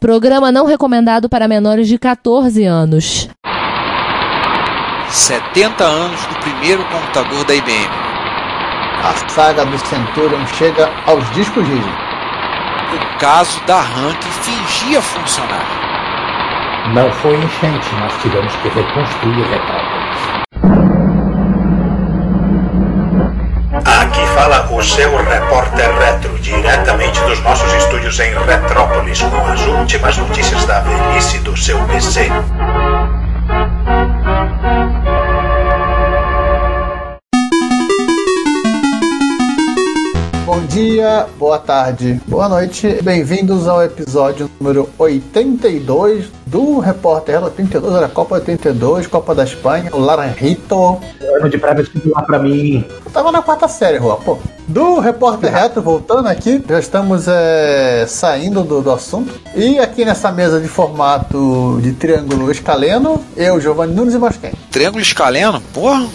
Programa 0.00 0.50
não 0.50 0.64
recomendado 0.64 1.28
para 1.28 1.46
menores 1.46 1.86
de 1.86 1.98
14 1.98 2.64
anos. 2.64 3.28
70 5.10 5.84
anos 5.84 6.24
do 6.24 6.36
primeiro 6.36 6.82
computador 6.86 7.44
da 7.44 7.54
IBM. 7.54 7.90
A 9.04 9.28
saga 9.28 9.66
do 9.66 9.78
Centurion 9.78 10.46
chega 10.56 10.90
aos 11.06 11.30
discos 11.32 11.68
rígidos. 11.68 12.00
O 12.94 13.18
caso 13.18 13.62
da 13.66 13.78
RAM 13.78 14.14
que 14.14 14.30
fingia 14.30 15.02
funcionar. 15.02 15.66
Não 16.94 17.12
foi 17.12 17.36
enchente, 17.36 17.94
nós 17.96 18.12
tivemos 18.22 18.56
que 18.56 18.68
reconstruir 18.68 19.42
Retrópolis. 19.42 20.00
Aqui 23.84 24.20
fala 24.40 24.66
o 24.70 24.82
seu 24.82 25.14
repórter 25.18 25.94
retro, 25.98 26.38
diretamente 26.38 27.20
dos 27.24 27.42
nossos 27.42 27.70
estúdios 27.74 28.18
em 28.20 28.32
Retrópolis, 28.32 29.20
com 29.20 29.46
as 29.46 29.60
últimas 29.66 30.16
notícias 30.16 30.64
da 30.64 30.80
velhice 30.80 31.40
do 31.40 31.54
seu 31.54 31.78
PC. 31.88 32.30
Bom 40.50 40.66
dia, 40.66 41.28
boa 41.38 41.60
tarde, 41.60 42.20
boa 42.26 42.48
noite. 42.48 42.98
Bem-vindos 43.04 43.68
ao 43.68 43.84
episódio 43.84 44.50
número 44.58 44.90
82 44.98 46.24
do 46.44 46.80
Repórter 46.80 47.40
82, 47.40 47.94
era 47.94 48.08
Copa 48.08 48.34
82, 48.34 49.06
Copa 49.06 49.32
da 49.32 49.44
Espanha, 49.44 49.90
o 49.92 50.00
Laranjito. 50.00 50.98
Ano 51.38 51.48
de 51.48 51.56
pré-vestibular 51.56 52.22
pra 52.22 52.40
mim. 52.40 52.84
Eu 53.04 53.10
tava 53.12 53.30
na 53.30 53.40
quarta 53.42 53.68
série, 53.68 53.98
Rua, 53.98 54.16
pô. 54.16 54.38
Do 54.66 54.98
Repórter 54.98 55.54
Retro, 55.54 55.82
voltando 55.82 56.26
aqui, 56.26 56.60
já 56.68 56.80
estamos 56.80 57.28
é, 57.28 58.04
saindo 58.08 58.64
do, 58.64 58.82
do 58.82 58.90
assunto. 58.90 59.32
E 59.54 59.78
aqui 59.78 60.04
nessa 60.04 60.32
mesa 60.32 60.60
de 60.60 60.66
formato 60.66 61.78
de 61.80 61.92
triângulo 61.92 62.50
escaleno, 62.50 63.24
eu, 63.36 63.60
Giovanni 63.60 63.94
Nunes 63.94 64.14
e 64.14 64.18
mais 64.18 64.36
quem? 64.36 64.50
Triângulo 64.72 65.00
escaleno? 65.00 65.60
Porra, 65.72 66.08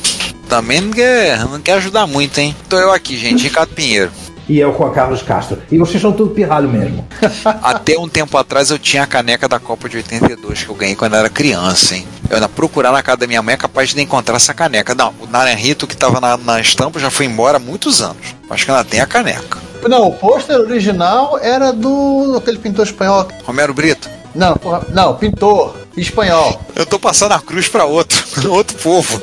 também 0.49 0.81
não 0.81 0.91
quer, 0.91 1.39
não 1.45 1.61
quer 1.61 1.73
ajudar 1.75 2.05
muito, 2.05 2.37
hein? 2.37 2.53
Tô 2.67 2.77
eu 2.77 2.91
aqui, 2.91 3.17
gente, 3.17 3.43
Ricardo 3.43 3.73
Pinheiro. 3.73 4.11
E 4.47 4.59
eu 4.59 4.73
com 4.73 4.85
a 4.85 4.91
Carlos 4.91 5.21
Castro. 5.21 5.61
E 5.71 5.77
vocês 5.77 6.01
são 6.01 6.11
tudo 6.11 6.31
pirralho 6.31 6.69
mesmo. 6.69 7.07
Até 7.63 7.97
um 7.97 8.07
tempo 8.07 8.37
atrás 8.37 8.69
eu 8.69 8.77
tinha 8.77 9.03
a 9.03 9.07
caneca 9.07 9.47
da 9.47 9.59
Copa 9.59 9.89
de 9.89 9.97
82 9.97 10.63
que 10.63 10.69
eu 10.69 10.75
ganhei 10.75 10.95
quando 10.95 11.13
eu 11.13 11.19
era 11.19 11.29
criança, 11.29 11.95
hein? 11.95 12.07
Eu 12.29 12.35
ainda 12.35 12.49
procurar 12.49 12.91
na 12.91 13.01
casa 13.01 13.17
da 13.17 13.27
minha 13.27 13.41
mãe 13.41 13.55
é 13.55 13.57
capaz 13.57 13.93
de 13.93 14.01
encontrar 14.01 14.35
essa 14.35 14.53
caneca. 14.53 14.93
Não, 14.93 15.13
o 15.19 15.27
Naranjito 15.27 15.87
que 15.87 15.97
tava 15.97 16.19
na, 16.21 16.37
na 16.37 16.61
estampa 16.61 16.99
já 16.99 17.09
foi 17.09 17.25
embora 17.25 17.57
há 17.57 17.59
muitos 17.59 18.01
anos. 18.01 18.35
Acho 18.49 18.65
que 18.65 18.71
ainda 18.71 18.83
tem 18.83 18.99
a 18.99 19.05
caneca. 19.05 19.59
Não, 19.87 20.07
o 20.07 20.13
pôster 20.13 20.59
original 20.59 21.37
era 21.39 21.71
do 21.71 22.35
aquele 22.37 22.57
pintor 22.57 22.85
espanhol. 22.85 23.27
Romero 23.43 23.73
Brito. 23.73 24.09
Não, 24.33 24.55
porra, 24.57 24.81
não, 24.89 25.15
pintor 25.15 25.75
espanhol. 25.95 26.59
Eu 26.75 26.85
tô 26.85 26.99
passando 26.99 27.33
a 27.33 27.39
cruz 27.39 27.67
pra 27.67 27.85
outro, 27.85 28.23
outro 28.51 28.77
povo. 28.77 29.21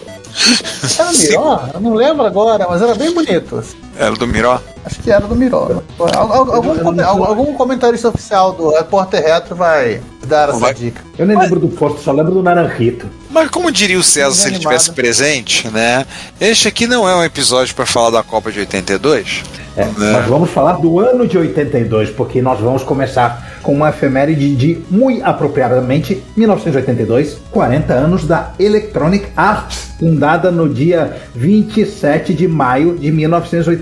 Era 0.98 1.12
Miró? 1.12 1.68
Eu 1.74 1.80
não 1.80 1.94
lembro 1.94 2.24
agora, 2.24 2.66
mas 2.68 2.80
era 2.80 2.94
bem 2.94 3.12
bonito. 3.12 3.62
Era 3.96 4.12
do 4.16 4.26
Miró? 4.26 4.58
Acho 4.84 5.00
que 5.00 5.10
era 5.10 5.26
do 5.26 5.36
Miró. 5.36 5.82
Algum, 5.98 6.52
algum, 6.54 7.24
algum 7.24 7.54
comentarista 7.54 8.08
oficial 8.08 8.52
do 8.52 8.70
Repórter 8.70 9.22
Retro 9.22 9.54
vai 9.54 10.00
dar 10.26 10.48
essa 10.48 10.58
Vai. 10.58 10.74
dica. 10.74 11.02
Eu 11.18 11.26
nem 11.26 11.38
lembro 11.38 11.60
do 11.60 11.68
Porto, 11.68 12.00
só 12.00 12.10
lembro 12.10 12.32
do 12.32 12.42
Naranjito. 12.42 13.06
Mas 13.30 13.48
como 13.50 13.70
diria 13.70 13.98
o 13.98 14.02
César 14.02 14.32
se 14.32 14.42
ele 14.48 14.56
Desanimado. 14.58 14.76
tivesse 14.82 14.92
presente, 14.92 15.68
né? 15.68 16.04
Este 16.40 16.68
aqui 16.68 16.86
não 16.86 17.08
é 17.08 17.14
um 17.14 17.22
episódio 17.24 17.74
pra 17.74 17.86
falar 17.86 18.10
da 18.10 18.22
Copa 18.22 18.50
de 18.50 18.60
82. 18.60 19.42
É, 19.74 19.86
Nós 19.86 20.26
vamos 20.26 20.50
falar 20.50 20.74
do 20.74 20.98
ano 21.00 21.26
de 21.26 21.38
82, 21.38 22.10
porque 22.10 22.42
nós 22.42 22.60
vamos 22.60 22.82
começar 22.82 23.56
com 23.62 23.72
uma 23.72 23.88
efeméride 23.88 24.54
de, 24.54 24.82
muito 24.90 25.24
apropriadamente, 25.24 26.22
1982, 26.36 27.38
40 27.50 27.94
anos 27.94 28.26
da 28.26 28.52
Electronic 28.58 29.28
Arts, 29.34 29.92
fundada 29.98 30.50
no 30.50 30.68
dia 30.68 31.16
27 31.34 32.34
de 32.34 32.46
maio 32.46 32.98
de 32.98 33.10
1982. 33.10 33.81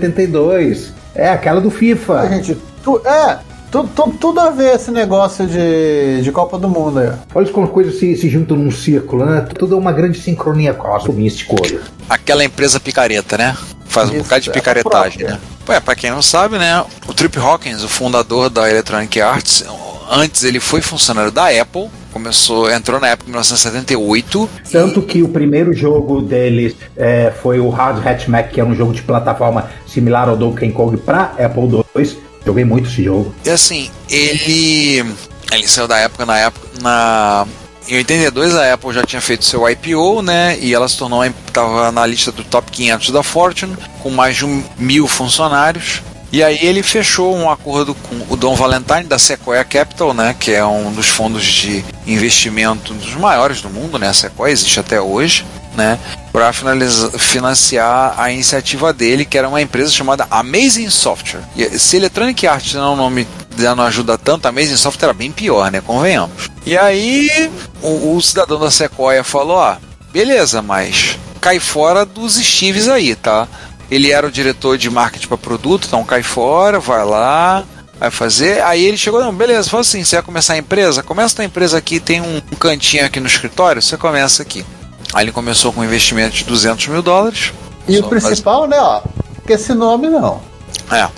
É 1.15 1.29
aquela 1.29 1.59
do 1.61 1.69
FIFA. 1.69 2.27
gente, 2.29 2.57
tu, 2.83 3.01
é, 3.05 3.39
tu, 3.71 3.83
tu- 3.95 4.13
tudo 4.19 4.39
a 4.39 4.49
ver 4.49 4.75
esse 4.75 4.89
negócio 4.91 5.45
de, 5.45 6.21
de 6.21 6.31
Copa 6.31 6.57
do 6.57 6.69
Mundo 6.69 6.99
aí. 6.99 7.11
Olha 7.35 7.49
como 7.51 7.65
as 7.67 7.71
coisas 7.73 7.99
se, 7.99 8.15
se 8.15 8.29
juntam 8.29 8.55
num 8.57 8.71
círculo, 8.71 9.25
né? 9.25 9.45
Tudo 9.57 9.75
é 9.75 9.77
uma 9.77 9.91
grande 9.91 10.19
sincronia 10.19 10.73
cósmica, 10.73 11.13
místico. 11.19 11.55
olho. 11.61 11.81
Aquela 12.09 12.43
empresa 12.43 12.79
picareta, 12.79 13.37
né? 13.37 13.55
Faz 13.85 14.09
um 14.09 14.13
Isso, 14.13 14.23
bocado 14.23 14.41
de 14.41 14.49
é 14.49 14.53
picaretagem, 14.53 15.23
né? 15.25 15.39
Pô, 15.65 15.73
é, 15.73 15.79
pra 15.79 15.95
quem 15.95 16.09
não 16.09 16.21
sabe, 16.21 16.57
né? 16.57 16.83
O 17.07 17.13
Trip 17.13 17.37
Hawkins, 17.37 17.83
o 17.83 17.89
fundador 17.89 18.49
da 18.49 18.69
Electronic 18.69 19.19
Arts, 19.19 19.65
antes 20.09 20.43
ele 20.43 20.59
foi 20.61 20.81
funcionário 20.81 21.31
da 21.31 21.47
Apple, 21.49 21.89
começou, 22.11 22.69
entrou 22.69 22.99
na 22.99 23.13
em 23.13 23.17
1978. 23.25 24.49
Tanto 24.71 25.01
que 25.01 25.23
o 25.23 25.29
primeiro 25.29 25.73
jogo 25.73 26.21
deles 26.21 26.75
é, 26.95 27.31
foi 27.41 27.59
o 27.59 27.69
Hard 27.69 28.05
Hat 28.05 28.29
Mac, 28.29 28.49
que 28.51 28.59
era 28.59 28.69
um 28.69 28.75
jogo 28.75 28.93
de 28.93 29.01
plataforma 29.01 29.69
similar 29.87 30.29
ao 30.29 30.37
Donkey 30.37 30.71
Kong 30.71 30.97
para 30.97 31.33
Apple 31.39 31.83
II. 31.95 32.17
Joguei 32.45 32.65
muito 32.65 32.89
esse 32.89 33.03
jogo. 33.03 33.33
E 33.45 33.49
assim, 33.49 33.89
ele. 34.09 35.05
Ele 35.51 35.67
saiu 35.67 35.87
da 35.87 35.97
época 35.97 36.25
na 36.25 36.37
época. 36.37 36.67
Na, 36.81 37.45
em 37.87 37.97
82 37.97 38.55
a 38.55 38.73
Apple 38.73 38.93
já 38.93 39.03
tinha 39.03 39.21
feito 39.21 39.43
seu 39.43 39.67
IPO, 39.69 40.21
né? 40.21 40.57
E 40.59 40.73
ela 40.73 40.87
se 40.87 40.97
tornou. 40.97 41.23
Estava 41.23 41.91
na 41.91 42.05
lista 42.05 42.31
do 42.31 42.43
top 42.43 42.71
500 42.71 43.11
da 43.11 43.21
Fortune, 43.23 43.75
com 44.01 44.09
mais 44.09 44.37
de 44.37 44.45
um 44.45 44.63
mil 44.77 45.07
funcionários. 45.07 46.01
E 46.31 46.41
aí 46.41 46.59
ele 46.61 46.81
fechou 46.81 47.35
um 47.35 47.49
acordo 47.49 47.93
com 47.93 48.25
o 48.29 48.37
Don 48.37 48.55
Valentine 48.55 49.03
da 49.03 49.19
Sequoia 49.19 49.63
Capital, 49.65 50.13
né? 50.13 50.35
Que 50.39 50.51
é 50.51 50.65
um 50.65 50.91
dos 50.91 51.07
fundos 51.07 51.43
de 51.43 51.83
investimento 52.07 52.93
dos 52.93 53.13
maiores 53.15 53.61
do 53.61 53.69
mundo, 53.69 53.99
né? 53.99 54.07
A 54.07 54.13
Sequoia 54.13 54.51
existe 54.51 54.79
até 54.79 54.99
hoje. 55.01 55.45
Né, 55.73 55.97
para 56.33 56.51
financiar 56.51 58.15
a 58.17 58.29
iniciativa 58.29 58.91
dele, 58.91 59.23
que 59.23 59.37
era 59.37 59.47
uma 59.47 59.61
empresa 59.61 59.89
chamada 59.89 60.27
Amazing 60.29 60.89
Software. 60.89 61.43
E 61.55 61.79
se 61.79 61.95
Electronic 61.95 62.45
Arts 62.45 62.73
não 62.73 62.83
é 62.83 62.89
um 62.89 62.95
nome 62.97 63.25
não 63.57 63.83
ajuda 63.85 64.17
tanto, 64.17 64.47
a 64.47 64.49
Amazing 64.49 64.75
Software 64.75 65.07
era 65.07 65.13
bem 65.13 65.31
pior, 65.31 65.71
né? 65.71 65.79
Convenhamos. 65.79 66.49
E 66.65 66.77
aí 66.77 67.49
o, 67.81 68.15
o 68.15 68.21
cidadão 68.21 68.59
da 68.59 68.69
Sequoia 68.69 69.23
falou: 69.23 69.55
ó, 69.55 69.77
beleza, 70.11 70.61
mas 70.61 71.17
cai 71.39 71.59
fora 71.59 72.05
dos 72.05 72.35
Steves 72.35 72.87
aí, 72.87 73.15
tá? 73.15 73.47
Ele 73.91 74.09
era 74.09 74.25
o 74.25 74.31
diretor 74.31 74.77
de 74.77 74.89
marketing 74.89 75.27
para 75.27 75.37
produto, 75.37 75.85
então 75.85 76.01
cai 76.05 76.23
fora, 76.23 76.79
vai 76.79 77.03
lá, 77.03 77.65
vai 77.99 78.09
fazer. 78.09 78.63
Aí 78.63 78.85
ele 78.85 78.97
chegou, 78.97 79.21
não, 79.21 79.35
beleza, 79.35 79.69
fala 79.69 79.81
assim, 79.81 80.01
você 80.01 80.15
vai 80.15 80.23
começar 80.23 80.53
a 80.53 80.57
empresa? 80.57 81.03
Começa 81.03 81.33
a 81.33 81.35
tua 81.35 81.45
empresa 81.45 81.77
aqui, 81.77 81.99
tem 81.99 82.21
um, 82.21 82.39
cantinho 82.57 83.05
aqui 83.05 83.19
no 83.19 83.27
escritório, 83.27 83.81
você 83.81 83.97
começa 83.97 84.41
aqui. 84.41 84.65
Aí 85.13 85.25
ele 85.25 85.33
começou 85.33 85.73
com 85.73 85.81
um 85.81 85.83
investimento 85.83 86.37
de 86.37 86.45
200 86.45 86.87
mil 86.87 87.01
dólares. 87.01 87.51
E 87.85 87.99
o 87.99 88.07
principal, 88.07 88.65
né, 88.65 88.79
ó, 88.79 89.01
que 89.45 89.51
esse 89.51 89.73
nome 89.73 90.07
não. 90.07 90.41
é, 90.89 91.09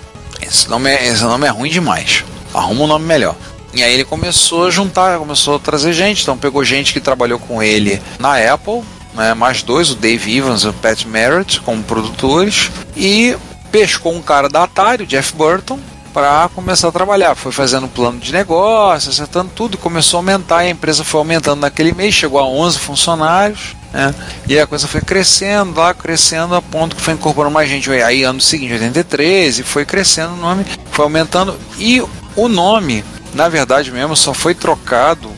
esse 0.41 0.67
nome 0.67 0.89
é, 0.89 1.07
esse 1.07 1.23
nome 1.23 1.45
é 1.45 1.49
ruim 1.51 1.69
demais. 1.69 2.25
Arruma 2.53 2.85
um 2.85 2.87
nome 2.87 3.05
melhor. 3.05 3.35
E 3.73 3.83
aí 3.83 3.93
ele 3.93 4.03
começou 4.03 4.67
a 4.67 4.71
juntar, 4.71 5.17
começou 5.19 5.55
a 5.55 5.59
trazer 5.59 5.93
gente. 5.93 6.23
Então 6.23 6.37
pegou 6.37 6.63
gente 6.63 6.91
que 6.91 6.99
trabalhou 6.99 7.39
com 7.39 7.61
ele 7.61 8.01
na 8.19 8.35
Apple, 8.53 8.83
né, 9.15 9.33
mais 9.33 9.63
dois, 9.63 9.91
o 9.91 9.95
Dave 9.95 10.37
Evans 10.37 10.63
e 10.63 10.67
o 10.67 10.73
Pat 10.73 11.05
Merritt, 11.05 11.61
como 11.61 11.83
produtores. 11.83 12.71
E 12.95 13.35
pescou 13.71 14.13
um 14.13 14.21
cara 14.21 14.49
da 14.49 14.63
Atari, 14.63 15.03
o 15.03 15.07
Jeff 15.07 15.33
Burton, 15.33 15.79
para 16.13 16.49
começar 16.53 16.87
a 16.87 16.91
trabalhar. 16.91 17.35
Foi 17.35 17.51
fazendo 17.51 17.87
plano 17.87 18.19
de 18.19 18.31
negócio, 18.31 19.09
acertando 19.09 19.51
tudo, 19.55 19.77
começou 19.77 20.17
a 20.17 20.21
aumentar. 20.21 20.63
E 20.63 20.67
a 20.67 20.71
empresa 20.71 21.03
foi 21.03 21.19
aumentando 21.19 21.61
naquele 21.61 21.91
mês, 21.91 22.13
chegou 22.13 22.39
a 22.39 22.45
11 22.45 22.79
funcionários. 22.79 23.75
Né? 23.91 24.13
E 24.47 24.59
a 24.59 24.67
coisa 24.67 24.87
foi 24.87 25.01
crescendo 25.01 25.79
lá, 25.79 25.93
crescendo 25.93 26.55
a 26.55 26.61
ponto 26.61 26.95
que 26.95 27.01
foi 27.01 27.13
incorporando 27.13 27.53
mais 27.53 27.69
gente. 27.69 27.89
Aí 27.91 28.23
ano 28.23 28.39
seguinte, 28.41 28.73
83, 28.73 29.59
e 29.59 29.63
foi 29.63 29.85
crescendo 29.85 30.33
o 30.33 30.37
nome, 30.37 30.65
foi 30.91 31.05
aumentando. 31.05 31.55
E 31.77 32.01
o 32.35 32.47
nome, 32.47 33.03
na 33.33 33.49
verdade 33.49 33.91
mesmo, 33.91 34.15
só 34.15 34.33
foi 34.33 34.53
trocado, 34.53 35.31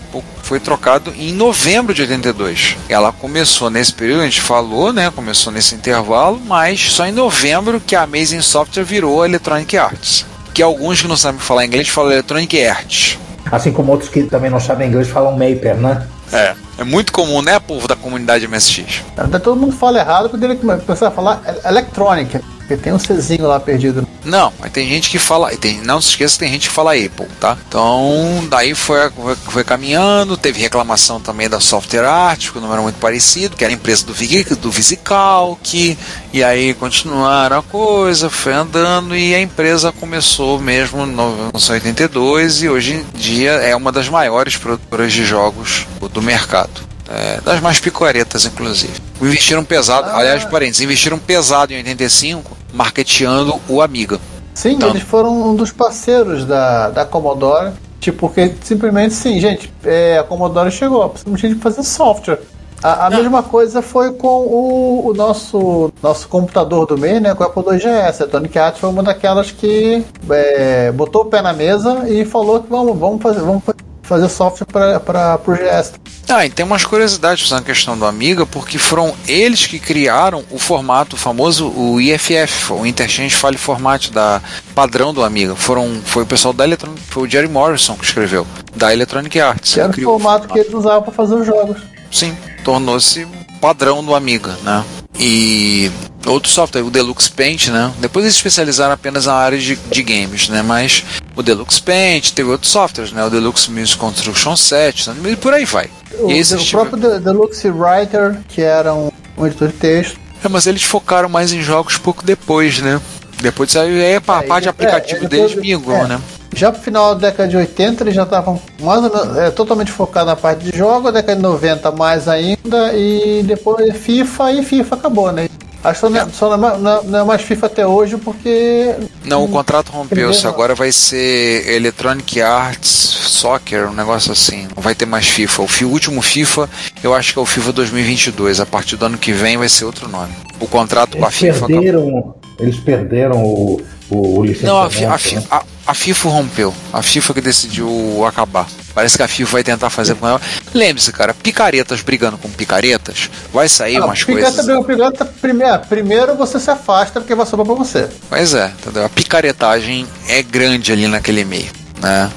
foi 0.46 0.60
trocado 0.60 1.12
em 1.18 1.34
novembro 1.34 1.92
de 1.92 2.04
82. 2.04 2.78
Ela 2.88 3.12
começou 3.12 3.72
nesse 3.72 3.92
período, 3.92 4.22
a 4.22 4.26
gente 4.26 4.42
falou, 4.42 4.94
né? 4.94 5.10
Começou 5.10 5.52
nesse 5.52 5.74
intervalo, 5.74 6.40
mas 6.46 6.92
só 6.92 7.08
em 7.08 7.12
novembro 7.12 7.82
que 7.82 7.96
a 7.96 8.04
Amazing 8.04 8.42
Software 8.42 8.84
virou 8.84 9.24
a 9.24 9.28
Electronic 9.28 9.76
Arts. 9.76 10.24
Que 10.54 10.62
alguns 10.62 11.02
que 11.02 11.08
não 11.08 11.18
sabem 11.18 11.42
falar 11.42 11.66
inglês 11.66 11.90
falam 11.90 12.12
Electronic 12.12 12.64
Arts. 12.64 13.18
Assim 13.52 13.72
como 13.72 13.92
outros 13.92 14.10
que 14.10 14.22
também 14.24 14.52
não 14.52 14.60
sabem 14.60 14.88
inglês 14.88 15.10
falam 15.10 15.32
Maper, 15.32 15.78
né? 15.78 16.08
É. 16.32 16.54
É 16.78 16.84
muito 16.84 17.12
comum, 17.12 17.42
né, 17.42 17.58
povo 17.60 17.88
da 17.88 17.96
comunidade 17.96 18.48
MSX? 18.48 19.02
Até 19.18 19.40
todo 19.40 19.60
mundo 19.60 19.76
fala 19.76 20.00
errado 20.00 20.30
quando 20.30 20.44
ele 20.44 20.56
começar 20.58 21.08
a 21.08 21.12
falar 21.12 21.42
electronic. 21.66 22.40
Porque 22.68 22.78
tem 22.78 22.92
um 22.92 22.98
Czinho 22.98 23.48
lá 23.48 23.60
perdido. 23.60 24.08
Não, 24.24 24.52
mas 24.60 24.72
tem 24.72 24.90
gente 24.90 25.12
que 25.12 25.20
fala. 25.20 25.56
Tem, 25.56 25.82
não 25.82 26.02
se 26.02 26.10
esqueça 26.10 26.34
que 26.34 26.40
tem 26.40 26.52
gente 26.52 26.68
que 26.68 26.74
fala 26.74 26.94
Apple, 26.96 27.28
tá? 27.40 27.56
Então, 27.68 28.44
daí 28.50 28.74
foi, 28.74 29.10
foi, 29.12 29.36
foi 29.36 29.64
caminhando, 29.64 30.36
teve 30.36 30.60
reclamação 30.60 31.22
também 31.22 31.48
da 31.48 31.60
Software 31.60 32.06
Art, 32.06 32.52
que 32.52 32.58
o 32.58 32.74
era 32.74 32.82
muito 32.82 32.98
parecido, 32.98 33.56
que 33.56 33.64
era 33.64 33.72
a 33.72 33.76
empresa 33.76 34.04
do, 34.04 34.14
do 34.56 34.72
VisiCalc, 34.72 35.98
e 36.34 36.44
aí 36.44 36.74
continuaram 36.74 37.60
a 37.60 37.64
coisa, 37.64 38.32
foi 38.32 38.54
andando, 38.54 39.16
e 39.16 39.36
a 39.36 39.40
empresa 39.40 39.92
começou 39.92 40.60
mesmo 40.60 41.04
em 41.04 41.08
1982 41.08 42.64
e 42.64 42.70
hoje 42.70 42.94
em 42.94 43.18
dia 43.18 43.52
é 43.52 43.76
uma 43.76 43.92
das 43.92 44.10
maiores 44.10 44.58
produtoras 44.58 45.14
de 45.14 45.24
jogos 45.24 45.86
do 46.12 46.22
mercado. 46.22 46.95
É, 47.16 47.40
das 47.42 47.62
mais 47.62 47.80
picoretas, 47.80 48.46
inclusive. 48.46 48.94
Investiram 49.22 49.64
pesado, 49.64 50.10
ah. 50.10 50.18
aliás, 50.18 50.44
parênteses, 50.46 50.82
investiram 50.82 51.18
pesado 51.18 51.74
em 51.74 51.78
85, 51.78 52.58
marketeando 52.74 53.60
o 53.70 53.82
Amiga. 53.82 54.20
Sim, 54.54 54.74
então, 54.74 54.90
eles 54.90 55.04
foram 55.04 55.50
um 55.50 55.56
dos 55.56 55.72
parceiros 55.72 56.46
da, 56.46 56.90
da 56.90 57.06
Commodore. 57.06 57.72
Tipo, 58.00 58.30
porque 58.30 58.54
simplesmente 58.62 59.14
sim, 59.14 59.40
gente, 59.40 59.74
é, 59.84 60.20
a 60.20 60.24
Commodore 60.24 60.70
chegou, 60.70 61.10
precisamos 61.10 61.42
de 61.42 61.56
fazer 61.56 61.84
software. 61.84 62.40
A, 62.84 63.08
a 63.08 63.10
mesma 63.10 63.42
coisa 63.42 63.82
foi 63.82 64.14
com 64.14 64.28
o, 64.28 65.08
o, 65.08 65.14
nosso, 65.14 65.92
nosso 66.04 66.28
computador 66.28 66.86
do 66.86 66.98
mês, 66.98 67.20
né? 67.20 67.34
Com 67.34 67.44
o 67.44 67.48
Apple 67.48 67.64
II 67.64 67.80
GS. 67.80 68.22
A 68.22 68.28
Tony 68.28 68.48
Cat 68.48 68.80
foi 68.80 68.90
uma 68.90 69.02
daquelas 69.02 69.50
que 69.50 70.06
é, 70.30 70.92
botou 70.92 71.24
o 71.24 71.26
pé 71.26 71.42
na 71.42 71.52
mesa 71.52 72.08
e 72.08 72.26
falou 72.26 72.62
que 72.62 72.70
vamos, 72.70 72.96
vamos 72.98 73.24
fazer, 73.24 73.40
vamos 73.40 73.64
fazer 73.64 73.85
software 74.30 74.66
para 75.00 75.40
o 75.46 75.52
GS. 75.52 75.94
Ah, 76.28 76.46
e 76.46 76.50
tem 76.50 76.66
umas 76.66 76.84
curiosidades 76.84 77.52
na 77.52 77.62
questão 77.62 77.98
do 77.98 78.06
Amiga, 78.06 78.46
porque 78.46 78.78
foram 78.78 79.14
eles 79.28 79.68
que 79.68 79.78
criaram 79.78 80.44
o 80.50 80.58
formato 80.58 81.16
famoso, 81.16 81.68
o 81.70 82.02
IFF, 82.02 82.74
o 82.74 82.86
Interchange 82.86 83.36
File 83.36 83.58
Format 83.58 84.10
da 84.10 84.42
padrão 84.74 85.14
do 85.14 85.24
Amiga. 85.24 85.56
Foram, 85.56 86.02
foi 86.04 86.24
o 86.24 86.26
pessoal 86.26 86.54
da 86.54 86.64
Electronic, 86.64 87.00
foi 87.02 87.28
o 87.28 87.30
Jerry 87.30 87.48
Morrison 87.48 87.96
que 87.96 88.06
escreveu, 88.06 88.46
da 88.76 88.92
Electronic 88.92 89.40
Arts. 89.40 89.74
Que 89.74 89.80
era 89.80 89.92
o 89.92 89.94
formato, 89.94 90.22
formato 90.22 90.48
que 90.54 90.60
eles 90.60 90.74
usavam 90.74 91.04
para 91.04 91.14
fazer 91.14 91.36
os 91.36 91.46
jogos. 91.46 91.82
Sim, 92.12 92.36
tornou-se 92.64 93.28
padrão 93.62 94.04
do 94.04 94.16
Amiga, 94.16 94.58
né? 94.64 94.84
E 95.20 95.92
outro 96.26 96.50
software, 96.50 96.82
o 96.82 96.90
Deluxe 96.90 97.32
Paint, 97.32 97.68
né? 97.70 97.92
Depois 98.00 98.26
eles 98.26 98.36
especializaram 98.36 98.94
apenas 98.94 99.26
na 99.26 99.34
área 99.34 99.58
de, 99.58 99.76
de 99.76 100.04
games, 100.04 100.50
né? 100.50 100.62
Mas 100.62 101.04
o 101.36 101.44
Deluxe 101.44 101.82
Paint, 101.82 102.32
teve 102.32 102.50
outros 102.50 102.72
softwares, 102.72 103.12
né? 103.12 103.24
O 103.24 103.30
Deluxe 103.30 103.72
Music 103.72 103.98
Construction 103.98 104.56
7, 104.56 105.10
né? 105.12 105.32
e 105.32 105.36
por 105.36 105.54
aí 105.54 105.66
vai. 105.66 105.90
O, 106.20 106.28
o 106.28 106.66
próprio 106.72 107.20
Deluxe 107.20 107.70
Writer, 107.70 108.40
que 108.48 108.62
era 108.62 108.94
um, 108.94 109.12
um 109.38 109.46
editor 109.46 109.70
de 109.70 109.76
texto. 109.76 110.20
É, 110.44 110.50
mas 110.50 110.68
eles 110.68 110.84
focaram 110.84 111.30
mais 111.30 111.52
em 111.52 111.62
jogos 111.62 111.98
pouco 111.98 112.24
depois, 112.24 112.80
né? 112.80 113.02
Depois 113.42 113.72
saiu 113.72 113.96
aí 113.96 114.14
a 114.14 114.16
é, 114.16 114.20
parte 114.20 114.64
de 114.64 114.70
aplicativo 114.70 115.26
é, 115.26 115.28
deles 115.28 115.56
migrou, 115.56 115.98
é. 115.98 116.08
né? 116.08 116.22
Já 116.56 116.72
pro 116.72 116.82
final 116.82 117.14
da 117.14 117.30
década 117.30 117.50
de 117.50 117.58
80 117.58 118.04
eles 118.04 118.16
já 118.16 118.24
estavam 118.24 118.60
mais 118.80 119.04
é, 119.38 119.52
totalmente 119.52 119.92
focados 119.92 120.28
na 120.28 120.36
parte 120.38 120.64
de 120.64 120.78
jogo, 120.78 121.10
a 121.10 121.12
década 121.12 121.36
de 121.36 121.42
90 121.42 121.92
mais 121.92 122.28
ainda, 122.30 122.94
e 122.94 123.44
depois 123.44 123.96
FIFA 123.98 124.54
e 124.54 124.64
FIFA 124.64 124.96
acabou, 124.96 125.32
né? 125.34 125.50
Acho 125.84 126.08
que 126.08 126.14
só, 126.14 126.18
é. 126.18 126.30
só 126.30 126.58
não, 126.58 126.70
é, 126.70 127.04
não, 127.04 127.20
é, 127.20 127.24
mais 127.24 127.44
FIFA 127.44 127.68
até 127.68 127.86
hoje 127.86 128.18
porque. 128.18 128.96
Não, 129.24 129.44
o 129.44 129.48
contrato 129.48 129.92
rompeu-se. 129.92 130.48
Agora 130.48 130.74
vai 130.74 130.92
ser 130.92 131.70
Electronic 131.70 132.42
Arts 132.42 132.90
Soccer, 132.90 133.88
um 133.88 133.94
negócio 133.94 134.32
assim. 134.32 134.68
Não 134.76 134.82
vai 134.82 134.96
ter 134.96 135.06
mais 135.06 135.28
FIFA. 135.28 135.62
O, 135.62 135.90
último 135.90 136.24
FIFA, 136.24 136.68
eu 137.04 137.14
acho 137.14 137.34
que 137.34 137.40
é 137.40 137.42
o 137.42 137.46
FIFA 137.46 137.72
2022. 137.74 138.60
A 138.60 138.66
partir 138.66 138.96
do 138.96 139.06
ano 139.06 139.18
que 139.18 139.32
vem 139.32 139.58
vai 139.58 139.70
ser 139.70 139.86
outro 139.86 140.10
nome. 140.10 140.34
O 140.60 140.68
contrato 140.68 141.18
eles 141.18 141.22
com 141.22 141.28
a 141.28 141.32
FIFA. 141.32 141.68
Perderam, 141.68 142.36
eles 142.60 142.78
perderam 142.78 143.44
o, 143.44 143.82
o, 144.10 144.40
o 144.40 144.46
Não, 144.64 144.78
a, 144.78 144.86
a, 144.88 145.58
a, 145.58 145.64
a, 145.86 145.94
FIFA 145.94 146.30
rompeu. 146.30 146.74
A 146.92 147.02
FIFA 147.02 147.34
que 147.34 147.42
decidiu 147.42 148.26
acabar. 148.26 148.68
Parece 148.94 149.18
que 149.18 149.24
a 149.24 149.28
FIFA 149.28 149.52
vai 149.52 149.64
tentar 149.64 149.90
fazer 149.90 150.16
com 150.16 150.28
ela. 150.28 150.42
Lembre-se, 150.74 151.12
cara, 151.12 151.34
picaretas 151.34 152.02
brigando 152.02 152.38
com 152.38 152.50
picaretas, 152.50 153.30
vai 153.54 153.68
sair 153.68 153.98
ah, 153.98 154.06
umas 154.06 154.24
coisas. 154.24 154.56
Brigando, 154.56 154.84
picareta, 154.86 155.26
primeiro, 155.26 155.80
primeiro 155.80 156.36
você 156.36 156.60
se 156.60 156.72
afasta 156.72 157.20
porque 157.20 157.36
vai 157.36 157.46
sobrar 157.46 157.66
pra 157.66 157.76
você. 157.76 158.10
Pois 158.30 158.54
é, 158.54 158.68
entendeu? 158.68 159.06
A 159.06 159.10
picaretagem 159.10 160.08
é 160.30 160.42
grande 160.42 160.92
ali 160.92 161.08
naquele 161.08 161.44
meio, 161.44 161.72
né? 162.02 162.32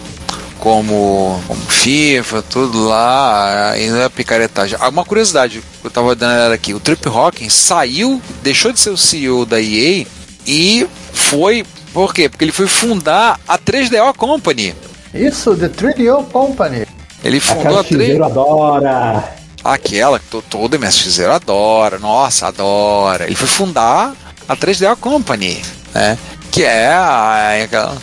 Como, 0.58 1.40
como 1.46 1.60
FIFA, 1.60 2.42
tudo 2.42 2.88
lá, 2.88 3.70
ainda 3.70 3.98
é 3.98 4.08
picaretagem. 4.08 4.76
Ah, 4.80 4.88
uma 4.88 5.04
curiosidade 5.04 5.62
que 5.80 5.86
eu 5.86 5.90
tava 5.90 6.16
dando 6.16 6.52
aqui: 6.52 6.74
o 6.74 6.80
Trip 6.80 7.06
Hawkins 7.08 7.52
saiu, 7.52 8.20
deixou 8.42 8.72
de 8.72 8.80
ser 8.80 8.90
o 8.90 8.96
CEO 8.96 9.46
da 9.46 9.60
EA 9.60 10.04
e 10.44 10.88
foi. 11.12 11.64
Por 11.98 12.14
quê? 12.14 12.28
Porque 12.28 12.44
ele 12.44 12.52
foi 12.52 12.68
fundar 12.68 13.40
a 13.48 13.58
3DO 13.58 14.14
Company. 14.14 14.72
Isso, 15.12 15.56
The 15.56 15.68
3DO 15.68 16.30
Company. 16.30 16.86
Ele 17.24 17.40
fundou 17.40 17.62
Aquela 17.62 17.80
a 17.80 17.84
3 17.84 18.20
adora. 18.20 19.34
Aquela 19.64 20.20
que 20.20 20.26
todo 20.42 20.78
MSX 20.78 21.18
adora. 21.18 21.98
Nossa, 21.98 22.46
adora. 22.46 23.24
Ele 23.24 23.34
foi 23.34 23.48
fundar 23.48 24.14
a 24.48 24.56
3DO 24.56 24.96
Company, 24.98 25.60
né? 25.92 26.16
Que 26.52 26.62
é 26.62 26.86
a, 26.86 27.64
aquela 27.64 27.98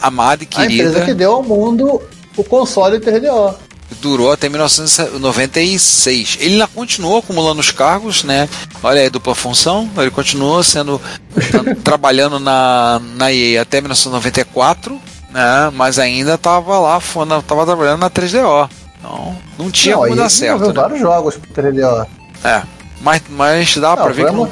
amada 0.00 0.42
e 0.42 0.46
querida. 0.46 0.84
A 0.84 0.88
empresa 0.88 1.04
que 1.04 1.12
deu 1.12 1.32
ao 1.32 1.42
mundo 1.42 2.00
o 2.38 2.42
console 2.42 2.98
3DO 2.98 3.54
durou 4.00 4.32
até 4.32 4.48
1996. 4.48 6.38
Ele 6.40 6.54
ainda 6.54 6.66
continuou 6.66 7.18
acumulando 7.18 7.60
os 7.60 7.70
cargos, 7.70 8.24
né? 8.24 8.48
Olha 8.82 9.00
aí, 9.00 9.10
dupla 9.10 9.34
função. 9.34 9.88
Ele 9.96 10.10
continuou 10.10 10.62
sendo 10.62 11.00
trabalhando 11.84 12.38
na, 12.38 13.00
na 13.16 13.32
EA 13.32 13.62
até 13.62 13.80
1994, 13.80 15.00
né? 15.30 15.70
Mas 15.74 15.98
ainda 15.98 16.34
estava 16.34 16.78
lá, 16.78 16.98
estava 16.98 17.66
trabalhando 17.66 18.00
na 18.00 18.10
3DO. 18.10 18.68
Então, 18.98 19.36
não 19.58 19.70
tinha 19.70 19.94
não, 19.94 20.02
como 20.02 20.16
dar 20.16 20.30
certo. 20.30 20.66
Né? 20.66 20.72
vários 20.72 21.00
jogos 21.00 21.36
pro 21.36 21.62
3DO. 21.62 22.06
É. 22.44 22.62
Mas, 23.00 23.22
mas 23.28 23.76
dá 23.76 23.96
para 23.96 24.12
ver 24.12 24.26
que 24.26 24.32
não... 24.32 24.50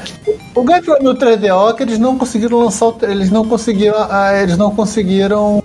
O 0.54 0.62
grande 0.62 0.84
problema 0.84 1.14
do 1.14 1.18
3DO 1.18 1.70
é 1.70 1.76
que 1.76 1.82
eles 1.82 1.98
não 1.98 2.18
conseguiram 2.18 2.58
lançar 2.60 2.92
eles 3.02 3.30
não 3.30 3.48
conseguiram 3.48 4.06
ah, 4.10 4.34
eles 4.34 4.58
não 4.58 4.70
conseguiram 4.70 5.62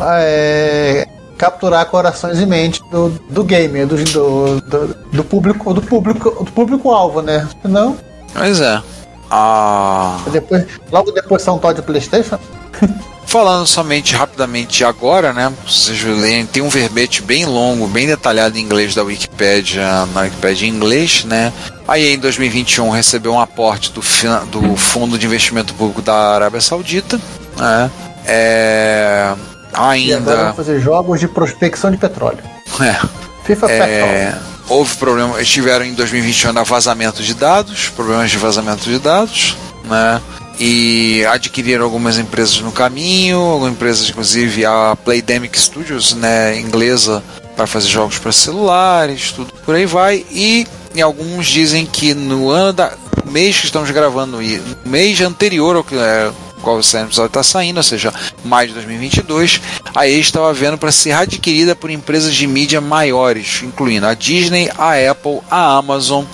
é, 0.00 1.06
capturar 1.42 1.84
corações 1.86 2.38
e 2.38 2.46
mentes 2.46 2.80
do, 2.88 3.08
do 3.28 3.42
gamer, 3.42 3.84
do, 3.84 3.96
do, 3.96 4.60
do, 4.60 4.94
do 5.10 5.24
público, 5.24 5.74
do 5.74 5.82
público, 5.82 6.30
do 6.44 6.52
público-alvo, 6.52 7.20
né? 7.20 7.48
Não? 7.64 7.98
Pois 8.32 8.60
é. 8.60 8.80
Ah. 9.28 10.20
Depois, 10.30 10.64
logo 10.92 11.10
depois 11.10 11.42
são 11.42 11.58
Todd 11.58 11.82
Playstation. 11.82 12.38
Falando 13.26 13.66
somente 13.66 14.14
rapidamente 14.14 14.84
agora, 14.84 15.32
né? 15.32 15.52
Vocês 15.66 15.98
verem, 15.98 16.46
tem 16.46 16.62
um 16.62 16.68
verbete 16.68 17.20
bem 17.20 17.44
longo, 17.44 17.88
bem 17.88 18.06
detalhado 18.06 18.56
em 18.56 18.60
inglês 18.60 18.94
da 18.94 19.02
Wikipedia, 19.02 20.06
na 20.14 20.20
Wikipedia 20.20 20.68
em 20.68 20.70
inglês, 20.70 21.24
né? 21.24 21.52
Aí 21.88 22.14
em 22.14 22.18
2021 22.18 22.88
recebeu 22.90 23.32
um 23.32 23.40
aporte 23.40 23.90
do, 23.90 24.00
do 24.46 24.76
Fundo 24.76 25.18
de 25.18 25.26
Investimento 25.26 25.74
Público 25.74 26.02
da 26.02 26.14
Arábia 26.14 26.60
Saudita, 26.60 27.20
né? 27.58 27.90
É, 28.24 29.34
Ainda. 29.72 30.10
E 30.10 30.14
agora 30.14 30.44
vão 30.44 30.54
fazer 30.54 30.80
jogos 30.80 31.20
de 31.20 31.28
prospecção 31.28 31.90
de 31.90 31.96
petróleo. 31.96 32.42
É. 32.80 33.22
FIFA 33.44 33.70
é, 33.70 34.38
Houve 34.68 34.96
problemas, 34.96 35.36
eles 35.36 35.48
tiveram 35.48 35.84
em 35.84 35.94
2021 35.94 36.64
vazamento 36.64 37.22
de 37.22 37.34
dados, 37.34 37.88
problemas 37.88 38.30
de 38.30 38.38
vazamento 38.38 38.84
de 38.84 38.98
dados, 38.98 39.56
né? 39.84 40.20
E 40.58 41.24
adquiriram 41.28 41.84
algumas 41.84 42.18
empresas 42.18 42.60
no 42.60 42.70
caminho, 42.70 43.38
algumas 43.38 43.72
empresas, 43.72 44.08
inclusive 44.08 44.64
a 44.64 44.96
Playdemic 45.04 45.58
Studios, 45.58 46.14
né, 46.14 46.58
inglesa, 46.60 47.22
para 47.56 47.66
fazer 47.66 47.88
jogos 47.88 48.18
para 48.18 48.30
celulares, 48.30 49.32
tudo 49.32 49.52
por 49.64 49.74
aí 49.74 49.86
vai. 49.86 50.24
E, 50.30 50.66
e 50.94 51.02
alguns 51.02 51.48
dizem 51.48 51.84
que 51.84 52.14
no 52.14 52.48
ano 52.48 52.72
da 52.72 52.92
mês 53.24 53.58
que 53.58 53.66
estamos 53.66 53.90
gravando, 53.90 54.38
no 54.38 54.90
mês 54.90 55.20
anterior 55.20 55.76
ao 55.76 55.84
que 55.84 55.96
é, 55.96 56.30
qual 56.62 56.76
o 56.76 56.80
episódio 56.80 57.26
está 57.26 57.42
saindo, 57.42 57.76
ou 57.78 57.82
seja, 57.82 58.12
mais 58.44 58.68
de 58.68 58.74
2022, 58.74 59.60
a 59.94 60.08
EA 60.08 60.18
estava 60.18 60.52
vendo 60.54 60.78
para 60.78 60.92
ser 60.92 61.12
adquirida 61.12 61.74
por 61.74 61.90
empresas 61.90 62.34
de 62.34 62.46
mídia 62.46 62.80
maiores, 62.80 63.62
incluindo 63.62 64.06
a 64.06 64.14
Disney, 64.14 64.70
a 64.78 64.92
Apple, 65.10 65.40
a 65.50 65.76
Amazon 65.76 66.24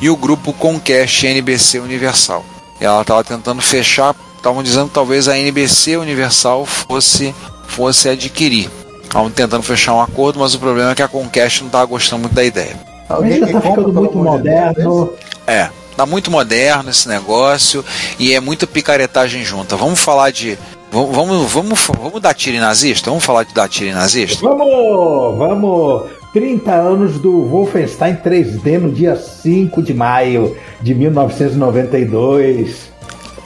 e 0.00 0.10
o 0.10 0.16
grupo 0.16 0.52
Comcast 0.52 1.26
NBC 1.26 1.80
Universal. 1.80 2.44
E 2.80 2.84
ela 2.84 3.02
estava 3.02 3.24
tentando 3.24 3.62
fechar, 3.62 4.14
estavam 4.36 4.62
dizendo 4.62 4.88
que 4.88 4.94
talvez 4.94 5.28
a 5.28 5.38
NBC 5.38 5.96
Universal 5.96 6.66
fosse, 6.66 7.34
fosse 7.66 8.08
adquirir. 8.08 8.70
Estavam 9.02 9.30
tentando 9.30 9.62
fechar 9.62 9.94
um 9.94 10.00
acordo, 10.00 10.40
mas 10.40 10.54
o 10.54 10.58
problema 10.58 10.92
é 10.92 10.94
que 10.94 11.02
a 11.02 11.08
Comcast 11.08 11.60
não 11.60 11.68
estava 11.68 11.84
gostando 11.84 12.22
muito 12.22 12.34
da 12.34 12.44
ideia. 12.44 12.76
Alguém 13.08 13.44
está 13.44 13.60
ficando 13.60 13.92
muito 13.92 14.16
moderno. 14.16 15.12
É, 15.46 15.68
Tá 16.02 16.06
muito 16.06 16.32
moderno 16.32 16.90
esse 16.90 17.06
negócio 17.06 17.84
e 18.18 18.34
é 18.34 18.40
muita 18.40 18.66
picaretagem 18.66 19.44
junta. 19.44 19.76
Vamos 19.76 20.00
falar 20.00 20.32
de. 20.32 20.58
Vamos, 20.90 21.14
vamos, 21.14 21.52
vamos, 21.52 21.80
vamos 21.96 22.20
dar 22.20 22.34
tiro 22.34 22.56
em 22.56 22.60
nazista? 22.60 23.08
Vamos 23.08 23.24
falar 23.24 23.44
de 23.44 23.54
dar 23.54 23.68
tiro 23.68 23.90
em 23.90 23.94
nazista? 23.94 24.40
Vamos! 24.42 25.38
Vamos! 25.38 26.10
30 26.32 26.72
anos 26.72 27.20
do 27.20 27.44
Wolfenstein 27.46 28.16
3D 28.16 28.80
no 28.80 28.90
dia 28.90 29.14
5 29.14 29.80
de 29.80 29.94
maio 29.94 30.56
de 30.80 30.92
1992. 30.92 32.90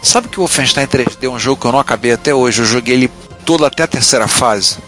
Sabe 0.00 0.28
que 0.28 0.38
o 0.38 0.40
Wolfenstein 0.40 0.86
3D 0.86 1.24
é 1.24 1.28
um 1.28 1.38
jogo 1.38 1.60
que 1.60 1.66
eu 1.66 1.72
não 1.72 1.78
acabei 1.78 2.12
até 2.12 2.34
hoje? 2.34 2.62
Eu 2.62 2.64
joguei 2.66 2.94
ele 2.94 3.10
todo 3.44 3.66
até 3.66 3.82
a 3.82 3.86
terceira 3.86 4.26
fase. 4.26 4.78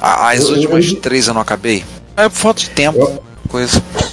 As 0.00 0.40
Eu- 0.40 0.48
últimas 0.56 0.88
eu- 0.88 0.96
três 0.96 1.28
eu 1.28 1.34
não 1.34 1.40
acabei. 1.40 1.84
É 2.16 2.28
por 2.28 2.34
falta 2.34 2.58
de 2.62 2.70
tempo. 2.70 2.98
Eu- 2.98 3.22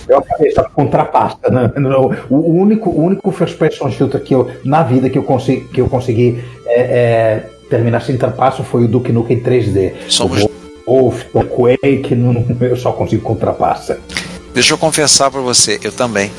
Coisa. 0.10 0.14
Eu 0.14 0.18
acabei 0.20 0.52
só 0.52 0.64
com 0.64 0.88
trapaça, 0.88 1.38
né? 1.50 1.72
Não, 1.78 2.12
O 2.30 2.54
único, 2.60 2.90
o 2.90 3.04
único 3.06 3.32
first 3.32 3.58
person 3.58 3.90
shooter 3.92 4.22
que 4.22 4.34
eu, 4.34 4.50
na 4.64 4.84
vida 4.84 5.10
que 5.10 5.18
eu 5.18 5.24
consegui, 5.24 5.62
que 5.66 5.82
eu 5.82 5.88
consegui 5.88 6.44
é, 6.66 6.80
é, 6.82 7.44
terminar 7.70 8.02
sem 8.02 8.18
trapaço 8.18 8.64
foi 8.64 8.86
o 8.86 8.88
Duke 8.88 9.12
Nukem 9.12 9.40
3D. 9.40 9.94
Somos- 10.08 10.44
O 10.44 10.50
Wolf, 11.02 11.24
o 11.34 11.44
Quake, 11.44 12.16
não, 12.16 12.44
eu 12.62 12.76
só 12.76 12.92
consigo 12.92 13.22
com 13.22 13.36
trapaça. 13.36 14.00
Deixa 14.54 14.74
eu 14.74 14.78
confessar 14.80 15.30
pra 15.30 15.40
você, 15.42 15.80
eu 15.84 15.92
também. 15.92 16.32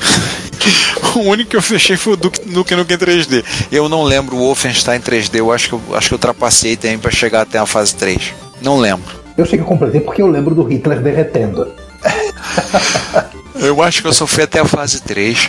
o 1.15 1.19
único 1.21 1.51
que 1.51 1.55
eu 1.55 1.61
fechei 1.61 1.95
foi 1.95 2.13
o 2.13 2.17
Duke 2.17 2.41
Nukem 2.51 2.77
Nukem 2.77 2.97
3D. 2.97 3.43
Eu 3.71 3.87
não 3.87 4.03
lembro 4.03 4.35
o 4.35 4.39
Wolfenstein 4.39 4.99
3D. 4.99 5.39
Eu 5.39 5.51
acho 5.51 5.69
que 5.69 5.73
eu, 5.75 5.81
acho 5.95 6.09
que 6.09 6.13
eu 6.15 6.19
trapacei 6.19 6.75
também 6.75 6.99
pra 6.99 7.09
chegar 7.09 7.41
até 7.41 7.57
a 7.57 7.65
fase 7.65 7.95
3. 7.95 8.33
Não 8.61 8.77
lembro. 8.77 9.05
Eu 9.37 9.45
sei 9.45 9.57
que 9.57 9.63
eu 9.63 9.67
completei 9.67 10.01
porque 10.01 10.21
eu 10.21 10.27
lembro 10.27 10.53
do 10.53 10.63
Hitler 10.63 10.99
derretendo. 10.99 11.71
Eu 13.61 13.81
acho 13.81 14.01
que 14.01 14.07
eu 14.07 14.13
só 14.13 14.25
fui 14.27 14.43
até 14.43 14.59
a 14.59 14.65
fase 14.65 15.01
3. 15.01 15.47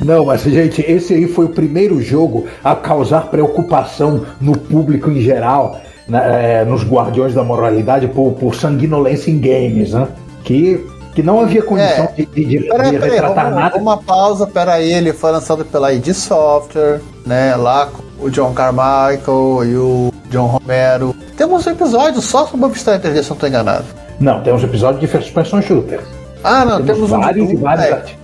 Não, 0.00 0.24
mas 0.24 0.42
gente, 0.42 0.80
esse 0.80 1.12
aí 1.12 1.26
foi 1.28 1.44
o 1.44 1.50
primeiro 1.50 2.00
jogo 2.02 2.46
a 2.64 2.74
causar 2.74 3.26
preocupação 3.26 4.24
no 4.40 4.56
público 4.56 5.10
em 5.10 5.20
geral, 5.20 5.78
na- 6.08 6.24
é, 6.24 6.64
nos 6.64 6.82
Guardiões 6.82 7.34
da 7.34 7.44
Moralidade, 7.44 8.08
por, 8.08 8.32
por 8.32 8.54
sanguinolência 8.54 9.30
em 9.30 9.38
games, 9.38 9.92
né? 9.92 10.08
Que, 10.42 10.86
que 11.14 11.22
não 11.22 11.38
havia 11.40 11.62
condição 11.62 12.04
É. 12.04 12.12
de, 12.16 12.24
de, 12.26 12.44
de- 12.46 12.58
Peraí, 12.68 12.90
de 12.92 12.98
peraí, 12.98 13.10
retratar 13.10 13.44
vamos- 13.44 13.60
nada. 13.60 13.76
uma 13.78 13.98
pausa, 13.98 14.46
peraí, 14.46 14.90
ele 14.90 15.12
foi 15.12 15.32
lançado 15.32 15.66
pela 15.66 15.92
id 15.92 16.08
Software, 16.14 17.00
né, 17.26 17.54
lá 17.56 17.86
com 17.86 18.24
o 18.24 18.30
John 18.30 18.54
Carmichael 18.54 19.64
e 19.66 19.76
o 19.76 20.12
John 20.30 20.46
Romero. 20.46 21.14
Temos 21.36 21.66
um 21.66 21.70
episódio 21.72 22.22
só 22.22 22.44
sobre 22.46 22.56
o 22.56 22.60
Wolfenstein 22.60 22.98
3D, 23.00 23.22
se 23.22 23.30
eu 23.30 23.34
não 23.34 23.36
tô 23.36 23.46
enganado. 23.46 23.84
Não, 24.18 24.42
tem 24.42 24.52
uns 24.52 24.62
episódios 24.64 25.00
de 25.00 25.06
First 25.06 25.32
Person 25.34 25.60
Shooter. 25.60 26.00
Ah, 26.42 26.64
não, 26.64 26.76
Temos, 26.82 26.86
temos, 27.08 27.12
um 27.12 27.20
vários 27.20 27.50
e 27.50 27.52
tudo, 27.54 27.62
vários 27.62 27.84
é. 27.86 27.92
artigos. 27.92 28.20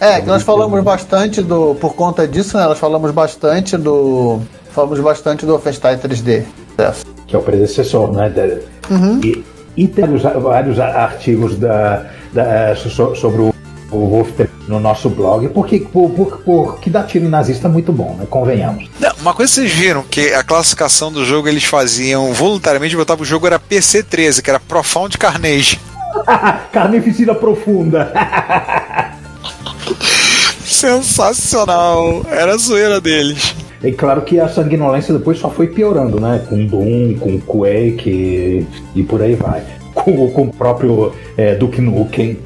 É, 0.00 0.20
que 0.22 0.26
nós 0.26 0.42
falamos 0.42 0.82
bastante 0.82 1.42
do. 1.42 1.74
Por 1.74 1.94
conta 1.94 2.26
disso, 2.26 2.56
né? 2.56 2.64
Nós 2.64 2.78
falamos 2.78 3.10
bastante 3.10 3.76
do. 3.76 4.40
Falamos 4.72 4.98
bastante 5.00 5.44
do 5.44 5.52
Wolfenstein 5.52 5.98
3D. 5.98 6.44
Certo. 6.76 7.06
que 7.26 7.34
é 7.34 7.38
o 7.38 7.42
predecessor, 7.42 8.12
né? 8.12 8.28
da- 8.30 8.94
Uhum. 8.94 9.20
E, 9.24 9.44
e 9.76 9.88
temos 9.88 10.22
vários 10.22 10.78
artigos 10.78 11.58
da, 11.58 12.04
da- 12.32 12.76
so- 12.76 13.14
sobre 13.16 13.40
o, 13.42 13.54
o 13.90 13.98
Wolf 14.08 14.30
no 14.68 14.78
nosso 14.78 15.08
blog, 15.10 15.48
porque, 15.48 15.80
por, 15.80 16.10
por, 16.10 16.38
por- 16.38 16.78
que 16.80 16.88
dá 16.88 17.02
tiro 17.02 17.28
nazista 17.28 17.66
é 17.66 17.70
muito 17.70 17.92
bom, 17.92 18.14
né? 18.18 18.26
Convenhamos. 18.30 18.88
Não, 19.00 19.10
uma 19.20 19.34
coisa 19.34 19.50
que 19.52 19.60
vocês 19.60 19.72
viram, 19.72 20.02
que 20.04 20.32
a 20.34 20.42
classificação 20.44 21.10
do 21.10 21.24
jogo 21.24 21.48
eles 21.48 21.64
faziam 21.64 22.32
voluntariamente, 22.32 22.94
botavam 22.96 23.22
o 23.22 23.26
jogo 23.26 23.46
era 23.46 23.58
PC-13, 23.58 24.40
que 24.40 24.48
era 24.50 24.60
Profound 24.60 25.18
Carnage. 25.18 25.80
Carnificina 26.72 27.34
profunda. 27.34 28.12
Sensacional! 30.64 32.22
Era 32.30 32.54
a 32.54 32.56
zoeira 32.56 33.00
deles. 33.00 33.54
É 33.82 33.90
claro 33.92 34.22
que 34.22 34.40
a 34.40 34.48
sanguinolência 34.48 35.16
depois 35.16 35.38
só 35.38 35.50
foi 35.50 35.68
piorando, 35.68 36.20
né? 36.20 36.44
Com 36.48 36.66
Doom, 36.66 37.14
com 37.18 37.40
Quake 37.40 38.10
e, 38.10 38.66
e 38.94 39.02
por 39.02 39.22
aí 39.22 39.34
vai. 39.34 39.62
Com, 39.94 40.30
com 40.30 40.42
o 40.42 40.52
próprio 40.52 41.12
é, 41.36 41.54
Duke 41.54 41.80
Nukem. 41.80 42.38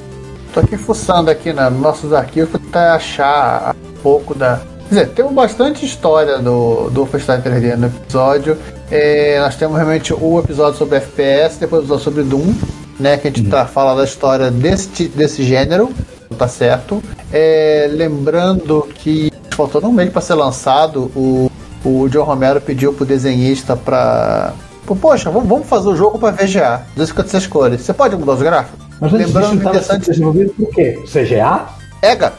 Tô 0.53 0.59
aqui 0.59 0.77
fuçando 0.77 1.31
aqui 1.31 1.53
né, 1.53 1.69
nos 1.69 1.79
nossos 1.79 2.13
arquivos 2.13 2.51
pra 2.51 2.59
tentar 2.59 2.95
achar 2.95 3.75
um 3.75 4.01
pouco 4.01 4.35
da. 4.35 4.61
Quer 4.89 4.89
dizer, 4.89 5.09
temos 5.09 5.33
bastante 5.33 5.85
história 5.85 6.37
do, 6.39 6.89
do 6.89 7.05
Wolfenstein 7.05 7.41
3D 7.41 7.75
no 7.77 7.87
episódio. 7.87 8.57
É, 8.89 9.39
nós 9.39 9.55
temos 9.55 9.77
realmente 9.77 10.13
o 10.13 10.39
episódio 10.39 10.77
sobre 10.77 10.97
FPS, 10.97 11.57
depois 11.57 11.81
o 11.81 11.85
episódio 11.85 12.03
sobre 12.03 12.23
Doom, 12.23 12.53
né? 13.01 13.17
Que 13.17 13.27
a 13.27 13.31
gente 13.31 13.49
tá, 13.49 13.65
fala 13.65 13.95
da 13.95 14.03
história 14.03 14.49
desse, 14.49 15.07
desse 15.09 15.43
gênero, 15.43 15.91
tá 16.37 16.47
certo. 16.47 17.03
É, 17.33 17.89
lembrando 17.91 18.87
que 18.95 19.31
faltou 19.55 19.83
um 19.85 19.91
mês 19.91 20.09
para 20.09 20.21
ser 20.21 20.35
lançado, 20.35 21.11
o, 21.15 21.51
o 21.83 22.07
John 22.09 22.23
Romero 22.23 22.61
pediu 22.61 22.93
pro 22.93 23.05
desenhista 23.05 23.75
pra. 23.75 24.53
Poxa, 24.99 25.29
vamos, 25.29 25.67
fazer 25.67 25.87
o 25.87 25.95
jogo 25.95 26.19
para 26.19 26.31
VGA, 26.31 26.81
256 26.95 27.47
cores. 27.47 27.81
Você 27.81 27.93
pode 27.93 28.15
mudar 28.15 28.33
os 28.33 28.41
gráficos? 28.41 28.79
Mas 28.99 29.11
disso, 29.11 29.25
Lembrando 29.25 29.57
estava 29.57 29.69
interessante 29.77 30.09
desenvolvido 30.09 30.53
por 30.53 30.69
quê? 30.69 30.99
CGA? 31.05 31.65
EGA. 32.01 32.33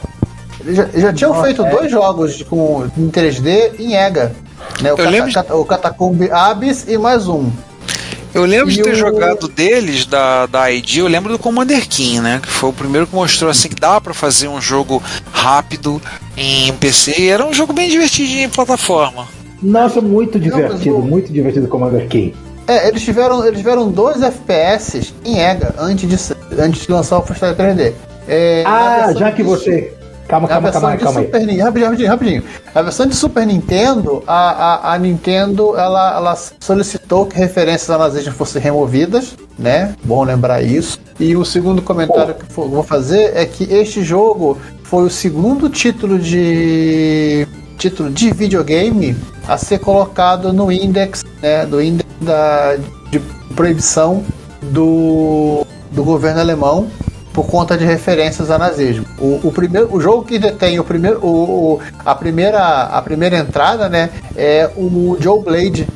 Eles 0.61 0.75
já, 0.77 0.85
já 0.93 1.13
tinham 1.13 1.31
Nossa, 1.31 1.45
feito 1.45 1.65
é. 1.65 1.69
dois 1.69 1.91
jogos 1.91 2.43
com, 2.43 2.85
em 2.97 3.09
3D 3.09 3.79
em 3.79 3.95
EGA. 3.95 4.31
Né, 4.81 4.93
o, 4.93 4.93
Eu 4.93 4.97
Cata- 4.97 5.09
lembro 5.09 5.59
o 5.59 5.65
Catacomb 5.65 6.31
Abyss 6.31 6.85
e 6.87 6.97
mais 6.97 7.27
um. 7.27 7.49
Eu 8.33 8.45
lembro 8.45 8.71
de 8.71 8.79
E 8.79 8.83
ter 8.83 8.93
o- 8.93 8.95
jogado 8.95 9.47
deles, 9.47 10.05
da, 10.05 10.45
da 10.47 10.71
ID, 10.71 10.97
eu 10.97 11.07
lembro 11.07 11.31
do 11.31 11.37
Commander 11.39 11.87
King, 11.87 12.19
né? 12.19 12.39
Que 12.41 12.49
foi 12.49 12.69
o 12.69 12.73
primeiro 12.73 13.05
que 13.05 13.13
mostrou 13.15 13.49
assim 13.51 13.69
que 13.69 13.75
dá 13.75 14.01
pra 14.01 14.13
fazer 14.13 14.47
um 14.47 14.59
jogo 14.59 15.01
rápido 15.31 16.01
em 16.35 16.73
PC. 16.73 17.13
E 17.19 17.29
era 17.29 17.45
um 17.45 17.53
jogo 17.53 17.73
bem 17.73 17.89
divertidinho 17.89 18.45
em 18.45 18.49
plataforma. 18.49 19.27
Nossa, 19.61 20.01
muito 20.01 20.39
divertido, 20.39 20.73
mas 20.97 21.05
o- 21.05 21.07
muito 21.07 21.31
divertido 21.31 21.67
Commander 21.67 22.07
King. 22.07 22.33
É, 22.67 22.87
eles 22.87 23.03
tiveram, 23.03 23.45
eles 23.45 23.59
tiveram 23.59 23.91
dois 23.91 24.21
FPS 24.23 25.13
em 25.23 25.39
EGA 25.39 25.75
antes 25.77 26.09
de, 26.09 26.33
antes 26.61 26.85
de 26.85 26.91
lançar 26.91 27.17
o 27.17 27.19
Wolfenstein 27.19 27.53
3D. 27.55 27.93
É, 28.27 28.63
Ah, 28.65 29.13
já 29.15 29.31
que 29.31 29.37
de- 29.37 29.43
você. 29.43 29.93
Calma, 30.33 30.47
calma, 30.47 30.71
calma, 30.71 30.97
calma 30.97 31.19
aí. 31.19 31.25
Super 31.25 31.39
rapidinho, 31.39 31.63
rapidinho, 31.63 32.09
rapidinho. 32.09 32.43
A 32.73 32.81
versão 32.81 33.05
de 33.05 33.15
Super 33.15 33.45
Nintendo, 33.45 34.23
a, 34.25 34.89
a, 34.89 34.93
a 34.93 34.97
Nintendo 34.97 35.77
ela, 35.77 36.15
ela 36.15 36.35
solicitou 36.59 37.27
que 37.27 37.37
referências 37.37 37.87
ao 37.91 37.99
nazismo 37.99 38.33
fossem 38.33 38.59
removidas, 38.59 39.35
né? 39.59 39.93
Bom 40.03 40.23
lembrar 40.23 40.63
isso. 40.63 40.99
E 41.19 41.35
o 41.35 41.45
segundo 41.45 41.83
comentário 41.83 42.33
que 42.33 42.45
eu 42.57 42.67
vou 42.67 42.81
fazer 42.81 43.37
é 43.37 43.45
que 43.45 43.65
este 43.65 44.01
jogo 44.01 44.57
foi 44.81 45.03
o 45.03 45.09
segundo 45.09 45.69
título 45.69 46.17
de 46.17 47.47
título 47.77 48.09
de 48.09 48.31
videogame 48.31 49.15
a 49.47 49.55
ser 49.55 49.77
colocado 49.79 50.51
no 50.51 50.71
index, 50.71 51.23
né? 51.43 51.63
Do 51.63 51.79
index 51.79 52.09
da, 52.19 52.75
de 53.11 53.19
proibição 53.55 54.23
do, 54.63 55.63
do 55.91 56.03
governo 56.03 56.39
alemão 56.39 56.87
por 57.33 57.47
conta 57.47 57.75
de 57.77 57.83
referências 57.83 58.51
a 58.51 58.57
nazismo. 58.57 59.05
O, 59.19 59.39
o 59.47 59.51
primeiro, 59.51 59.93
o 59.93 59.99
jogo 59.99 60.23
que 60.23 60.37
detém 60.37 60.79
o 60.79 60.83
primeiro, 60.83 61.19
o, 61.25 61.27
o- 61.75 61.79
a 62.05 62.13
primeira, 62.15 62.59
a 62.83 63.01
primeira 63.01 63.37
entrada, 63.37 63.89
né, 63.89 64.09
é 64.35 64.69
o 64.77 65.17
Joe 65.19 65.41
Blade. 65.41 65.87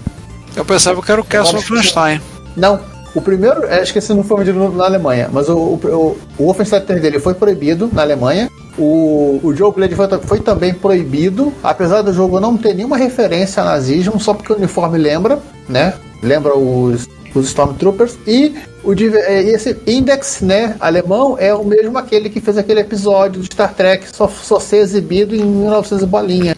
Eu 0.55 0.65
pensava 0.65 1.01
que 1.01 1.11
era 1.11 1.21
o 1.21 1.23
Castle 1.23 1.59
Wolfenstein. 1.61 2.19
Não, 2.55 2.79
o 3.13 3.21
primeiro, 3.21 3.65
acho 3.67 3.93
que 3.93 3.99
esse 3.99 4.13
não 4.13 4.23
foi 4.23 4.37
vendido 4.43 4.69
na 4.69 4.85
Alemanha, 4.85 5.29
mas 5.31 5.47
o, 5.49 5.55
o, 5.55 6.17
o, 6.37 6.43
Wolfenstein 6.45 6.81
3 6.81 7.01
dele 7.01 7.19
foi 7.19 7.33
proibido 7.35 7.89
na 7.93 8.01
Alemanha. 8.01 8.49
O, 8.77 9.39
o 9.43 9.55
Joe 9.55 9.71
Blade 9.71 9.95
foi, 9.95 10.07
foi 10.23 10.39
também 10.39 10.73
proibido, 10.73 11.51
apesar 11.63 12.01
do 12.03 12.13
jogo 12.13 12.39
não 12.39 12.55
ter 12.57 12.73
nenhuma 12.75 12.97
referência 12.97 13.61
a 13.61 13.65
nazismo, 13.65 14.19
só 14.19 14.33
porque 14.33 14.53
o 14.53 14.55
uniforme 14.55 14.97
lembra, 14.99 15.39
né? 15.67 15.93
Lembra 16.21 16.55
os, 16.55 17.07
os 17.37 17.47
Stormtroopers. 17.47 18.17
E 18.27 18.53
o 18.83 18.93
é, 18.93 19.43
esse 19.43 19.75
Index, 19.87 20.41
né, 20.41 20.75
alemão, 20.79 21.37
é 21.39 21.53
o 21.53 21.63
mesmo 21.63 21.97
aquele 21.97 22.29
que 22.29 22.39
fez 22.41 22.57
aquele 22.57 22.79
episódio 22.81 23.41
de 23.41 23.47
Star 23.53 23.73
Trek 23.73 24.05
só, 24.15 24.27
só 24.27 24.59
ser 24.59 24.77
exibido 24.77 25.35
em 25.35 25.43
1900 25.43 26.03
e 26.03 26.07
bolinha. 26.07 26.55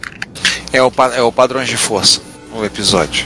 É 0.72 0.82
o, 0.82 0.92
é 1.16 1.22
o 1.22 1.32
Padrões 1.32 1.68
de 1.68 1.78
Força, 1.78 2.22
o 2.56 2.64
episódio. 2.64 3.26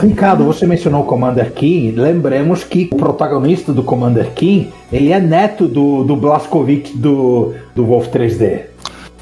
Ricardo, 0.00 0.44
você 0.44 0.66
mencionou 0.66 1.02
o 1.02 1.04
Commander 1.04 1.52
King. 1.52 1.98
Lembremos 1.98 2.62
que 2.64 2.88
o 2.92 2.96
protagonista 2.96 3.72
do 3.72 3.82
Commander 3.82 4.32
King 4.32 4.70
ele 4.92 5.10
é 5.10 5.18
neto 5.18 5.66
do, 5.66 6.04
do 6.04 6.14
Blaskovic 6.16 6.96
do, 6.96 7.54
do 7.74 7.84
Wolf 7.86 8.08
3D. 8.08 8.62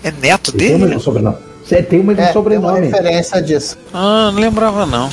É 0.03 0.13
neto 0.21 0.51
Ele 0.55 0.59
tem 0.59 0.69
o 0.75 0.79
mesmo 0.79 0.89
dele? 0.89 1.01
sobrenome. 1.01 1.37
Você 1.65 1.83
tem 1.83 2.01
o 2.01 2.05
mesmo 2.05 2.21
É, 2.21 2.25
tem 2.27 2.27
uma 2.27 2.33
sobrenome. 2.33 2.81
referência 2.87 3.41
disso. 3.41 3.79
Ah, 3.93 4.31
não 4.33 4.41
lembrava 4.41 4.85
não. 4.85 5.09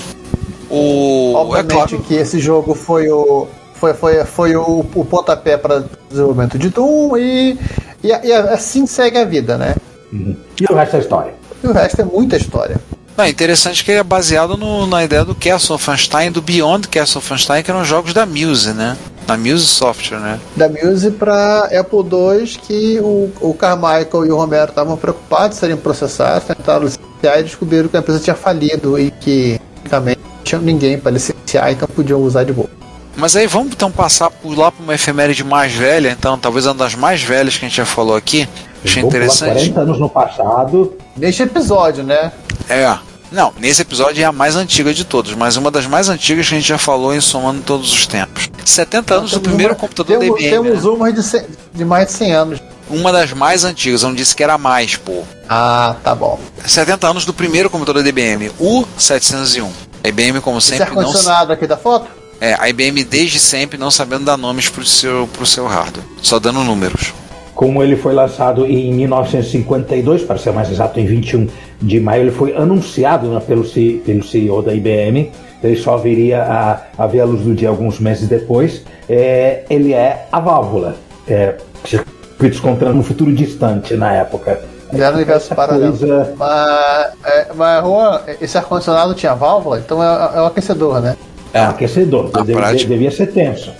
O. 0.72 1.34
É 1.36 1.38
Obviamente 1.40 1.74
claro. 1.74 2.00
que 2.00 2.14
esse 2.16 2.40
jogo 2.40 2.74
foi 2.74 3.10
o 3.10 3.48
foi, 3.76 3.94
foi, 3.94 4.24
foi 4.26 4.56
o, 4.56 4.86
o 4.94 5.06
pontapé 5.06 5.58
para 5.58 5.84
desenvolvimento 6.10 6.58
de 6.60 6.70
Doom 6.70 7.18
e, 7.18 7.58
e, 8.04 8.08
e 8.08 8.32
assim 8.34 8.86
segue 8.86 9.18
a 9.18 9.26
vida, 9.26 9.58
né? 9.58 9.76
Uhum. 10.14 10.36
E 10.60 10.72
o 10.72 10.76
resto 10.76 10.92
da 10.94 11.00
história. 11.00 11.34
E 11.64 11.68
o 11.68 11.72
resto 11.72 12.02
é 12.02 12.06
muita 12.06 12.38
história. 12.38 12.78
Não, 13.18 13.26
é 13.26 13.30
interessante 13.30 13.84
que 13.84 13.92
ele 13.92 14.00
é 14.00 14.04
baseado 14.04 14.56
no- 14.56 14.86
na 14.88 15.04
ideia 15.04 15.26
do 15.26 15.34
Castle 15.36 15.70
Wolfenstein 15.78 16.28
e 16.28 16.30
do 16.32 16.42
Beyond 16.42 16.88
Castle 16.88 17.20
Wolfenstein, 17.22 17.64
que 17.64 17.72
eram 17.72 17.84
jogos 17.84 18.14
da 18.14 18.26
Muse, 18.26 18.72
né? 18.74 18.96
Da 19.28 19.36
Muse 19.36 19.66
Software, 19.66 20.20
né? 20.20 20.40
Da 20.56 20.70
Muse 20.70 21.12
para 21.12 21.66
Apple 21.78 22.00
II, 22.00 22.48
que 22.68 23.00
o, 23.02 23.32
o 23.42 23.54
Carmichael 23.54 24.26
e 24.28 24.32
o 24.32 24.38
Romero 24.38 24.70
estavam 24.70 24.96
preocupados 24.96 25.58
em 25.58 25.60
serem 25.60 25.78
processados, 25.78 26.48
tentaram 26.48 26.84
licenciar 26.86 27.40
e 27.40 27.44
descobriram 27.44 27.90
que 27.90 27.98
a 27.98 28.00
empresa 28.00 28.20
tinha 28.20 28.36
falido 28.36 28.98
e 29.00 29.12
que 29.12 29.60
também 29.90 30.16
não 30.58 30.64
tinha 30.64 30.74
ninguém 30.74 30.98
para 30.98 31.12
licenciar, 31.12 31.72
então 31.72 31.88
podiam 31.88 32.20
usar 32.22 32.44
de 32.44 32.54
boa. 32.54 32.70
Mas 33.16 33.36
aí 33.36 33.46
vamos 33.46 33.74
então 33.74 33.92
passar 33.92 34.30
por 34.30 34.58
lá 34.58 34.72
para 34.72 34.84
uma 34.84 34.96
efeméride 34.96 35.44
mais 35.44 35.74
velha, 35.74 36.10
então, 36.18 36.38
talvez 36.40 36.66
uma 36.66 36.74
das 36.74 36.96
mais 36.96 37.22
velhas 37.22 37.58
que 37.58 37.66
a 37.66 37.68
gente 37.68 37.78
já 37.78 37.86
falou 37.86 38.16
aqui. 38.16 38.48
Achei 38.84 39.04
interessante. 39.04 39.54
40 39.70 39.82
anos 39.82 40.00
no 40.00 40.10
passado. 40.10 40.94
Neste 41.16 41.44
episódio, 41.44 42.04
né? 42.04 42.32
É. 42.70 42.98
Não, 43.32 43.54
nesse 43.60 43.82
episódio 43.82 44.22
é 44.22 44.26
a 44.26 44.32
mais 44.32 44.56
antiga 44.56 44.94
de 44.94 45.06
todos, 45.06 45.34
mas 45.36 45.56
uma 45.56 45.70
das 45.72 45.86
mais 45.88 46.10
antigas 46.10 46.48
que 46.50 46.56
a 46.56 46.58
gente 46.58 46.68
já 46.68 46.78
falou 46.78 47.14
em 47.14 47.22
somando 47.22 47.62
todos 47.62 47.92
os 47.94 48.06
tempos. 48.08 48.50
70 48.66 49.14
anos 49.14 49.32
do 49.32 49.40
primeiro 49.40 49.74
uma- 49.74 49.80
computador 49.80 50.18
temos, 50.20 50.36
da 50.36 50.42
IBM. 50.48 50.64
Temos 50.64 50.84
né? 50.84 50.90
uma 50.90 51.14
de, 51.14 51.24
cem- 51.24 51.46
de 51.74 51.86
mais 51.86 52.08
de 52.08 52.14
100 52.14 52.34
anos. 52.34 52.60
Uma 52.90 53.12
das 53.12 53.32
mais 53.32 53.64
antigas, 53.64 54.04
eu 54.04 54.10
não 54.10 54.16
disse 54.16 54.36
que 54.36 54.44
era 54.44 54.58
mais, 54.58 54.98
pô. 54.98 55.24
Ah, 55.48 55.96
tá 56.04 56.14
bom. 56.14 56.38
70 56.66 57.08
anos 57.08 57.26
do 57.26 57.34
primeiro 57.34 57.70
computador 57.70 58.04
da 58.04 58.10
IBM, 58.10 58.52
o 58.60 58.84
701. 58.98 59.72
A 60.04 60.08
IBM, 60.10 60.42
como 60.42 60.58
Esse 60.58 60.70
sempre, 60.78 60.94
não. 60.94 61.02
ar-condicionado 61.02 61.54
aqui 61.54 61.68
da 61.68 61.78
foto? 61.78 62.08
É, 62.40 62.56
a 62.60 62.68
IBM 62.70 63.04
desde 63.04 63.40
sempre 63.40 63.78
não 63.78 63.92
sabendo 63.92 64.26
dar 64.26 64.38
nomes 64.38 64.68
pro 64.68 64.84
seu, 64.84 65.28
pro 65.32 65.46
seu 65.46 65.68
hardware, 65.68 66.04
só 66.22 66.40
dando 66.40 66.64
números. 66.64 67.14
Como 67.54 67.84
ele 67.84 67.96
foi 67.96 68.14
lançado 68.14 68.66
em 68.66 68.92
1952, 68.94 70.24
para 70.24 70.40
ser 70.40 70.52
mais 70.52 70.72
exato, 70.72 71.00
em 71.00 71.06
21 71.06 71.48
de 71.80 72.00
maio, 72.00 72.24
ele 72.24 72.32
foi 72.32 72.56
anunciado 72.56 73.28
né, 73.30 73.40
pelo, 73.40 73.64
C- 73.64 74.02
pelo 74.04 74.24
CEO 74.24 74.64
da 74.64 74.74
IBM. 74.74 75.32
Ele 75.64 75.76
só 75.76 75.98
viria 75.98 76.42
a, 76.42 76.82
a 76.98 77.06
ver 77.06 77.20
a 77.20 77.26
luz 77.26 77.44
do 77.44 77.54
dia 77.54 77.70
alguns 77.70 78.00
meses 78.00 78.28
depois. 78.28 78.82
É, 79.08 79.64
ele 79.70 79.94
é 79.94 80.26
a 80.32 80.40
válvula. 80.40 80.96
É, 81.28 81.56
circuitos 81.86 82.60
no 82.96 83.04
futuro 83.04 83.32
distante 83.32 83.94
na 83.94 84.12
época. 84.14 84.60
Já 84.94 85.10
no 85.12 85.18
universo 85.18 85.56
paralelo. 85.56 85.98
coisa- 85.98 86.34
Mas, 86.38 87.08
é, 87.26 87.48
mas 87.56 87.84
Juan, 87.84 88.22
esse 88.42 88.58
ar-condicionado 88.58 89.14
tinha 89.14 89.34
válvula, 89.34 89.80
então 89.80 90.04
é, 90.04 90.38
é 90.38 90.42
um 90.42 90.46
aquecedor, 90.48 91.00
né? 91.02 91.16
É 91.54 91.62
um 91.62 91.70
aquecedor, 91.70 92.30
Na 92.34 92.40
deve- 92.44 92.54
prática. 92.54 92.90
devia 92.90 93.12
ser 93.12 93.28
tenso. 93.28 93.72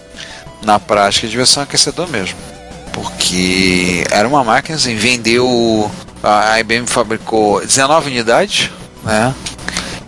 Na 0.64 0.80
prática, 0.80 1.28
devia 1.28 1.46
ser 1.46 1.60
um 1.60 1.64
aquecedor 1.64 2.08
mesmo. 2.10 2.38
Porque 2.94 4.04
era 4.12 4.28
uma 4.28 4.44
máquina, 4.44 4.76
assim, 4.78 4.96
vendeu. 4.96 5.90
A 6.24 6.60
IBM 6.60 6.86
fabricou 6.86 7.60
19 7.66 8.10
unidades, 8.12 8.70
né? 9.04 9.34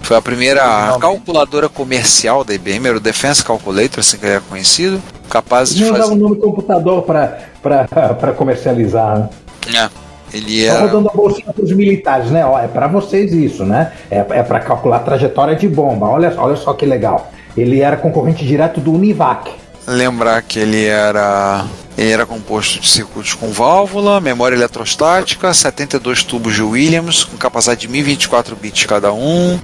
Foi 0.01 0.17
a 0.17 0.21
primeira 0.21 0.61
calculadora 0.99 1.67
comercial 1.69 2.43
da 2.43 2.53
IBM, 2.53 2.87
era 2.87 2.97
o 2.97 2.99
Defense 2.99 3.43
Calculator, 3.43 3.99
assim 4.01 4.17
que 4.17 4.25
ele 4.25 4.33
era 4.33 4.41
conhecido, 4.41 5.01
capaz 5.29 5.73
de 5.73 5.83
Não 5.85 5.93
usava 5.93 6.11
o 6.11 6.15
nome 6.15 6.35
computador 6.35 7.01
para 7.03 7.37
comercializar. 8.37 9.17
né? 9.17 9.29
É, 9.75 9.89
ele 10.33 10.65
Tá 10.67 10.73
era. 10.73 10.81
rodando 10.85 11.09
a 11.09 11.13
bolsinha 11.13 11.53
para 11.53 11.63
os 11.63 11.71
militares, 11.71 12.31
né? 12.31 12.45
Ó, 12.45 12.57
é 12.59 12.67
para 12.67 12.87
vocês 12.87 13.31
isso, 13.33 13.63
né? 13.63 13.91
É, 14.09 14.17
é 14.17 14.43
para 14.43 14.59
calcular 14.59 14.97
a 14.97 14.99
trajetória 14.99 15.55
de 15.55 15.67
bomba. 15.67 16.07
Olha, 16.07 16.33
olha 16.37 16.55
só 16.55 16.73
que 16.73 16.85
legal. 16.85 17.31
Ele 17.55 17.81
era 17.81 17.95
concorrente 17.97 18.45
direto 18.45 18.79
do 18.81 18.91
Univac. 18.93 19.51
Lembrar 19.85 20.41
que 20.41 20.59
ele 20.59 20.85
era. 20.85 21.65
Ele 21.95 22.09
era 22.09 22.25
composto 22.25 22.79
de 22.79 22.89
circuitos 22.89 23.35
com 23.35 23.51
válvula, 23.51 24.19
memória 24.19 24.55
eletrostática, 24.55 25.53
72 25.53 26.23
tubos 26.23 26.55
de 26.55 26.63
Williams, 26.63 27.23
com 27.23 27.37
capacidade 27.37 27.81
de 27.81 27.87
1024 27.87 28.55
bits 28.55 28.85
cada 28.87 29.13
um, 29.13 29.59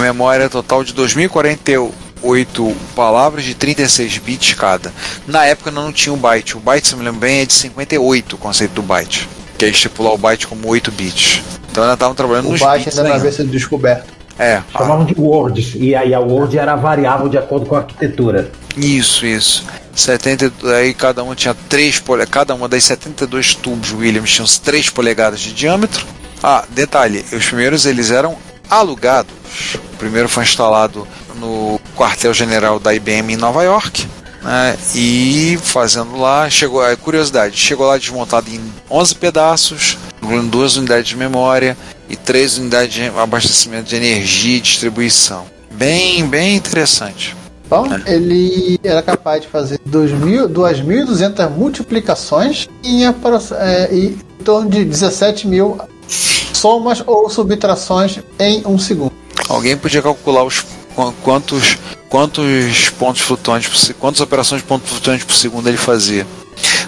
memória 0.00 0.48
total 0.48 0.82
de 0.82 0.94
2048 0.94 2.74
palavras 2.96 3.44
de 3.44 3.54
36 3.54 4.16
bits 4.18 4.54
cada. 4.54 4.90
Na 5.26 5.44
época 5.44 5.70
não 5.70 5.92
tinha 5.92 6.12
o 6.14 6.16
byte, 6.16 6.56
o 6.56 6.60
byte, 6.60 6.88
se 6.88 6.96
me 6.96 7.04
lembro 7.04 7.20
bem, 7.20 7.40
é 7.40 7.44
de 7.46 7.52
58 7.52 8.32
o 8.34 8.38
conceito 8.38 8.72
do 8.72 8.82
byte, 8.82 9.28
que 9.56 9.64
é 9.64 9.68
estipular 9.68 10.12
o 10.12 10.18
byte 10.18 10.46
como 10.46 10.68
8 10.68 10.90
bits. 10.92 11.42
Então 11.70 11.82
ainda 11.82 11.94
estavam 11.94 12.14
trabalhando 12.14 12.48
O 12.48 12.52
nos 12.52 12.60
bits 12.60 12.98
ainda 12.98 13.08
não 13.08 13.16
havia 13.16 13.32
sido 13.32 13.50
descoberto. 13.50 14.12
É, 14.38 14.62
Chamavam 14.72 15.04
de 15.04 15.14
words. 15.16 15.74
E 15.76 15.94
aí 15.94 16.12
a 16.12 16.20
word 16.20 16.58
era 16.58 16.74
variável 16.74 17.28
de 17.28 17.38
acordo 17.38 17.66
com 17.66 17.76
a 17.76 17.78
arquitetura. 17.78 18.50
Isso, 18.76 19.24
isso. 19.24 19.64
70, 19.94 20.52
aí 20.76 20.92
cada 20.92 21.22
uma 21.22 21.36
tinha 21.36 21.54
3 21.68 22.00
pole, 22.00 22.26
cada 22.26 22.52
uma 22.54 22.68
das 22.68 22.82
72 22.84 23.54
tubos 23.54 23.92
Williams 23.92 24.32
tinham 24.32 24.46
3 24.46 24.90
polegadas 24.90 25.38
de 25.40 25.52
diâmetro. 25.52 26.04
Ah, 26.42 26.64
detalhe, 26.68 27.24
os 27.32 27.46
primeiros 27.46 27.86
eles 27.86 28.10
eram 28.10 28.36
alugados. 28.68 29.32
O 29.92 29.96
primeiro 29.96 30.28
foi 30.28 30.42
instalado 30.42 31.06
no 31.36 31.80
quartel-general 31.96 32.80
da 32.80 32.92
IBM 32.92 33.34
em 33.34 33.36
Nova 33.36 33.62
York. 33.62 34.06
Né, 34.44 34.76
e 34.94 35.58
fazendo 35.62 36.18
lá, 36.18 36.50
chegou, 36.50 36.86
é, 36.86 36.94
curiosidade, 36.96 37.56
chegou 37.56 37.86
lá 37.86 37.96
desmontado 37.96 38.50
em 38.50 38.60
11 38.90 39.14
pedaços, 39.14 39.96
incluindo 40.22 40.48
duas 40.48 40.76
unidades 40.76 41.08
de 41.08 41.16
memória 41.16 41.74
e 42.10 42.14
três 42.16 42.58
unidades 42.58 42.92
de 42.94 43.04
abastecimento 43.18 43.88
de 43.88 43.96
energia 43.96 44.58
e 44.58 44.60
distribuição. 44.60 45.46
Bem, 45.72 46.26
bem 46.26 46.54
interessante. 46.56 47.34
Então, 47.66 47.86
ele 48.06 48.78
era 48.84 49.00
capaz 49.02 49.40
de 49.40 49.48
fazer 49.48 49.80
2.000 49.88 50.46
2.200 50.48 51.48
multiplicações 51.50 52.68
em, 52.84 53.06
apro- 53.06 53.40
é, 53.52 53.88
e 53.90 54.06
em 54.40 54.44
torno 54.44 54.68
de 54.68 54.84
17 54.84 55.46
mil 55.48 55.78
somas 56.52 57.02
ou 57.06 57.30
subtrações 57.30 58.18
em 58.38 58.62
um 58.66 58.78
segundo. 58.78 59.12
Alguém 59.48 59.76
podia 59.76 60.02
calcular 60.02 60.44
os 60.44 60.64
quantos 61.22 61.78
quantos 62.08 62.88
pontos 62.90 63.22
flutuantes 63.22 63.68
por 63.68 63.76
se- 63.76 63.94
quantas 63.94 64.20
operações 64.20 64.62
de 64.62 64.68
ponto 64.68 64.86
flutuante 64.86 65.24
por 65.24 65.34
segundo 65.34 65.68
ele 65.68 65.76
fazia. 65.76 66.26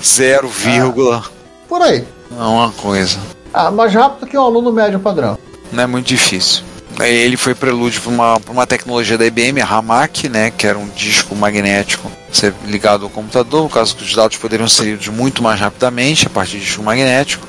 0, 0.02 0.48
vírgula, 0.48 1.24
Por 1.68 1.82
aí. 1.82 2.04
é 2.30 2.42
uma 2.42 2.70
coisa. 2.72 3.18
Ah, 3.52 3.70
mais 3.70 3.92
rápido 3.92 4.26
que 4.28 4.38
um 4.38 4.42
aluno 4.42 4.70
médio 4.72 5.00
padrão. 5.00 5.36
Não 5.72 5.82
é 5.82 5.86
muito 5.86 6.06
difícil. 6.06 6.62
Aí 6.98 7.12
Ele 7.14 7.36
foi 7.36 7.54
prelúdio 7.54 8.00
para 8.00 8.10
uma, 8.12 8.40
pra 8.40 8.52
uma 8.52 8.66
tecnologia 8.66 9.18
da 9.18 9.26
IBM, 9.26 9.60
a 9.60 9.66
Hamac, 9.66 10.28
né, 10.28 10.50
que 10.50 10.66
era 10.66 10.78
um 10.78 10.88
disco 10.88 11.34
magnético 11.34 12.10
ser 12.32 12.54
ligado 12.66 13.04
ao 13.04 13.10
computador, 13.10 13.64
no 13.64 13.68
caso 13.68 13.96
que 13.96 14.04
os 14.04 14.14
dados 14.14 14.36
poderiam 14.38 14.68
ser 14.68 14.84
lidos 14.84 15.08
muito 15.08 15.42
mais 15.42 15.58
rapidamente 15.60 16.26
a 16.26 16.30
partir 16.30 16.58
de 16.58 16.64
disco 16.64 16.82
magnético, 16.82 17.46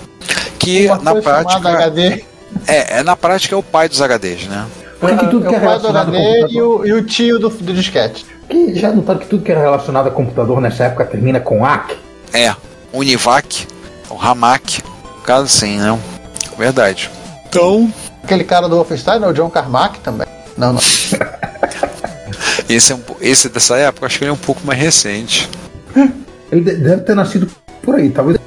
que 0.60 0.88
Uma 0.88 0.98
na 0.98 1.16
prática 1.16 1.70
HD, 1.70 2.24
é, 2.68 3.00
é 3.00 3.04
na 3.04 3.16
prática 3.16 3.54
é 3.56 3.58
o 3.58 3.64
pai 3.64 3.88
dos 3.88 4.02
HDs, 4.02 4.48
né? 4.48 4.66
Olha 5.02 5.18
que 5.18 5.28
tudo 5.28 5.46
é 5.46 5.50
que 5.50 5.56
é 5.56 5.58
o 5.58 5.62
pai 5.62 5.80
do 5.80 5.88
relacionado 5.88 6.12
com 6.12 6.18
HD 6.18 6.30
e 6.30 6.42
computador. 6.42 6.80
o, 6.82 6.88
e 6.88 6.94
o 6.94 7.06
tio 7.06 7.40
do, 7.40 7.50
do 7.50 7.74
disquete. 7.74 8.26
Que 8.50 8.76
já 8.76 8.92
notaram 8.92 9.20
que 9.20 9.28
tudo 9.28 9.44
que 9.44 9.52
era 9.52 9.62
relacionado 9.62 10.08
a 10.08 10.12
computador 10.12 10.60
nessa 10.62 10.86
época 10.86 11.06
termina 11.06 11.40
com 11.40 11.66
AC? 11.66 11.96
É, 12.34 12.56
Univac, 12.94 13.68
o 14.10 14.16
Hamac, 14.20 14.82
caso 15.24 15.46
assim, 15.46 15.78
não. 15.78 16.00
Verdade. 16.58 17.10
Então, 17.48 17.92
Aquele 18.24 18.44
cara 18.44 18.68
do 18.68 18.76
Wolfenstein, 18.76 19.20
né, 19.20 19.28
o 19.28 19.34
John 19.34 19.50
Carmack 19.50 20.00
também. 20.00 20.28
Não, 20.58 20.74
não. 20.74 20.82
esse, 22.68 22.92
é 22.92 22.96
um, 22.96 23.00
esse 23.22 23.50
dessa 23.50 23.78
época, 23.78 24.06
acho 24.06 24.18
que 24.18 24.24
ele 24.26 24.32
é 24.32 24.34
um 24.34 24.38
pouco 24.38 24.66
mais 24.66 24.80
recente. 24.80 25.50
Ele 26.52 26.62
de- 26.62 26.76
deve 26.76 27.02
ter 27.04 27.16
nascido 27.16 27.50
por 27.82 27.96
aí, 27.96 28.10
talvez. 28.10 28.38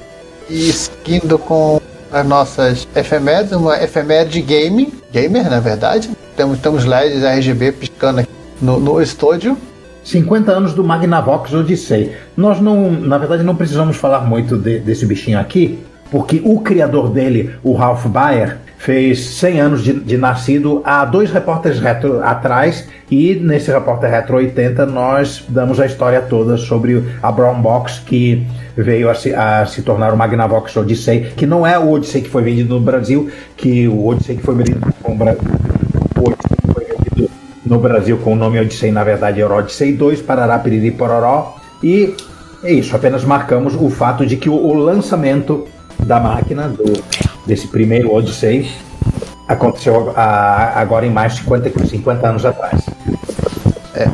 E 0.49 0.73
seguindo 0.73 1.39
com 1.39 1.81
as 2.13 2.27
nossas 2.27 2.89
efemérides, 2.95 3.53
uma 3.53 3.83
efeméride 3.83 4.43
gaming, 4.43 4.93
gamer 5.13 5.49
na 5.49 5.61
verdade. 5.61 6.11
Temos, 6.37 6.59
temos 6.61 6.85
LEDs 6.85 7.23
RGB 7.23 7.73
piscando 7.73 8.21
aqui 8.21 8.31
no, 8.61 8.79
no 8.81 9.01
estúdio. 9.03 9.57
50 10.05 10.51
anos 10.51 10.73
do 10.73 10.83
Magnavox 10.83 11.53
Odyssey. 11.53 12.13
Nós 12.37 12.61
não, 12.61 12.91
na 12.91 13.19
verdade, 13.19 13.43
não 13.43 13.55
precisamos 13.55 13.97
falar 13.97 14.21
muito 14.21 14.57
de- 14.57 14.79
desse 14.79 15.05
bichinho 15.05 15.39
aqui, 15.39 15.79
porque 16.11 16.41
o 16.45 16.61
criador 16.61 17.11
dele, 17.11 17.51
o 17.63 17.75
Ralph 17.75 18.07
Baer, 18.07 18.57
fez 18.79 19.21
100 19.21 19.61
anos 19.61 19.85
de, 19.85 19.93
de 19.93 20.17
nascido 20.17 20.81
há 20.87 21.05
dois 21.05 21.31
repórteres 21.31 21.79
retro 21.79 22.25
atrás, 22.25 22.89
e 23.11 23.35
nesse 23.35 23.71
repórter 23.71 24.11
retro 24.11 24.39
80 24.39 24.87
nós 24.87 25.45
damos 25.51 25.79
a 25.79 25.85
história 25.85 26.23
toda 26.23 26.57
sobre 26.57 27.05
a 27.23 27.31
Brown 27.31 27.61
Box 27.61 27.99
que 27.99 28.47
veio 28.75 29.11
a 29.11 29.15
se, 29.15 29.35
a 29.35 29.67
se 29.67 29.83
tornar 29.83 30.15
o 30.15 30.17
Magnavox 30.17 30.75
Odyssey, 30.79 31.33
que 31.37 31.45
não 31.47 31.67
é 31.67 31.79
o 31.79 31.91
Odyssey 31.91 32.23
que 32.23 32.31
foi 32.31 32.43
vendido 32.43 32.75
no 32.75 32.81
Brasil, 32.81 33.31
que 33.55 33.87
o 33.87 34.07
Odyssey 34.07 34.37
que 34.37 34.43
foi 34.43 34.55
vendido 34.55 34.81
no 35.07 35.15
Brasil. 35.15 35.43
O 36.21 36.29
Odyssey 36.29 36.57
que 36.67 36.73
foi 36.73 36.85
vendido 36.85 37.31
no 37.65 37.79
Brasil 37.79 38.19
com 38.19 38.33
o 38.33 38.37
nome 38.37 38.61
Odyssey, 38.61 38.91
na 38.93 39.03
verdade 39.05 39.41
era 39.41 39.55
Odyssey 39.55 39.93
2, 39.93 40.23
Parará, 40.23 40.59
Piriri, 40.59 40.91
Pororó. 40.91 41.57
E 41.83 42.15
é 42.63 42.73
isso, 42.73 42.95
apenas 42.95 43.25
marcamos 43.25 43.75
o 43.75 43.89
fato 43.91 44.25
de 44.27 44.37
que 44.37 44.49
o, 44.49 44.55
o 44.55 44.75
lançamento 44.75 45.67
da 45.99 46.21
máquina, 46.21 46.69
do, 46.69 47.03
desse 47.47 47.67
primeiro 47.69 48.13
Odyssey, 48.15 48.71
aconteceu 49.49 50.13
a- 50.17 50.73
agora 50.77 51.07
em 51.07 51.11
mais 51.11 51.35
de 51.35 51.41
50, 51.43 51.87
50 51.87 52.29
anos 52.29 52.45
atrás. 52.45 52.83
É, 53.95 54.07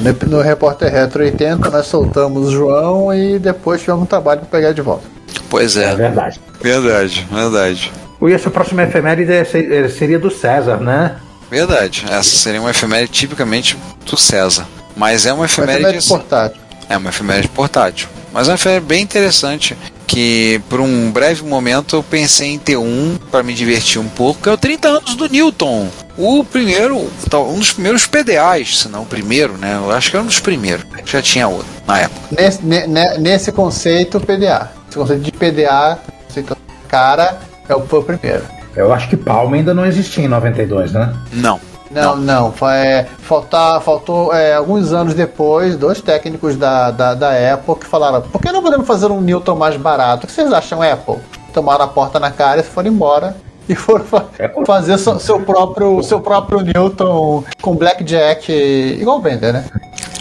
no, 0.00 0.36
no 0.38 0.42
repórter 0.42 0.90
retro 0.92 1.22
80 1.22 1.70
nós 1.70 1.86
soltamos 1.86 2.48
o 2.48 2.50
João 2.50 3.14
e 3.14 3.38
depois 3.38 3.80
tivemos 3.80 4.02
um 4.02 4.06
trabalho 4.06 4.40
para 4.40 4.48
pegar 4.48 4.72
de 4.72 4.80
volta. 4.82 5.04
Pois 5.48 5.76
É 5.76 5.92
é, 5.92 5.94
verdade. 5.94 6.40
verdade, 6.62 7.26
verdade. 7.30 7.92
E 8.22 8.32
essa 8.32 8.50
próxima 8.50 8.82
efeméride 8.82 9.32
é- 9.32 9.44
se- 9.44 9.88
seria 9.90 10.18
do 10.18 10.30
César, 10.30 10.76
né? 10.78 11.16
Verdade. 11.50 12.04
Essa 12.08 12.36
seria 12.36 12.60
uma 12.60 12.70
efeméride 12.70 13.12
tipicamente 13.12 13.76
do 14.06 14.16
César. 14.16 14.66
Mas 14.96 15.26
é 15.26 15.32
uma 15.32 15.42
Mas 15.42 15.52
efeméride. 15.52 15.82
também 15.84 15.98
é 15.98 16.02
portátil. 16.08 16.60
É 16.88 16.96
uma 16.96 17.10
efeméride 17.10 17.48
portátil. 17.48 18.08
Mas 18.32 18.48
é 18.48 18.50
uma 18.52 18.54
efeméride 18.56 18.86
bem 18.86 19.02
interessante. 19.02 19.76
Que 20.06 20.60
por 20.68 20.80
um 20.80 21.08
breve 21.12 21.44
momento 21.44 21.94
eu 21.94 22.02
pensei 22.02 22.48
em 22.48 22.58
ter 22.58 22.76
um 22.76 23.16
para 23.30 23.44
me 23.44 23.54
divertir 23.54 24.00
um 24.00 24.08
pouco, 24.08 24.42
que 24.42 24.48
é 24.48 24.52
o 24.52 24.56
30 24.58 24.88
anos 24.88 25.14
do 25.14 25.28
Newton. 25.28 25.88
O 26.18 26.42
primeiro, 26.42 26.96
um 26.98 27.58
dos 27.60 27.72
primeiros 27.72 28.06
PDAs, 28.06 28.78
se 28.80 28.88
não 28.88 29.02
o 29.02 29.06
primeiro, 29.06 29.56
né? 29.56 29.76
Eu 29.76 29.92
acho 29.92 30.10
que 30.10 30.16
era 30.16 30.24
um 30.24 30.26
dos 30.26 30.40
primeiros. 30.40 30.84
Já 31.06 31.22
tinha 31.22 31.46
outro 31.46 31.68
na 31.86 32.00
época. 32.00 32.20
Nesse, 32.36 32.60
ne- 32.64 32.88
ne- 32.88 33.18
nesse 33.18 33.52
conceito, 33.52 34.18
PDA. 34.20 34.72
Esse 34.88 34.98
conceito 34.98 35.22
de 35.22 35.30
PDA, 35.30 36.00
conceito 36.26 36.56
cara, 36.88 37.38
é 37.68 37.74
o, 37.76 37.86
foi 37.86 38.00
o 38.00 38.02
primeiro. 38.02 38.44
Eu 38.74 38.92
acho 38.92 39.08
que 39.08 39.16
Palma 39.16 39.56
ainda 39.56 39.74
não 39.74 39.84
existia 39.84 40.24
em 40.24 40.28
92, 40.28 40.92
né? 40.92 41.12
Não, 41.32 41.60
Não, 41.90 42.16
não. 42.16 42.52
Foi, 42.52 42.72
é, 42.72 43.06
faltar, 43.18 43.80
faltou 43.80 44.32
é, 44.32 44.54
alguns 44.54 44.92
anos 44.92 45.12
depois, 45.12 45.76
dois 45.76 46.00
técnicos 46.00 46.56
da, 46.56 46.90
da, 46.90 47.14
da 47.14 47.54
Apple 47.54 47.74
que 47.76 47.86
falaram: 47.86 48.22
por 48.22 48.40
que 48.40 48.52
não 48.52 48.62
podemos 48.62 48.86
fazer 48.86 49.06
um 49.06 49.20
Newton 49.20 49.56
mais 49.56 49.76
barato? 49.76 50.24
O 50.24 50.26
que 50.26 50.32
vocês 50.32 50.52
acham, 50.52 50.82
Apple? 50.82 51.16
Tomaram 51.52 51.84
a 51.84 51.88
porta 51.88 52.20
na 52.20 52.30
cara 52.30 52.60
e 52.60 52.64
foram 52.64 52.90
embora. 52.90 53.36
E 53.68 53.74
foram 53.76 54.04
fa 54.04 54.24
fazer 54.66 54.98
seu, 54.98 55.38
próprio, 55.42 56.02
seu 56.02 56.20
próprio 56.20 56.60
Newton 56.60 57.44
com 57.62 57.76
Blackjack, 57.76 58.52
igual 58.52 59.18
o 59.18 59.20
Bender, 59.20 59.52
né? 59.52 59.64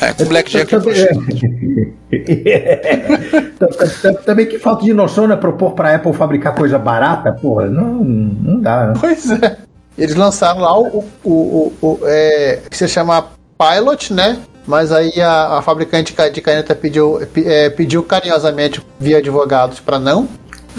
É, 0.02 0.14
com 0.14 0.26
Blackjack 0.26 0.72
Também 4.26 4.48
que 4.48 4.58
falta 4.58 4.84
de 4.84 4.94
noção, 4.94 5.28
né? 5.28 5.36
Propor 5.36 5.74
pra 5.74 5.96
Apple 5.96 6.14
fabricar 6.14 6.56
coisa 6.56 6.80
barata, 6.80 7.34
porra, 7.34 7.68
não, 7.68 8.04
não 8.04 8.62
dá, 8.62 8.88
né? 8.88 8.94
Pois 9.00 9.30
é. 9.30 9.58
Eles 9.98 10.16
lançaram 10.16 10.62
lá 10.62 10.80
o, 10.80 11.04
o, 11.24 11.32
o, 11.32 11.74
o 11.82 12.00
é, 12.04 12.60
que 12.70 12.78
se 12.78 12.88
chama 12.88 13.26
Pilot, 13.58 14.14
né? 14.14 14.40
Mas 14.66 14.92
aí 14.92 15.20
a, 15.20 15.58
a 15.58 15.62
fabricante 15.62 16.16
de 16.32 16.42
caneta 16.42 16.76
pediu, 16.76 17.20
é, 17.36 17.70
pediu 17.70 18.04
carinhosamente 18.04 18.82
via 19.00 19.18
advogados 19.18 19.80
para 19.80 20.00
não. 20.00 20.28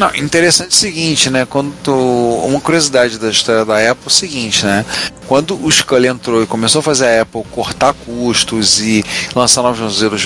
Não, 0.01 0.15
interessante 0.15 0.71
o 0.71 0.75
seguinte, 0.75 1.29
né? 1.29 1.45
Quando 1.45 1.93
uma 2.47 2.59
curiosidade 2.59 3.19
da 3.19 3.29
história 3.29 3.67
da 3.67 3.75
Apple 3.75 4.05
é 4.05 4.09
o 4.09 4.11
seguinte, 4.11 4.65
né? 4.65 4.83
Quando 5.29 5.63
o 5.63 5.71
Scully 5.71 6.09
entrou 6.09 6.43
e 6.43 6.47
começou 6.47 6.79
a 6.79 6.83
fazer 6.83 7.07
a 7.07 7.23
Apple 7.23 7.45
cortar 7.51 7.93
custos 7.93 8.81
e 8.81 9.05
lançar 9.37 9.61
novos 9.61 9.79
modelos 9.79 10.23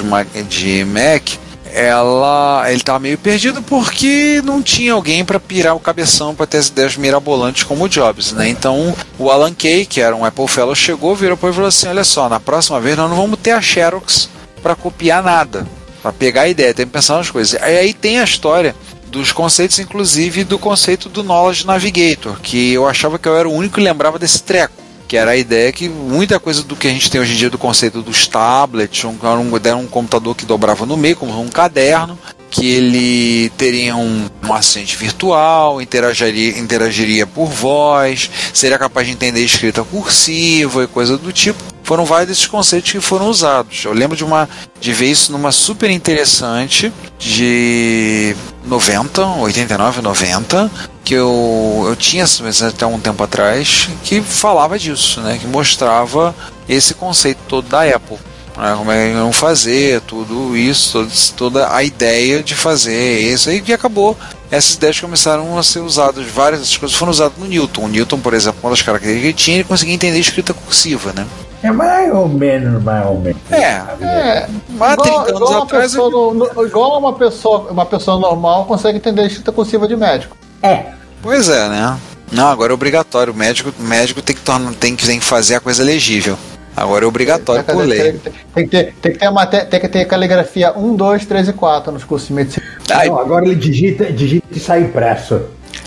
de 0.49 0.85
Mac, 0.85 1.29
ela 1.73 2.63
ele 2.69 2.77
estava 2.77 3.01
meio 3.01 3.19
perdido 3.19 3.61
porque 3.63 4.41
não 4.45 4.63
tinha 4.63 4.93
alguém 4.93 5.25
para 5.25 5.41
pirar 5.41 5.75
o 5.75 5.81
cabeção 5.81 6.37
para 6.37 6.47
ter 6.47 6.59
as 6.59 6.69
ideias 6.69 6.97
mirabolantes 6.97 7.65
como 7.65 7.87
o 7.87 7.89
Jobs, 7.89 8.31
né? 8.31 8.49
Então 8.49 8.95
o 9.19 9.29
Alan 9.29 9.53
Kay, 9.53 9.87
que 9.87 10.01
era 10.01 10.15
um 10.15 10.25
Apple 10.25 10.47
Fellow, 10.47 10.77
chegou, 10.77 11.17
virou 11.17 11.37
para 11.37 11.51
e 11.51 11.53
falou 11.53 11.67
assim: 11.67 11.89
olha 11.89 12.05
só, 12.05 12.29
na 12.29 12.39
próxima 12.39 12.81
vez 12.81 12.97
nós 12.97 13.11
não 13.11 13.17
vamos 13.17 13.41
ter 13.41 13.51
a 13.51 13.61
Xerox 13.61 14.29
para 14.63 14.77
copiar 14.77 15.21
nada, 15.21 15.67
para 16.01 16.13
pegar 16.13 16.43
a 16.43 16.49
ideia, 16.49 16.73
tem 16.73 16.87
que 16.87 16.93
pensar 16.93 17.17
nas 17.17 17.29
coisas. 17.29 17.61
Aí, 17.61 17.77
aí 17.77 17.93
tem 17.93 18.21
a 18.21 18.25
história 18.25 18.73
dos 19.15 19.31
conceitos, 19.31 19.79
inclusive 19.79 20.43
do 20.43 20.59
conceito 20.59 21.09
do 21.09 21.23
Knowledge 21.23 21.65
Navigator, 21.65 22.41
que 22.41 22.73
eu 22.73 22.89
achava 22.89 23.17
que 23.17 23.29
eu 23.29 23.37
era 23.37 23.49
o 23.49 23.53
único 23.53 23.77
que 23.77 23.81
lembrava 23.81 24.19
desse 24.19 24.43
treco 24.43 24.83
que 25.07 25.19
era 25.19 25.33
a 25.33 25.37
ideia 25.37 25.71
que 25.71 25.87
muita 25.87 26.41
coisa 26.41 26.63
do 26.63 26.75
que 26.75 26.89
a 26.89 26.91
gente 26.91 27.11
tem 27.11 27.21
hoje 27.21 27.35
em 27.35 27.37
dia 27.37 27.51
do 27.51 27.59
conceito 27.59 28.01
dos 28.01 28.27
tablets, 28.27 29.05
um, 29.05 29.11
um, 29.11 29.77
um 29.77 29.87
computador 29.87 30.35
que 30.35 30.47
dobrava 30.47 30.87
no 30.87 30.97
meio, 30.97 31.15
como 31.15 31.39
um 31.41 31.49
caderno, 31.49 32.19
que 32.55 32.69
ele 32.69 33.51
teria 33.59 33.97
um, 33.97 34.31
um 34.41 34.55
assistente 34.55 34.97
virtual, 34.97 35.83
interagiria, 35.83 36.57
interagiria 36.57 37.27
por 37.27 37.47
voz, 37.47 38.31
seria 38.53 38.79
capaz 38.79 39.09
de 39.09 39.13
entender 39.13 39.45
escrita 39.45 39.83
cursiva 39.83 40.85
e 40.85 40.87
coisa 40.87 41.19
do 41.19 41.33
tipo. 41.33 41.61
Foram 41.83 42.05
vários 42.05 42.29
desses 42.29 42.47
conceitos 42.47 42.93
que 42.93 43.01
foram 43.01 43.29
usados. 43.29 43.85
Eu 43.85 43.93
lembro 43.93 44.17
de 44.17 44.23
uma 44.23 44.49
de 44.81 44.93
ver 44.93 45.11
isso 45.11 45.33
numa 45.33 45.51
super 45.51 45.91
interessante 45.91 46.93
de 47.19 48.37
90, 48.65 49.27
89, 49.27 50.01
90, 50.01 50.71
que 51.05 51.15
eu, 51.15 51.85
eu 51.89 51.97
tinha 51.97 52.25
até 52.69 52.87
um 52.87 53.01
tempo 53.01 53.25
atrás, 53.25 53.89
que 54.05 54.23
falava 54.23 54.79
disso, 54.79 55.21
né? 55.23 55.39
Que 55.41 55.47
mostrava 55.49 56.33
esse 56.69 56.95
conceito 56.95 57.41
todo 57.49 57.69
da 57.69 57.83
Apple. 57.83 58.17
Né, 58.57 58.75
como 58.77 58.91
é 58.91 59.09
que 59.09 59.15
iam 59.15 59.33
fazer, 59.33 60.01
tudo 60.03 60.57
isso, 60.57 61.07
toda 61.37 61.75
a 61.75 61.83
ideia 61.83 62.43
de 62.43 62.55
fazer 62.55 63.21
isso, 63.21 63.51
e 63.51 63.61
que 63.61 63.73
acabou. 63.73 64.17
Essas 64.51 64.75
ideias 64.75 65.01
começaram 65.01 65.59
a 65.59 65.63
ser 65.63 65.81
usadas, 65.81 66.25
várias 66.27 66.61
dessas 66.61 66.77
coisas 66.77 66.97
foram 66.97 67.11
usadas 67.11 67.37
no 67.37 67.47
Newton. 67.47 67.85
O 67.85 67.89
Newton, 67.89 68.21
por 68.21 68.35
exemplo, 68.35 68.61
uma 68.63 68.71
das 68.71 68.83
características 68.83 69.23
que 69.23 69.27
ele 69.27 69.35
tinha, 69.35 69.57
ele 69.57 69.65
conseguia 69.65 69.95
entender 69.95 70.19
escrita 70.19 70.55
cursiva, 70.55 71.13
né? 71.13 71.27
É 71.65 71.73
mais 71.73 72.13
ou 72.13 72.29
menos, 72.29 72.83
mais 72.83 73.07
ou 73.07 73.19
menos. 73.19 73.41
É, 73.51 73.83
é. 74.03 74.49
Mas 74.69 74.97
30 74.97 75.17
anos 75.17 75.31
igual 75.31 75.63
atrás. 75.63 75.95
No, 75.95 76.35
no, 76.35 76.67
igual 76.67 76.99
uma 76.99 77.15
pessoa, 77.15 77.71
uma 77.71 77.87
pessoa 77.87 78.21
normal 78.21 78.67
consegue 78.67 78.99
entender 78.99 79.23
a 79.23 79.27
escrita 79.27 79.51
cursiva 79.51 79.89
de 79.89 79.97
médico. 79.97 80.37
É. 80.63 80.93
Pois 81.23 81.49
é, 81.49 81.69
né? 81.71 81.99
Não, 82.31 82.49
agora 82.49 82.71
é 82.71 82.75
obrigatório. 82.75 83.33
O 83.33 83.37
médico, 83.37 83.73
o 83.79 83.83
médico 83.83 84.21
tem, 84.21 84.37
que 84.37 84.43
tornar, 84.43 84.75
tem, 84.75 84.95
que, 84.95 85.07
tem 85.07 85.19
que 85.19 85.25
fazer 85.25 85.55
a 85.55 85.61
coisa 85.61 85.83
legível. 85.83 86.37
Agora 86.77 87.05
é 87.05 87.09
obrigatório 87.09 87.63
por 87.65 87.85
lei. 87.85 88.13
Tem, 88.13 88.33
tem, 88.55 88.65
que 88.65 88.71
ter, 88.71 88.95
tem, 89.01 89.13
que 89.13 89.19
ter 89.19 89.29
uma, 89.29 89.47
tem 89.47 89.81
que 89.81 89.89
ter 89.89 90.05
caligrafia 90.07 90.77
1, 90.77 90.97
2, 90.97 91.27
3 91.27 91.49
e 91.49 91.53
4 91.53 91.93
nos 91.93 92.05
cursos 92.05 92.29
de 92.29 92.35
medicina. 92.35 92.67
Não, 93.07 93.19
agora 93.19 93.47
ele 93.47 93.55
digita, 93.55 94.13
digita 94.13 94.47
e 94.51 94.59
sai 94.59 94.83
impresso. 94.83 95.41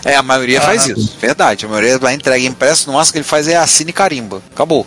É, 0.04 0.16
a 0.16 0.22
maioria 0.22 0.58
ah, 0.58 0.62
faz 0.62 0.86
isso. 0.86 1.16
Verdade. 1.20 1.66
A 1.66 1.68
maioria 1.68 1.98
vai 1.98 2.14
entrega 2.14 2.44
impresso. 2.44 2.88
No 2.88 2.96
máximo 2.96 3.12
que 3.12 3.18
ele 3.18 3.24
faz 3.24 3.48
é 3.48 3.56
assina 3.56 3.90
e 3.90 3.92
carimba. 3.92 4.42
Acabou. 4.52 4.86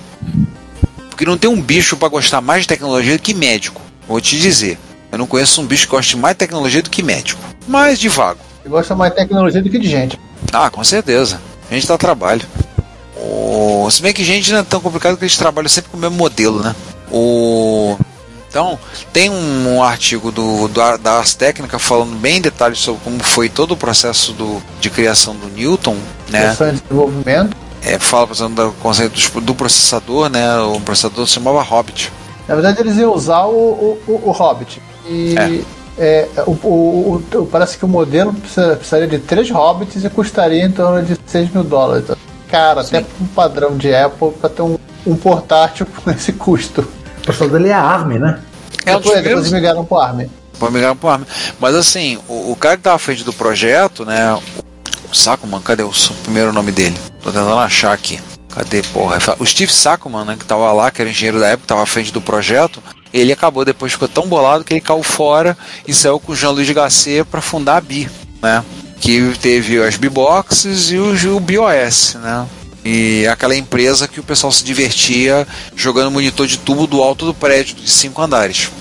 Porque 1.10 1.26
não 1.26 1.38
tem 1.38 1.50
um 1.50 1.62
bicho 1.62 1.98
para 1.98 2.08
gostar 2.08 2.42
mais 2.42 2.64
de 2.64 2.68
tecnologia 2.68 3.18
do 3.18 3.22
que 3.22 3.34
médico. 3.34 3.82
Vou 4.08 4.20
te 4.20 4.40
dizer. 4.40 4.78
Eu 5.12 5.18
não 5.18 5.28
conheço 5.28 5.62
um 5.62 5.66
bicho 5.66 5.86
que 5.86 5.92
goste 5.92 6.18
mais 6.18 6.36
de 6.36 6.40
tecnologia 6.40 6.82
do 6.82 6.90
que 6.90 7.04
médico. 7.04 7.42
Mais 7.68 8.00
de 8.00 8.10
vago. 8.10 8.40
Ele 8.64 8.70
gosta 8.70 8.96
mais 8.96 9.12
de 9.12 9.18
tecnologia 9.18 9.62
do 9.62 9.70
que 9.70 9.78
de 9.78 9.90
gente. 9.90 10.20
Ah, 10.54 10.70
com 10.70 10.84
certeza. 10.84 11.42
A 11.70 11.74
gente 11.74 11.88
dá 11.88 11.98
trabalho. 11.98 12.42
O... 13.22 13.88
Se 13.92 14.02
bem 14.02 14.14
que 14.14 14.24
gente 14.24 14.52
não 14.52 14.60
é 14.60 14.64
tão 14.64 14.82
complicado 14.82 15.18
que 15.18 15.24
eles 15.24 15.38
trabalham 15.38 15.70
sempre 15.70 15.92
com 15.92 15.98
o 15.98 16.00
mesmo 16.00 16.18
modelo, 16.18 16.62
né? 16.62 16.76
O... 17.12 17.98
Então, 18.50 18.78
tem 19.14 19.30
um, 19.30 19.76
um 19.76 19.84
artigo 19.84 20.30
do, 20.30 20.68
do, 20.68 20.98
da 20.98 21.14
Ars 21.14 21.34
Técnica 21.34 21.80
falando 21.80 22.18
bem 22.18 22.38
em 22.38 22.42
detalhes 22.42 22.80
sobre 22.80 23.02
como 23.02 23.24
foi 23.24 23.48
todo 23.48 23.72
o 23.72 23.78
processo 23.78 24.34
do, 24.34 24.62
de 24.82 24.90
criação 24.90 25.34
do 25.34 25.48
Newton, 25.48 25.96
né? 26.30 26.50
de 26.50 26.72
desenvolvimento 26.82 27.56
é, 27.84 27.98
fala, 27.98 28.28
por 28.28 28.36
exemplo, 28.36 28.66
do 28.66 28.72
conceito 28.74 29.32
do, 29.32 29.42
do, 29.42 29.56
processador, 29.56 30.30
né? 30.30 30.60
O 30.60 30.80
processador 30.80 31.26
se 31.28 31.34
chamava 31.34 31.62
Hobbit. 31.62 32.12
Na 32.48 32.56
verdade, 32.56 32.80
eles 32.80 32.98
iam 32.98 33.14
usar 33.14 33.46
o, 33.46 33.98
o, 34.08 34.22
o 34.26 34.32
Hobbit. 34.32 34.82
E 35.08 35.36
é. 35.38 35.62
É, 35.98 36.28
o, 36.46 36.52
o, 36.52 37.24
o, 37.34 37.46
parece 37.48 37.78
que 37.78 37.86
o 37.86 37.88
modelo 37.88 38.34
precisaria 38.34 39.08
de 39.08 39.20
três 39.20 39.50
Hobbits 39.50 40.04
e 40.04 40.10
custaria 40.10 40.64
em 40.64 40.72
torno 40.72 41.04
de 41.04 41.18
6 41.26 41.52
mil 41.52 41.64
dólares. 41.64 42.06
Cara, 42.52 42.84
Sim. 42.84 42.98
até 42.98 43.06
um 43.22 43.28
padrão 43.28 43.78
de 43.78 43.96
Apple 43.96 44.32
para 44.32 44.50
ter 44.50 44.62
um, 44.62 44.78
um 45.08 45.16
portátil 45.16 45.88
com 46.04 46.12
esse 46.12 46.34
custo. 46.34 46.82
O 46.82 47.22
processador 47.24 47.58
dele 47.58 47.70
é 47.70 47.74
ARM, 47.74 48.20
né? 48.20 48.42
É, 48.86 48.96
depois, 48.96 49.16
depois 49.16 49.38
eles 49.38 49.52
migraram 49.52 49.86
pro 49.86 49.98
ARM. 49.98 50.30
Depois 50.54 50.74
migraram 50.74 50.98
pro 50.98 51.10
ARM. 51.10 51.24
Mas 51.60 51.76
assim, 51.76 52.20
o, 52.28 52.52
o 52.52 52.56
cara 52.56 52.76
que 52.76 52.82
estava 52.82 52.98
à 52.98 53.00
frente 53.00 53.24
do 53.24 53.32
projeto, 53.32 54.06
né? 54.06 54.38
Sakuman, 55.14 55.62
cadê 55.62 55.84
o 55.84 55.92
primeiro 56.24 56.54
nome 56.54 56.72
dele? 56.72 56.98
Tô 57.22 57.32
tentando 57.32 57.58
achar 57.58 57.94
aqui. 57.94 58.20
Cadê, 58.50 58.82
porra? 58.82 59.18
O 59.40 59.46
Steve 59.46 59.72
Sakuman, 59.72 60.26
né, 60.26 60.36
que 60.38 60.46
tava 60.46 60.72
lá, 60.74 60.92
que 60.92 61.02
era 61.02 61.10
engenheiro 61.10 61.40
da 61.40 61.48
época, 61.48 61.68
tava 61.68 61.84
à 61.84 61.86
frente 61.86 62.12
do 62.12 62.22
projeto, 62.22 62.82
ele 63.14 63.32
acabou 63.32 63.64
depois, 63.64 63.94
ficou 63.94 64.08
tão 64.08 64.28
bolado 64.28 64.64
que 64.64 64.74
ele 64.74 64.82
caiu 64.82 65.04
fora 65.04 65.58
e 65.88 65.94
saiu 65.94 66.20
com 66.20 66.32
o 66.32 66.36
Jean-Louis 66.36 66.70
Gasset 66.70 67.24
para 67.26 67.42
fundar 67.42 67.78
a 67.78 67.82
BI, 67.82 68.10
né? 68.42 68.64
Que 69.02 69.34
teve 69.40 69.82
as 69.84 69.98
B-Boxes 69.98 70.92
e 70.92 70.98
o, 70.98 71.36
o 71.36 71.40
BOS, 71.40 72.16
né? 72.22 72.48
E 72.84 73.28
aquela 73.28 73.56
empresa 73.56 74.08
que 74.08 74.20
o 74.20 74.24
pessoal 74.24 74.52
se 74.52 74.64
divertia 74.64 75.48
jogando 75.76 76.10
monitor 76.10 76.48
de 76.48 76.58
tubo 76.58 76.88
do 76.88 77.02
alto 77.02 77.26
do 77.26 77.34
prédio 77.34 77.76
de 77.76 77.90
cinco 77.90 78.22
andares. 78.22 78.72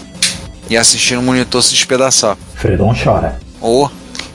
E 0.68 0.76
assistindo 0.76 1.18
o 1.18 1.22
monitor 1.22 1.62
se 1.62 1.74
despedaçar. 1.74 2.36
Fredon 2.54 2.94
chora. 2.94 3.38
Ou 3.60 3.86
oh, 3.86 3.90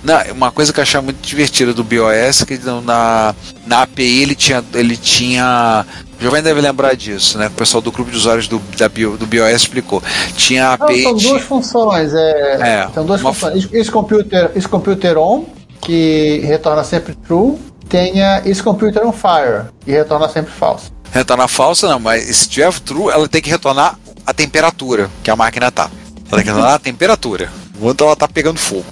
não, 0.06 0.22
uma 0.34 0.52
coisa 0.52 0.72
que 0.72 0.80
eu 0.80 0.84
achava 0.84 1.04
muito 1.04 1.20
divertida 1.26 1.74
do 1.74 1.84
BOS 1.84 2.44
que 2.44 2.60
na, 2.60 3.34
na 3.66 3.82
API 3.82 4.22
ele 4.22 4.36
tinha. 4.36 4.64
Ele 4.76 4.96
tinha 4.96 5.84
o 6.20 6.22
Giovanni 6.22 6.44
deve 6.44 6.62
lembrar 6.62 6.96
disso, 6.96 7.38
né? 7.38 7.48
O 7.48 7.52
pessoal 7.52 7.82
do 7.82 7.92
grupo 7.92 8.10
de 8.10 8.16
usuários 8.16 8.48
do, 8.48 8.60
da 8.78 8.88
Bio, 8.88 9.18
do 9.18 9.26
BOS 9.26 9.64
explicou. 9.64 10.02
Tinha 10.38 10.68
a 10.68 10.74
API. 10.74 11.04
Não, 11.04 11.20
são 11.20 11.32
duas 11.32 11.42
funções. 11.42 12.14
É, 12.14 12.58
é, 12.62 12.90
são 12.94 13.06
duas 13.06 13.20
funções. 13.20 13.68
Esse 13.74 13.92
computer, 13.92 14.52
esse 14.56 14.68
computer 14.68 15.18
on, 15.18 15.46
que 15.82 16.42
retorna 16.46 16.84
sempre 16.84 17.16
true, 17.16 17.58
tem 17.88 18.16
esse 18.46 18.62
computer 18.62 19.06
on 19.06 19.12
fire, 19.12 19.66
que 19.84 19.92
retorna 19.92 20.28
sempre 20.30 20.52
falso. 20.52 20.92
Retorna 21.12 21.48
falsa, 21.48 21.88
não, 21.88 22.00
mas 22.00 22.24
se 22.24 22.50
tiver 22.50 22.74
true, 22.80 23.12
ela 23.12 23.28
tem 23.28 23.42
que 23.42 23.50
retornar 23.50 23.98
a 24.26 24.34
temperatura 24.34 25.10
que 25.24 25.30
a 25.30 25.36
máquina 25.36 25.72
tá. 25.72 25.90
Ela 26.32 26.38
tem 26.38 26.44
que 26.44 26.50
retornar 26.50 26.74
a 26.74 26.80
temperatura. 26.80 27.50
Enquanto 27.76 28.04
ela 28.04 28.16
tá 28.16 28.28
pegando 28.28 28.60
fogo. 28.60 28.86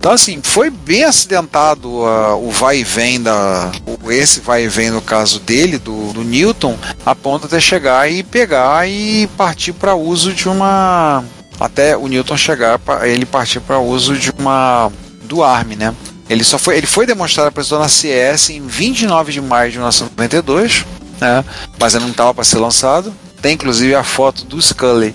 Então, 0.00 0.12
assim, 0.12 0.40
foi 0.42 0.70
bem 0.70 1.04
acidentado 1.04 1.86
uh, 1.86 2.34
o 2.42 2.50
vai 2.50 2.78
e 2.78 2.84
vem 2.84 3.20
da. 3.20 3.70
Esse 4.08 4.40
vai 4.40 4.64
e 4.64 4.68
vem 4.68 4.90
no 4.90 5.02
caso 5.02 5.38
dele, 5.40 5.76
do, 5.76 6.14
do 6.14 6.24
Newton, 6.24 6.74
a 7.04 7.14
ponto 7.14 7.46
de 7.46 7.60
chegar 7.60 8.10
e 8.10 8.22
pegar 8.22 8.88
e 8.88 9.26
partir 9.36 9.74
para 9.74 9.94
uso 9.94 10.32
de 10.32 10.48
uma. 10.48 11.22
Até 11.60 11.94
o 11.94 12.08
Newton 12.08 12.38
chegar 12.38 12.78
para 12.78 13.06
ele 13.06 13.26
partir 13.26 13.60
para 13.60 13.78
uso 13.78 14.16
de 14.16 14.32
uma. 14.38 14.90
do 15.24 15.44
ARM, 15.44 15.76
né? 15.76 15.94
Ele 16.30 16.44
só 16.44 16.58
foi, 16.58 16.76
ele 16.76 16.86
foi 16.86 17.06
demonstrado 17.06 17.50
para 17.50 17.64
na 17.76 17.88
CS 17.88 18.50
em 18.50 18.64
29 18.64 19.32
de 19.32 19.40
maio 19.40 19.68
de 19.68 19.78
1992, 19.78 20.86
né? 21.20 21.44
Mas 21.76 21.92
ele 21.92 22.04
não 22.04 22.12
estava 22.12 22.32
para 22.32 22.44
ser 22.44 22.58
lançado. 22.58 23.12
Tem 23.42 23.54
inclusive 23.54 23.96
a 23.96 24.04
foto 24.04 24.44
do 24.44 24.62
Scully, 24.62 25.12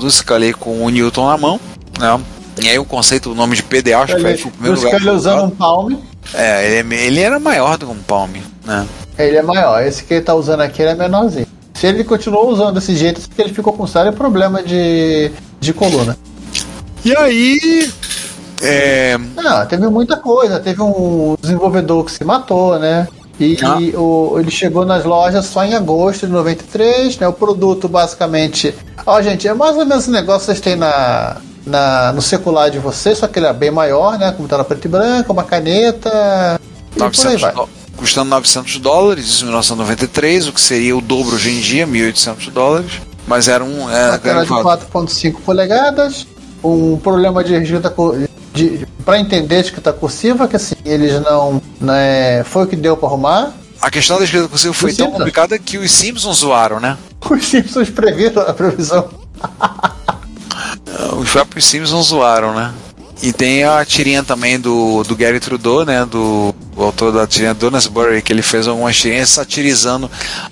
do 0.00 0.10
Scully 0.10 0.52
com 0.52 0.84
o 0.84 0.90
Newton 0.90 1.28
na 1.28 1.38
mão, 1.38 1.60
né? 2.00 2.20
E 2.60 2.68
aí 2.68 2.78
o 2.80 2.84
conceito, 2.84 3.30
o 3.30 3.34
nome 3.34 3.54
de 3.54 3.62
PDA, 3.62 4.00
acho 4.00 4.16
que 4.16 4.20
foi 4.20 4.34
o 4.34 4.50
primeiro 4.50 4.76
lugar. 4.80 5.00
Ele 5.00 5.10
usando 5.10 5.44
um 5.44 5.50
Palm. 5.50 5.92
É, 6.34 6.78
ele, 6.80 6.94
é 6.94 7.06
ele, 7.06 7.20
era 7.20 7.38
maior 7.38 7.78
do 7.78 7.86
que 7.86 7.92
um 7.92 8.02
Palm, 8.02 8.32
né? 8.64 8.84
Ele 9.16 9.36
é 9.36 9.42
maior, 9.42 9.86
esse 9.86 10.02
que 10.02 10.14
ele 10.14 10.22
tá 10.22 10.34
usando 10.34 10.62
aqui 10.62 10.82
ele 10.82 10.90
é 10.90 10.94
menorzinho. 10.96 11.46
Se 11.74 11.86
ele 11.86 12.02
continuou 12.02 12.50
usando 12.50 12.74
desse 12.74 12.96
jeito, 12.96 13.20
é 13.20 13.28
porque 13.28 13.42
ele 13.42 13.54
ficou 13.54 13.72
com 13.72 13.86
sério 13.86 14.12
problema 14.12 14.64
de, 14.64 15.30
de 15.60 15.72
coluna. 15.72 16.18
E 17.04 17.16
aí. 17.16 17.88
É, 18.62 19.18
Não, 19.36 19.66
teve 19.66 19.86
muita 19.88 20.16
coisa. 20.16 20.58
Teve 20.60 20.82
um 20.82 21.36
desenvolvedor 21.40 22.04
que 22.04 22.12
se 22.12 22.24
matou, 22.24 22.78
né? 22.78 23.06
E, 23.38 23.56
Ah. 23.62 23.76
e 23.80 23.94
o, 23.94 24.36
ele 24.38 24.50
chegou 24.50 24.86
nas 24.86 25.04
lojas 25.04 25.44
só 25.46 25.62
em 25.64 25.74
agosto 25.74 26.26
de 26.26 26.32
93, 26.32 27.18
né? 27.18 27.28
O 27.28 27.32
produto 27.32 27.86
basicamente. 27.88 28.74
Ó, 29.04 29.20
gente, 29.20 29.46
é 29.46 29.52
mais 29.54 29.76
ou 29.76 29.84
menos 29.84 30.04
esse 30.04 30.10
negócio 30.10 30.40
que 30.40 30.46
vocês 30.46 30.60
têm 30.60 30.74
na, 30.76 31.36
na, 31.66 32.12
no 32.14 32.22
secular 32.22 32.70
de 32.70 32.78
vocês, 32.78 33.18
só 33.18 33.26
que 33.28 33.38
ele 33.38 33.46
é 33.46 33.52
bem 33.52 33.70
maior, 33.70 34.18
né? 34.18 34.32
Como 34.32 34.48
tá 34.48 34.56
na 34.56 34.64
preto 34.64 34.86
e 34.86 34.88
branco, 34.88 35.32
uma 35.32 35.44
caneta. 35.44 36.58
E 36.94 36.98
por 36.98 37.02
aí 37.04 37.08
900 37.10 37.40
vai. 37.42 37.52
dó- 37.52 37.68
custando 37.98 38.30
900 38.30 38.78
dólares, 38.78 39.26
isso 39.26 39.42
em 39.44 39.48
1993, 39.48 40.48
o 40.48 40.52
que 40.52 40.60
seria 40.60 40.96
o 40.96 41.00
dobro 41.00 41.34
hoje 41.34 41.50
em 41.50 41.60
dia, 41.60 41.86
1.800 41.86 42.50
dólares. 42.50 42.92
Mas 43.26 43.48
era 43.48 43.62
um. 43.64 43.82
Uma 43.82 43.92
Era, 43.92 44.18
tela 44.18 44.44
de 44.44 44.50
4.5 44.50 45.40
polegadas, 45.44 46.26
um 46.64 46.96
problema 46.96 47.42
de 47.44 47.58
de, 47.60 47.72
para 49.04 49.18
entender 49.18 49.60
escrita 49.60 49.92
cursiva, 49.92 50.48
que 50.48 50.56
assim, 50.56 50.74
eles 50.84 51.20
não. 51.22 51.60
Né, 51.80 52.44
foi 52.44 52.64
o 52.64 52.66
que 52.66 52.76
deu 52.76 52.96
para 52.96 53.08
arrumar. 53.08 53.52
A 53.80 53.90
questão 53.90 54.18
da 54.18 54.24
escrita 54.24 54.48
cursiva 54.48 54.72
foi 54.72 54.90
Os 54.90 54.96
tão 54.96 55.06
Simpsons. 55.06 55.18
complicada 55.18 55.58
que 55.58 55.78
os 55.78 55.90
Simpsons 55.90 56.38
zoaram, 56.38 56.80
né? 56.80 56.96
Os 57.30 57.46
Simpsons 57.46 57.90
previram 57.90 58.42
a 58.42 58.52
previsão. 58.52 59.08
Os 61.18 61.30
próprios 61.30 61.64
Simpsons 61.66 62.06
zoaram, 62.06 62.54
né? 62.54 62.72
E 63.22 63.32
tem 63.32 63.64
a 63.64 63.84
tirinha 63.84 64.22
também 64.22 64.60
do, 64.60 65.02
do 65.04 65.16
Gary 65.16 65.40
Trudeau, 65.40 65.84
né? 65.84 66.04
Do 66.04 66.54
o 66.76 66.84
autor 66.84 67.10
da 67.12 67.26
tirinha 67.26 67.54
Donasbury, 67.54 68.20
que 68.20 68.32
ele 68.32 68.42
fez 68.42 68.68
algumas 68.68 68.96
tirinhas 68.96 69.30
satirizando 69.30 70.10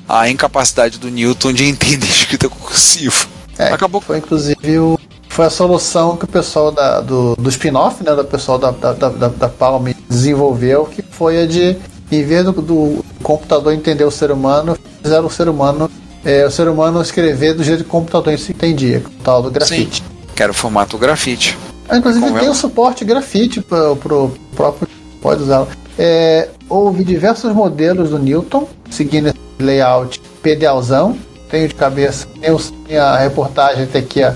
a 0.09 0.29
incapacidade 0.31 0.99
do 0.99 1.11
Newton 1.11 1.53
de 1.53 1.65
entender 1.69 2.07
escrita 2.07 2.49
cursiva. 2.49 3.27
É, 3.59 3.73
Acabou 3.73 4.01
Foi 4.01 4.19
inclusive 4.19 4.79
o, 4.79 4.99
foi 5.35 5.47
a 5.47 5.51
solução 5.51 6.17
que 6.17 6.25
o 6.25 6.29
pessoal 6.29 6.71
da, 6.71 7.01
do, 7.01 7.35
do 7.37 7.49
spin-off, 7.49 8.03
né? 8.05 8.15
Do 8.15 8.25
pessoal 8.25 8.57
da, 8.59 8.71
da, 8.71 8.93
da, 8.93 9.09
da- 9.29 9.49
Palm 9.49 9.89
desenvolveu, 10.09 10.85
que 10.87 11.03
foi 11.03 11.43
a 11.43 11.47
de, 11.47 11.77
em 12.11 12.23
vez 12.23 12.45
do, 12.45 12.53
do 12.53 13.05
computador 13.23 13.73
entender 13.75 14.05
o 14.05 14.11
ser 14.13 14.31
humano, 14.31 14.79
fizeram 15.03 15.27
o 15.27 15.31
ser 15.31 15.49
humano. 15.49 15.91
é, 16.25 16.47
o 16.47 16.51
ser 16.51 16.69
humano 16.69 17.03
escrever 17.03 17.53
do 17.55 17.65
jeito 17.65 17.83
que 17.83 17.89
o 17.89 17.93
computador 17.93 18.39
se 18.39 18.53
entendia, 18.53 19.01
com 19.01 19.09
o 19.11 19.13
tal 19.25 19.43
do 19.43 19.51
grafite. 19.51 20.05
que 20.37 20.43
era 20.43 20.53
o 20.53 20.55
formato 20.55 20.97
grafite. 20.97 21.59
Ah, 21.89 21.99
inclusive 21.99 22.25
Como 22.25 22.39
tem 22.39 22.49
é? 22.49 22.51
o 22.51 22.55
suporte 22.55 23.05
grafite 23.05 23.61
pro, 23.61 23.97
pro 23.97 24.33
próprio. 24.55 24.89
Pode 25.21 25.43
usar. 25.43 25.67
É, 25.99 26.49
houve 26.69 27.03
diversos 27.05 27.53
modelos 27.53 28.11
do 28.11 28.19
Newton, 28.19 28.69
seguindo 28.89 29.27
esse 29.29 29.37
layout 29.59 30.21
PDAlzão. 30.43 31.17
Tenho 31.51 31.69
de 31.69 31.75
cabeça, 31.75 32.27
tem 32.87 32.97
a 32.99 33.17
reportagem 33.19 33.85
até 33.85 33.99
aqui, 33.99 34.23
a, 34.23 34.35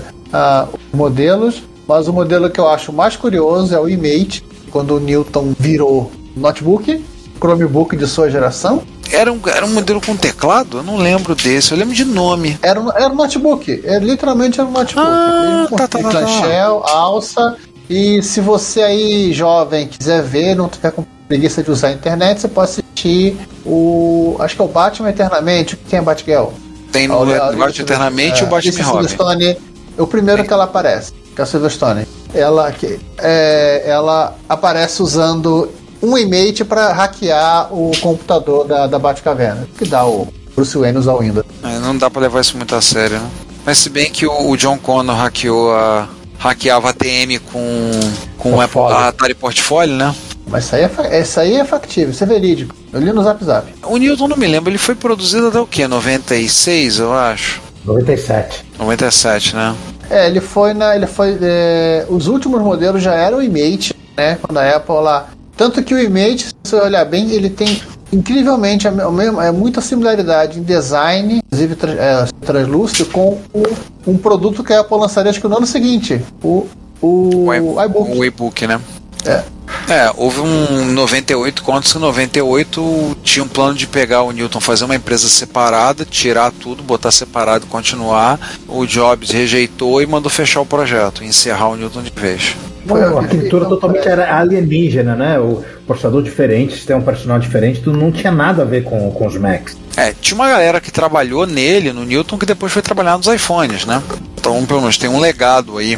os 0.73 0.97
modelos. 0.97 1.63
Mas 1.87 2.07
o 2.07 2.13
modelo 2.13 2.49
que 2.51 2.59
eu 2.59 2.69
acho 2.69 2.93
mais 2.93 3.15
curioso 3.15 3.73
é 3.73 3.79
o 3.79 3.89
iMate, 3.89 4.43
quando 4.69 4.95
o 4.95 4.99
Newton 4.99 5.53
virou 5.57 6.11
notebook, 6.35 7.03
Chromebook 7.39 7.95
de 7.97 8.05
sua 8.05 8.29
geração. 8.29 8.83
Era 9.11 9.33
um, 9.33 9.39
era 9.47 9.65
um 9.65 9.73
modelo 9.73 9.99
com 9.99 10.15
teclado? 10.15 10.77
Eu 10.77 10.83
não 10.83 10.97
lembro 10.97 11.33
desse, 11.33 11.71
eu 11.71 11.77
lembro 11.77 11.95
de 11.95 12.05
nome. 12.05 12.59
Era, 12.61 12.79
era 12.95 13.09
um 13.09 13.15
notebook, 13.15 13.81
é, 13.83 13.97
literalmente 13.97 14.59
era 14.59 14.69
um 14.69 14.71
notebook. 14.71 15.07
Ah, 15.07 15.67
tá, 15.71 15.87
tá, 15.87 15.87
tá, 15.87 16.03
tá. 16.03 16.09
clanchel, 16.11 16.83
alça. 16.85 17.57
E 17.89 18.21
se 18.21 18.39
você 18.39 18.83
aí, 18.83 19.33
jovem, 19.33 19.87
quiser 19.87 20.21
ver, 20.21 20.55
não 20.55 20.69
tiver 20.69 20.91
com 20.91 21.03
preguiça 21.27 21.63
de 21.63 21.71
usar 21.71 21.87
a 21.87 21.91
internet, 21.91 22.39
você 22.39 22.47
pode 22.47 22.69
assistir 22.69 23.35
o. 23.65 24.35
Acho 24.39 24.55
que 24.55 24.61
é 24.61 24.65
o 24.65 24.67
Batman 24.67 25.09
Eternamente. 25.09 25.75
Quem 25.89 25.97
é 25.97 26.01
Batgirl? 26.01 26.49
Tem 26.91 27.07
no 27.07 27.17
olha, 27.17 27.51
Eternamente 27.79 28.41
e 28.41 28.43
o 28.43 28.47
é, 28.47 28.49
Batman 28.49 28.83
Robin. 28.83 29.55
O 29.99 30.07
primeiro 30.07 30.43
que 30.45 30.53
ela 30.53 30.63
aparece, 30.63 31.11
que 31.35 31.41
é 31.41 31.43
a 31.43 31.45
Silverstone. 31.45 32.07
Ela, 32.33 32.71
que, 32.71 32.99
é, 33.17 33.83
ela 33.85 34.35
aparece 34.47 35.03
usando 35.03 35.69
um 36.01 36.17
e-mail 36.17 36.65
para 36.65 36.93
hackear 36.93 37.73
o 37.73 37.91
computador 37.99 38.65
da, 38.65 38.87
da 38.87 38.97
Batcaverna, 38.97 39.67
que 39.77 39.85
dá 39.85 40.05
o 40.05 40.27
Bruce 40.55 40.77
Wayne 40.77 40.97
usar 40.97 41.13
o 41.13 41.19
Windows. 41.19 41.45
É, 41.63 41.79
não 41.79 41.97
dá 41.97 42.09
pra 42.09 42.21
levar 42.21 42.39
isso 42.39 42.55
muito 42.55 42.73
a 42.75 42.81
sério, 42.81 43.19
né? 43.19 43.29
Mas 43.65 43.77
se 43.77 43.89
bem 43.89 44.09
que 44.09 44.25
o, 44.25 44.49
o 44.49 44.55
John 44.55 44.77
Connor 44.77 45.15
hackeou 45.15 45.73
a. 45.73 46.07
hackeava 46.37 46.89
a 46.89 46.93
TM 46.93 47.39
com, 47.51 47.91
com 48.37 48.53
o 48.53 48.61
Apple, 48.61 48.81
a 48.81 49.09
Atari 49.09 49.35
Portfólio, 49.35 49.95
né? 49.95 50.15
Mas 50.47 50.65
isso 50.65 50.75
aí, 50.75 50.83
é, 50.83 51.21
isso 51.21 51.39
aí 51.39 51.55
é 51.55 51.65
factível, 51.65 52.09
isso 52.09 52.23
é 52.23 52.27
verídico. 52.27 52.73
Eu 52.91 53.01
li 53.01 53.11
no 53.11 53.21
Zap 53.21 53.43
Zap. 53.43 53.67
O 53.83 53.97
Newton 53.97 54.27
não 54.27 54.37
me 54.37 54.47
lembro, 54.47 54.71
ele 54.71 54.79
foi 54.79 54.95
produzido 54.95 55.49
até 55.49 55.59
o 55.59 55.67
quê? 55.67 55.87
96, 55.87 56.99
eu 56.99 57.13
acho. 57.13 57.61
97. 57.93 58.65
97, 58.77 59.55
né? 59.55 59.75
É, 60.09 60.27
ele 60.27 60.39
foi 60.41 60.73
na. 60.73 60.95
Ele 60.95 61.07
foi. 61.07 61.37
é, 61.41 62.05
os 62.09 62.27
últimos 62.27 62.61
modelos 62.61 63.01
já 63.01 63.13
eram 63.15 63.37
o 63.39 63.43
iMate, 63.43 63.95
né? 64.17 64.37
Quando 64.41 64.57
a 64.57 64.75
Apple 64.75 64.95
lá. 64.95 65.27
Tanto 65.57 65.83
que 65.83 65.93
o 65.93 65.99
iMate, 65.99 66.47
se 66.47 66.53
você 66.63 66.75
olhar 66.77 67.03
bem, 67.05 67.29
ele 67.31 67.49
tem 67.49 67.81
incrivelmente 68.13 68.87
a, 68.87 68.91
me- 68.91 69.03
o 69.03 69.11
mesmo- 69.11 69.41
é 69.41 69.51
muita 69.51 69.81
similaridade 69.81 70.57
em 70.59 70.63
design, 70.63 71.41
inclusive 71.45 71.75
tra, 71.75 71.91
é, 71.91 72.25
translúcido, 72.45 73.05
com 73.07 73.37
o, 73.53 73.63
um 74.07 74.17
produto 74.17 74.63
que 74.63 74.71
a 74.73 74.79
Apple 74.79 74.97
lançaria 74.97 75.29
acho 75.29 75.41
que 75.41 75.47
no 75.47 75.57
ano 75.57 75.67
seguinte. 75.67 76.21
O, 76.43 76.65
o, 77.01 77.47
O, 77.47 77.53
iBook. 77.83 78.17
o 78.17 78.25
e-book, 78.25 78.67
né? 78.67 78.79
É. 79.25 79.43
É, 79.89 80.11
houve 80.15 80.39
um 80.39 80.85
98 80.93 81.63
contos 81.63 81.91
que 81.91 81.97
em 81.97 82.01
98 82.01 83.17
tinha 83.23 83.43
um 83.43 83.47
plano 83.47 83.73
de 83.73 83.87
pegar 83.87 84.21
o 84.21 84.31
Newton, 84.31 84.59
fazer 84.59 84.85
uma 84.85 84.95
empresa 84.95 85.27
separada, 85.27 86.05
tirar 86.05 86.51
tudo, 86.51 86.83
botar 86.83 87.11
separado 87.11 87.65
e 87.65 87.69
continuar. 87.69 88.39
O 88.67 88.85
Jobs 88.85 89.31
rejeitou 89.31 89.99
e 90.01 90.05
mandou 90.05 90.29
fechar 90.29 90.61
o 90.61 90.65
projeto, 90.65 91.23
encerrar 91.23 91.69
o 91.69 91.75
Newton 91.75 92.03
de 92.03 92.11
vez. 92.15 92.55
Foi 92.87 93.03
a 93.03 93.07
a- 93.09 93.19
arquitetura 93.19 93.65
totalmente 93.65 94.07
era 94.07 94.37
alienígena, 94.37 95.15
né? 95.15 95.39
O 95.39 95.63
processador 95.87 96.21
diferente, 96.21 96.75
sistema 96.75 96.99
operacional 96.99 97.39
diferente, 97.39 97.81
tudo 97.81 97.97
não 97.97 98.11
tinha 98.11 98.31
nada 98.31 98.61
a 98.61 98.65
ver 98.65 98.83
com, 98.83 99.09
com 99.11 99.25
os 99.27 99.35
Macs. 99.37 99.75
É, 99.97 100.13
tinha 100.21 100.35
uma 100.35 100.47
galera 100.47 100.79
que 100.79 100.91
trabalhou 100.91 101.45
nele, 101.47 101.91
no 101.91 102.05
Newton, 102.05 102.37
que 102.37 102.45
depois 102.45 102.71
foi 102.71 102.81
trabalhar 102.83 103.17
nos 103.17 103.27
iPhones, 103.27 103.85
né? 103.85 104.01
Então, 104.39 104.63
pelo 104.65 104.81
menos 104.81 104.97
tem 104.97 105.09
um 105.09 105.19
legado 105.19 105.77
aí. 105.77 105.97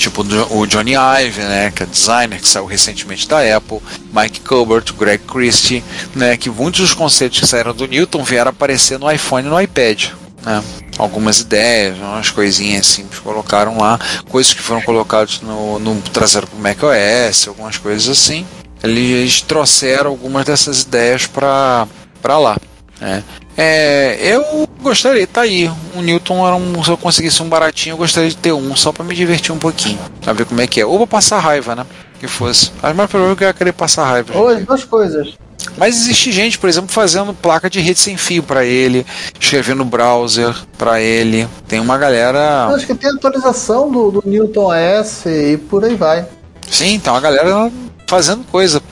Tipo 0.00 0.22
o 0.22 0.66
Johnny 0.66 0.92
Ive, 0.94 1.42
né, 1.42 1.70
que 1.70 1.82
é 1.82 1.86
designer, 1.86 2.40
que 2.40 2.48
saiu 2.48 2.64
recentemente 2.64 3.28
da 3.28 3.40
Apple, 3.54 3.80
Mike 4.10 4.40
Colbert, 4.40 4.94
Greg 4.98 5.22
Christie, 5.24 5.84
né, 6.14 6.38
que 6.38 6.48
muitos 6.48 6.80
dos 6.80 6.94
conceitos 6.94 7.38
que 7.38 7.46
saíram 7.46 7.74
do 7.74 7.86
Newton 7.86 8.24
vieram 8.24 8.48
aparecer 8.48 8.98
no 8.98 9.12
iPhone 9.12 9.46
e 9.46 9.50
no 9.50 9.60
iPad, 9.60 10.06
né. 10.42 10.64
Algumas 10.96 11.40
ideias, 11.40 11.98
umas 11.98 12.30
coisinhas 12.30 12.86
simples 12.86 13.20
colocaram 13.20 13.76
lá, 13.76 14.00
coisas 14.30 14.54
que 14.54 14.62
foram 14.62 14.80
colocadas 14.80 15.42
no, 15.42 15.78
no 15.78 16.00
traseiro 16.00 16.46
do 16.46 16.56
macOS, 16.56 17.46
algumas 17.48 17.76
coisas 17.76 18.08
assim. 18.08 18.46
Eles 18.82 19.42
trouxeram 19.42 20.12
algumas 20.12 20.46
dessas 20.46 20.80
ideias 20.80 21.26
para 21.26 21.86
lá. 22.24 22.56
né. 22.98 23.22
É, 23.54 24.18
eu 24.22 24.66
gostaria, 24.80 25.26
tá 25.26 25.42
aí. 25.42 25.70
O 25.94 26.02
Newton 26.02 26.46
era 26.46 26.56
um. 26.56 26.82
Se 26.82 26.90
eu 26.90 26.96
conseguisse 26.96 27.42
um 27.42 27.48
baratinho, 27.48 27.94
eu 27.94 27.98
gostaria 27.98 28.28
de 28.28 28.36
ter 28.36 28.52
um, 28.52 28.74
só 28.76 28.92
pra 28.92 29.04
me 29.04 29.14
divertir 29.14 29.52
um 29.52 29.58
pouquinho. 29.58 29.98
Pra 30.20 30.32
ver 30.32 30.46
como 30.46 30.60
é 30.60 30.66
que 30.66 30.80
é. 30.80 30.86
Ou 30.86 30.98
pra 30.98 31.06
passar 31.06 31.38
raiva, 31.38 31.74
né? 31.74 31.86
Que 32.18 32.26
fosse. 32.26 32.72
Mas 32.82 32.94
mais 32.94 33.10
provável 33.10 33.36
que 33.36 33.44
eu 33.44 33.48
ia 33.48 33.54
querer 33.54 33.72
passar 33.72 34.04
raiva. 34.04 34.36
Ou 34.36 34.48
as 34.48 34.64
duas 34.64 34.84
coisas. 34.84 35.34
Mas 35.76 35.96
existe 35.96 36.32
gente, 36.32 36.58
por 36.58 36.68
exemplo, 36.68 36.90
fazendo 36.90 37.32
placa 37.32 37.68
de 37.68 37.80
rede 37.80 37.98
sem 37.98 38.16
fio 38.16 38.42
pra 38.42 38.64
ele, 38.64 39.06
escrevendo 39.38 39.84
browser 39.84 40.54
pra 40.76 41.00
ele. 41.00 41.46
Tem 41.68 41.80
uma 41.80 41.96
galera. 41.96 42.66
Acho 42.66 42.86
que 42.86 42.94
tem 42.94 43.10
atualização 43.10 43.90
do, 43.90 44.10
do 44.10 44.22
Newton 44.24 44.72
S 44.72 45.28
e 45.28 45.56
por 45.56 45.84
aí 45.84 45.94
vai. 45.94 46.26
Sim, 46.68 46.98
tem 46.98 47.12
uma 47.12 47.20
galera 47.20 47.70
fazendo 48.06 48.44
coisa 48.44 48.82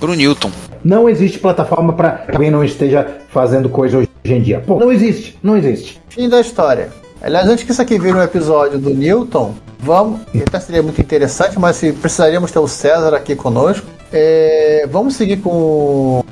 pro 0.00 0.14
Newton. 0.14 0.50
Não 0.84 1.08
existe 1.08 1.38
plataforma 1.38 1.92
para 1.94 2.26
quem 2.36 2.50
não 2.50 2.62
esteja 2.62 3.06
fazendo 3.34 3.68
coisa 3.68 3.98
hoje 3.98 4.08
em 4.24 4.40
dia. 4.40 4.62
Pô, 4.64 4.78
não 4.78 4.92
existe, 4.92 5.36
não 5.42 5.56
existe. 5.56 6.00
Fim 6.08 6.28
da 6.28 6.40
história. 6.40 6.88
Aliás, 7.20 7.48
antes 7.48 7.64
que 7.64 7.72
isso 7.72 7.82
aqui 7.82 7.98
vire 7.98 8.16
um 8.16 8.22
episódio 8.22 8.78
do 8.78 8.90
Newton, 8.90 9.54
vamos. 9.80 10.20
Até 10.46 10.60
seria 10.60 10.82
muito 10.82 11.00
interessante, 11.00 11.58
mas 11.58 11.76
se 11.76 11.92
precisaríamos 11.92 12.52
ter 12.52 12.60
o 12.60 12.68
César 12.68 13.14
aqui 13.14 13.34
conosco. 13.34 13.86
é, 14.12 14.86
vamos 14.88 15.16
seguir 15.16 15.38
com 15.38 16.22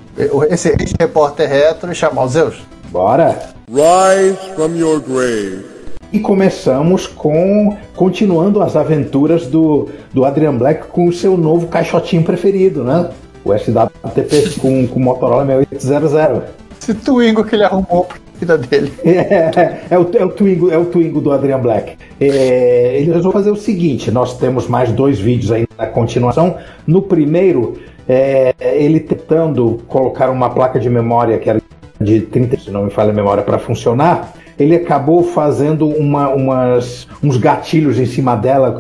esse, 0.48 0.68
esse 0.80 0.94
repórter 1.00 1.48
retro 1.48 1.90
e 1.90 1.94
chamar 1.94 2.24
os 2.24 2.32
Zeus. 2.32 2.62
Bora! 2.90 3.36
Rise 3.68 4.36
from 4.54 4.76
your 4.76 5.00
grave. 5.00 5.64
E 6.12 6.20
começamos 6.20 7.06
com. 7.06 7.76
continuando 7.96 8.62
as 8.62 8.76
aventuras 8.76 9.46
do, 9.46 9.88
do 10.12 10.24
Adrian 10.24 10.54
Black 10.56 10.88
com 10.88 11.08
o 11.08 11.12
seu 11.12 11.36
novo 11.38 11.66
caixotinho 11.66 12.22
preferido, 12.22 12.84
né? 12.84 13.10
O 13.44 13.52
SWTP 13.52 14.60
com, 14.60 14.86
com 14.86 15.00
o 15.00 15.02
Motorola 15.02 15.44
6800. 15.46 16.62
Esse 16.82 16.94
Twingo 16.94 17.44
que 17.44 17.54
ele 17.54 17.62
arrumou 17.62 18.04
pra 18.04 18.18
vida 18.40 18.58
dele. 18.58 18.92
É, 19.04 19.82
é, 19.90 19.98
o, 19.98 20.10
é, 20.18 20.24
o 20.24 20.28
Twingo, 20.30 20.70
é 20.70 20.76
o 20.76 20.86
Twingo 20.86 21.20
do 21.20 21.30
Adrian 21.30 21.60
Black. 21.60 21.96
É, 22.20 22.96
ele 22.96 23.12
resolveu 23.12 23.32
fazer 23.32 23.50
o 23.52 23.56
seguinte: 23.56 24.10
nós 24.10 24.36
temos 24.36 24.66
mais 24.66 24.90
dois 24.90 25.20
vídeos 25.20 25.52
aí 25.52 25.64
na 25.78 25.86
continuação. 25.86 26.56
No 26.84 27.02
primeiro, 27.02 27.78
é, 28.08 28.52
ele 28.60 28.98
tentando 28.98 29.80
colocar 29.86 30.28
uma 30.28 30.50
placa 30.50 30.80
de 30.80 30.90
memória 30.90 31.38
que 31.38 31.48
era 31.48 31.62
de 32.00 32.20
30, 32.20 32.58
se 32.58 32.70
não 32.72 32.84
me 32.84 32.90
falha 32.90 33.10
a 33.10 33.14
memória, 33.14 33.44
para 33.44 33.60
funcionar. 33.60 34.32
ele 34.58 34.74
acabou 34.74 35.22
fazendo 35.22 35.86
uma, 35.86 36.30
umas, 36.30 37.06
uns 37.22 37.36
gatilhos 37.36 37.96
em 38.00 38.06
cima 38.06 38.34
dela, 38.34 38.76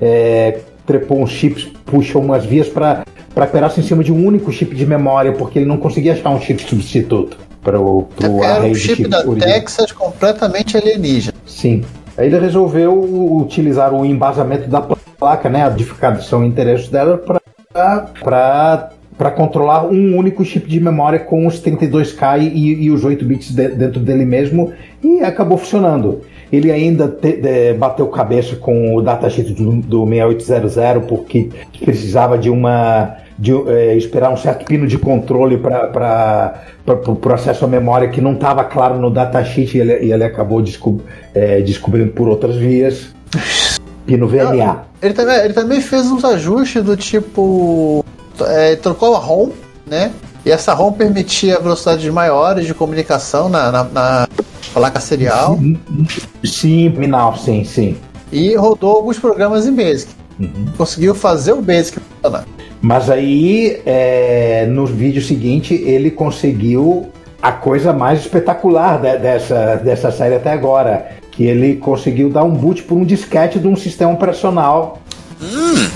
é, 0.00 0.58
trepou 0.84 1.22
uns 1.22 1.30
chips, 1.30 1.70
puxou 1.86 2.20
umas 2.20 2.44
vias 2.44 2.68
para 2.68 3.04
pedaço 3.46 3.78
em 3.80 3.82
cima 3.82 4.02
de 4.02 4.12
um 4.12 4.26
único 4.26 4.50
chip 4.50 4.74
de 4.74 4.86
memória, 4.86 5.32
porque 5.32 5.58
ele 5.58 5.66
não 5.66 5.76
conseguia 5.76 6.12
achar 6.12 6.30
um 6.30 6.40
chip 6.40 6.62
substituto 6.62 7.36
para 7.62 7.80
o 7.80 8.08
Era 8.42 8.64
um 8.64 8.74
chip 8.74 9.06
da 9.08 9.18
original. 9.18 9.54
Texas 9.54 9.92
completamente 9.92 10.76
alienígena. 10.76 11.34
Sim. 11.46 11.84
Aí 12.16 12.26
ele 12.26 12.38
resolveu 12.38 12.92
utilizar 13.40 13.94
o 13.94 14.04
embasamento 14.04 14.68
da 14.68 14.80
placa, 14.80 15.48
né, 15.48 15.64
a 15.64 15.68
edificação 15.68 16.44
e 16.44 16.48
interesses 16.48 16.88
dela 16.88 17.18
para 17.18 18.90
para 19.18 19.32
controlar 19.32 19.84
um 19.84 20.16
único 20.16 20.44
chip 20.44 20.68
de 20.68 20.78
memória 20.78 21.18
com 21.18 21.44
os 21.44 21.60
32K 21.60 22.40
e, 22.40 22.84
e 22.84 22.90
os 22.90 23.04
8 23.04 23.24
bits 23.24 23.52
de, 23.52 23.68
dentro 23.70 23.98
dele 23.98 24.24
mesmo 24.24 24.72
e 25.02 25.20
acabou 25.22 25.58
funcionando. 25.58 26.20
Ele 26.52 26.70
ainda 26.70 27.08
te, 27.08 27.32
de, 27.32 27.74
bateu 27.74 28.06
cabeça 28.06 28.54
com 28.54 28.94
o 28.94 29.02
datasheet 29.02 29.52
do, 29.52 29.72
do 29.82 30.06
6800 30.06 31.04
porque 31.08 31.50
precisava 31.80 32.38
de 32.38 32.48
uma 32.48 33.16
de 33.38 33.52
é, 33.68 33.96
esperar 33.96 34.30
um 34.30 34.36
certo 34.36 34.64
pino 34.64 34.86
de 34.86 34.98
controle 34.98 35.58
para 35.58 36.60
o 36.86 37.14
pro 37.14 37.34
acesso 37.34 37.64
à 37.64 37.68
memória 37.68 38.08
que 38.08 38.20
não 38.20 38.32
estava 38.32 38.64
claro 38.64 38.98
no 38.98 39.10
datasheet 39.10 39.76
e 39.76 39.80
ele, 39.80 40.06
e 40.06 40.12
ele 40.12 40.24
acabou 40.24 40.60
descob, 40.60 41.00
é, 41.32 41.60
descobrindo 41.60 42.10
por 42.12 42.28
outras 42.28 42.56
vias. 42.56 43.14
Pino 44.04 44.26
VLA. 44.26 44.86
Ele 45.00 45.14
também, 45.14 45.36
ele 45.36 45.54
também 45.54 45.80
fez 45.80 46.10
uns 46.10 46.24
ajustes 46.24 46.82
do 46.82 46.96
tipo. 46.96 48.04
É, 48.40 48.74
trocou 48.76 49.14
a 49.14 49.18
ROM, 49.18 49.50
né? 49.86 50.10
E 50.44 50.50
essa 50.50 50.72
ROM 50.72 50.92
permitia 50.92 51.60
velocidades 51.60 52.10
maiores 52.12 52.66
de 52.66 52.72
comunicação 52.72 53.48
na, 53.48 53.70
na, 53.70 53.84
na 53.84 54.28
placa 54.72 54.98
serial. 54.98 55.58
Sim, 56.42 56.88
minal, 56.90 57.36
sim, 57.36 57.64
sim. 57.64 57.96
E 58.32 58.54
rodou 58.56 58.96
alguns 58.96 59.18
programas 59.18 59.66
em 59.66 59.74
Basic. 59.74 60.10
Uhum. 60.40 60.66
Conseguiu 60.76 61.14
fazer 61.14 61.52
o 61.52 61.60
Basic 61.60 62.00
funcionar. 62.00 62.46
Mas 62.80 63.10
aí, 63.10 63.80
é, 63.84 64.66
no 64.66 64.86
vídeo 64.86 65.20
seguinte, 65.20 65.74
ele 65.74 66.10
conseguiu 66.10 67.08
a 67.42 67.52
coisa 67.52 67.92
mais 67.92 68.20
espetacular 68.20 69.00
de, 69.00 69.18
dessa, 69.18 69.76
dessa 69.76 70.10
série 70.12 70.36
até 70.36 70.50
agora. 70.52 71.08
Que 71.32 71.44
ele 71.44 71.76
conseguiu 71.76 72.30
dar 72.30 72.44
um 72.44 72.50
boot 72.50 72.82
por 72.82 72.96
um 72.96 73.04
disquete 73.04 73.58
de 73.58 73.68
um 73.68 73.76
sistema 73.76 74.12
operacional. 74.12 75.00
Hum. 75.40 75.88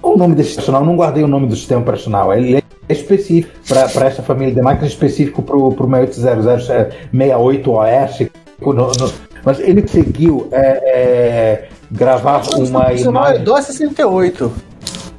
Qual 0.00 0.14
o 0.14 0.18
nome 0.18 0.34
desse 0.36 0.52
operacional? 0.52 0.82
Eu 0.82 0.86
não 0.86 0.96
guardei 0.96 1.24
o 1.24 1.28
nome 1.28 1.48
do 1.48 1.56
sistema 1.56 1.80
operacional. 1.80 2.32
Ele 2.32 2.56
é 2.56 2.62
específico 2.88 3.52
para 3.68 4.06
essa 4.06 4.22
família 4.22 4.54
de 4.54 4.62
máquinas, 4.62 4.92
específico 4.92 5.42
para 5.42 5.56
o 5.56 5.74
680068 5.74 7.70
OS. 7.72 8.26
No, 8.60 8.72
no, 8.72 9.12
mas 9.44 9.60
ele 9.60 9.82
conseguiu 9.82 10.48
é, 10.50 10.58
é, 10.60 11.68
gravar 11.90 12.42
uma 12.56 12.92
imagem. 12.92 13.44
DOS 13.44 13.66
68. 13.66 14.52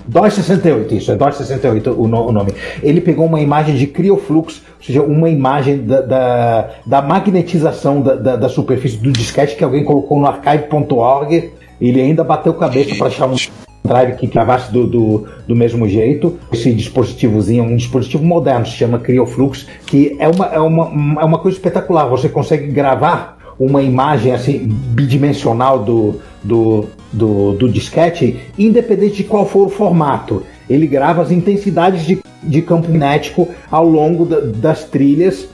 DOS 0.07 0.33
68, 0.35 0.95
isso, 0.95 1.11
é 1.11 1.15
DOS 1.15 1.35
68 1.35 1.91
o, 1.91 2.07
no, 2.07 2.27
o 2.27 2.31
nome. 2.31 2.53
Ele 2.81 3.01
pegou 3.01 3.25
uma 3.25 3.41
imagem 3.41 3.75
de 3.75 3.87
crioflux, 3.87 4.61
ou 4.79 4.85
seja, 4.85 5.01
uma 5.01 5.29
imagem 5.29 5.85
da, 5.85 6.01
da, 6.01 6.69
da 6.85 7.01
magnetização 7.01 8.01
da, 8.01 8.15
da, 8.15 8.35
da, 8.37 8.49
superfície 8.49 8.97
do 8.97 9.11
disquete 9.11 9.55
que 9.55 9.63
alguém 9.63 9.83
colocou 9.83 10.19
no 10.19 10.25
archive.org. 10.25 11.51
Ele 11.79 12.01
ainda 12.01 12.23
bateu 12.23 12.53
cabeça 12.53 12.95
para 12.95 13.07
achar 13.07 13.27
um 13.27 13.35
drive 13.83 14.15
que 14.15 14.27
gravasse 14.27 14.71
do, 14.71 14.87
do, 14.87 15.27
do, 15.47 15.55
mesmo 15.55 15.87
jeito. 15.87 16.37
Esse 16.51 16.71
dispositivozinho, 16.73 17.63
um 17.63 17.75
dispositivo 17.75 18.23
moderno, 18.23 18.65
se 18.65 18.73
chama 18.73 18.99
Crioflux, 18.99 19.67
que 19.85 20.15
é 20.19 20.27
uma, 20.27 20.45
é 20.47 20.59
uma, 20.59 21.21
é 21.21 21.25
uma 21.25 21.39
coisa 21.39 21.57
espetacular. 21.57 22.07
Você 22.07 22.29
consegue 22.29 22.67
gravar 22.67 23.37
uma 23.59 23.81
imagem 23.81 24.33
assim 24.33 24.59
bidimensional 24.67 25.83
do, 25.83 26.19
do, 26.43 26.85
do, 27.11 27.53
do 27.53 27.69
disquete, 27.69 28.39
independente 28.57 29.17
de 29.17 29.23
qual 29.23 29.45
for 29.45 29.67
o 29.67 29.69
formato. 29.69 30.43
Ele 30.69 30.87
grava 30.87 31.21
as 31.21 31.31
intensidades 31.31 32.05
de, 32.05 32.19
de 32.43 32.61
campo 32.61 32.89
magnético 32.89 33.47
ao 33.71 33.87
longo 33.87 34.25
da, 34.25 34.39
das 34.41 34.83
trilhas 34.83 35.47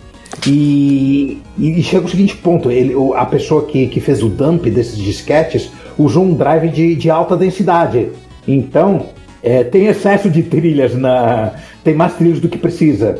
e, 0.48 1.42
e, 1.58 1.84
chega 1.84 2.06
o 2.06 2.10
seguinte 2.10 2.36
ponto: 2.36 2.72
ele, 2.72 2.94
a 3.16 3.26
pessoa 3.26 3.66
que, 3.66 3.88
que 3.88 4.00
fez 4.00 4.24
o 4.24 4.30
dump 4.30 4.66
desses 4.70 4.98
disquetes 4.98 5.72
usou 5.98 6.24
um 6.24 6.34
drive 6.34 6.70
de, 6.70 6.96
de 6.96 7.10
alta 7.10 7.38
densidade. 7.38 8.10
Então, 8.48 9.08
é, 9.42 9.64
tem 9.64 9.86
excesso 9.86 10.30
de 10.30 10.44
trilhas 10.44 10.96
na. 10.96 11.54
tem 11.84 11.94
mais 11.94 12.16
trilhas 12.16 12.40
do 12.40 12.50
que 12.50 12.58
precisa. 12.58 13.20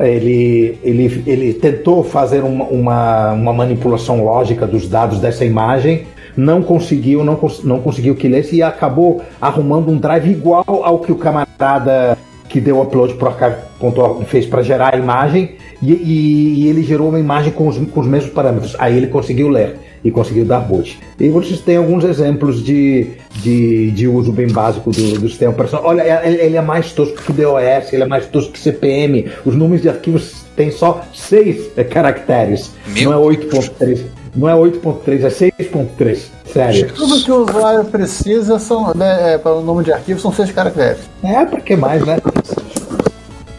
Ele, 0.00 0.78
ele, 0.82 1.22
ele 1.26 1.52
tentou 1.52 2.02
fazer 2.02 2.42
uma, 2.42 2.64
uma, 2.64 3.32
uma 3.32 3.52
manipulação 3.52 4.24
lógica 4.24 4.66
dos 4.66 4.88
dados 4.88 5.20
dessa 5.20 5.44
imagem 5.44 6.06
não 6.36 6.62
conseguiu, 6.62 7.24
não, 7.24 7.38
não 7.62 7.80
conseguiu 7.80 8.14
que 8.14 8.28
lesse 8.28 8.56
e 8.56 8.62
acabou 8.62 9.22
arrumando 9.40 9.90
um 9.90 9.98
drive 9.98 10.30
igual 10.30 10.64
ao 10.66 10.98
que 10.98 11.12
o 11.12 11.16
camarada 11.16 12.16
que 12.48 12.60
deu 12.60 12.80
upload 12.80 13.14
para 13.14 13.30
archive.org 13.30 14.24
fez 14.26 14.46
para 14.46 14.62
gerar 14.62 14.94
a 14.94 14.98
imagem 14.98 15.56
e, 15.82 15.92
e, 15.92 16.54
e, 16.60 16.68
ele 16.68 16.82
gerou 16.82 17.08
uma 17.08 17.18
imagem 17.18 17.52
com 17.52 17.66
os, 17.66 17.76
com 17.76 18.00
os 18.00 18.06
mesmos 18.06 18.32
parâmetros. 18.32 18.76
Aí 18.78 18.96
ele 18.96 19.08
conseguiu 19.08 19.48
ler 19.48 19.76
e 20.04 20.10
conseguiu 20.10 20.44
dar 20.44 20.60
boot. 20.60 20.98
E 21.18 21.28
vocês 21.30 21.60
têm 21.60 21.78
alguns 21.78 22.04
exemplos 22.04 22.62
de, 22.62 23.08
de, 23.42 23.90
de 23.90 24.06
uso 24.06 24.30
bem 24.30 24.46
básico 24.46 24.90
do, 24.90 25.18
do 25.18 25.28
sistema 25.28 25.52
operacional. 25.52 25.88
Olha, 25.88 26.02
ele, 26.24 26.40
ele 26.40 26.56
é 26.56 26.60
mais 26.60 26.92
tosco 26.92 27.22
que 27.22 27.32
DOS, 27.32 27.92
ele 27.92 28.02
é 28.02 28.06
mais 28.06 28.26
tosco 28.26 28.52
que 28.52 28.58
CPM. 28.58 29.30
Os 29.44 29.56
números 29.56 29.82
de 29.82 29.88
arquivos 29.88 30.44
têm 30.54 30.70
só 30.70 31.02
6 31.12 31.72
caracteres, 31.90 32.72
Meu... 32.94 33.10
não 33.10 33.30
é 33.30 33.36
8.3. 33.36 34.23
Não 34.34 34.48
é 34.48 34.52
8.3, 34.52 35.24
é 35.24 35.28
6.3. 35.28 36.30
Sério. 36.46 36.92
Tudo 36.92 37.22
que 37.22 37.30
o 37.30 37.42
usuário 37.42 37.84
precisa 37.84 38.58
são, 38.58 38.92
né, 38.94 39.34
é, 39.34 39.38
para 39.38 39.52
o 39.52 39.62
nome 39.62 39.84
de 39.84 39.92
arquivo 39.92 40.20
são 40.20 40.32
6 40.32 40.50
caracteres. 40.52 40.98
É, 41.22 41.44
para 41.44 41.60
que 41.60 41.76
mais, 41.76 42.04
né? 42.04 42.18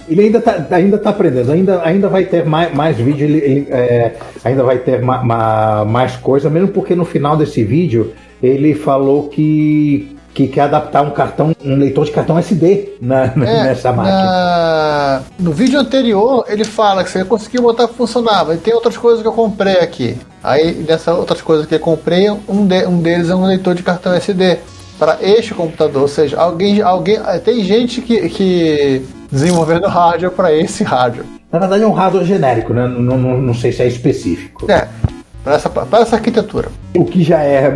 Ele 0.08 0.22
ainda 0.22 0.38
está 0.38 0.68
ainda 0.72 0.98
tá 0.98 1.10
aprendendo, 1.10 1.52
ainda, 1.52 1.82
ainda 1.84 2.08
vai 2.08 2.26
ter 2.26 2.46
mais, 2.46 2.74
mais 2.74 2.96
vídeo, 2.96 3.26
ele, 3.26 3.38
ele 3.40 3.68
é, 3.72 4.14
ainda 4.44 4.64
vai 4.64 4.78
ter 4.78 5.02
ma, 5.02 5.24
ma, 5.24 5.84
mais 5.84 6.16
coisa, 6.18 6.50
mesmo 6.50 6.68
porque 6.68 6.94
no 6.94 7.06
final 7.06 7.36
desse 7.36 7.64
vídeo 7.64 8.14
ele 8.42 8.76
falou 8.76 9.30
que 9.30 10.15
que 10.36 10.50
quer 10.50 10.64
adaptar 10.64 11.02
um 11.02 11.12
cartão, 11.12 11.56
um 11.64 11.78
leitor 11.78 12.04
de 12.04 12.12
cartão 12.12 12.38
SD 12.38 12.98
na, 13.02 13.24
é, 13.24 13.64
nessa 13.64 13.94
máquina. 13.94 14.22
Na... 14.22 15.22
No 15.40 15.54
vídeo 15.54 15.80
anterior, 15.80 16.44
ele 16.50 16.66
fala 16.66 17.06
que 17.06 17.10
você 17.10 17.24
conseguiu 17.24 17.62
botar 17.62 17.88
funcionar, 17.88 18.46
mas 18.46 18.60
tem 18.60 18.74
outras 18.74 18.98
coisas 18.98 19.22
que 19.22 19.28
eu 19.28 19.32
comprei 19.32 19.78
aqui. 19.78 20.18
Aí, 20.44 20.74
dessas 20.74 21.18
outras 21.18 21.42
coisas 21.42 21.66
que 21.66 21.74
eu 21.74 21.80
comprei, 21.80 22.30
um, 22.30 22.68
de, 22.68 22.86
um 22.86 23.02
deles 23.02 23.30
é 23.30 23.36
um 23.36 23.46
leitor 23.46 23.74
de 23.76 23.82
cartão 23.82 24.14
SD 24.14 24.60
para 25.00 25.18
este 25.22 25.54
computador. 25.54 26.02
Ou 26.02 26.08
seja, 26.10 26.38
alguém, 26.38 26.82
alguém 26.82 27.18
tem 27.46 27.64
gente 27.64 28.02
que, 28.02 28.28
que 28.28 29.06
desenvolvendo 29.32 29.88
hardware 29.88 30.32
para 30.32 30.54
esse 30.54 30.84
hardware. 30.84 31.26
Na 31.50 31.60
verdade, 31.60 31.84
é 31.84 31.88
um 31.88 31.94
hardware 31.94 32.26
genérico, 32.26 32.74
né? 32.74 32.86
Não, 32.86 33.18
não, 33.18 33.42
não 33.42 33.54
sei 33.54 33.72
se 33.72 33.82
é 33.84 33.88
específico. 33.88 34.70
É, 34.70 34.86
para 35.46 35.56
essa, 35.56 35.72
essa 36.02 36.16
arquitetura. 36.18 36.70
O 36.94 37.06
que 37.06 37.24
já 37.24 37.42
é, 37.42 37.70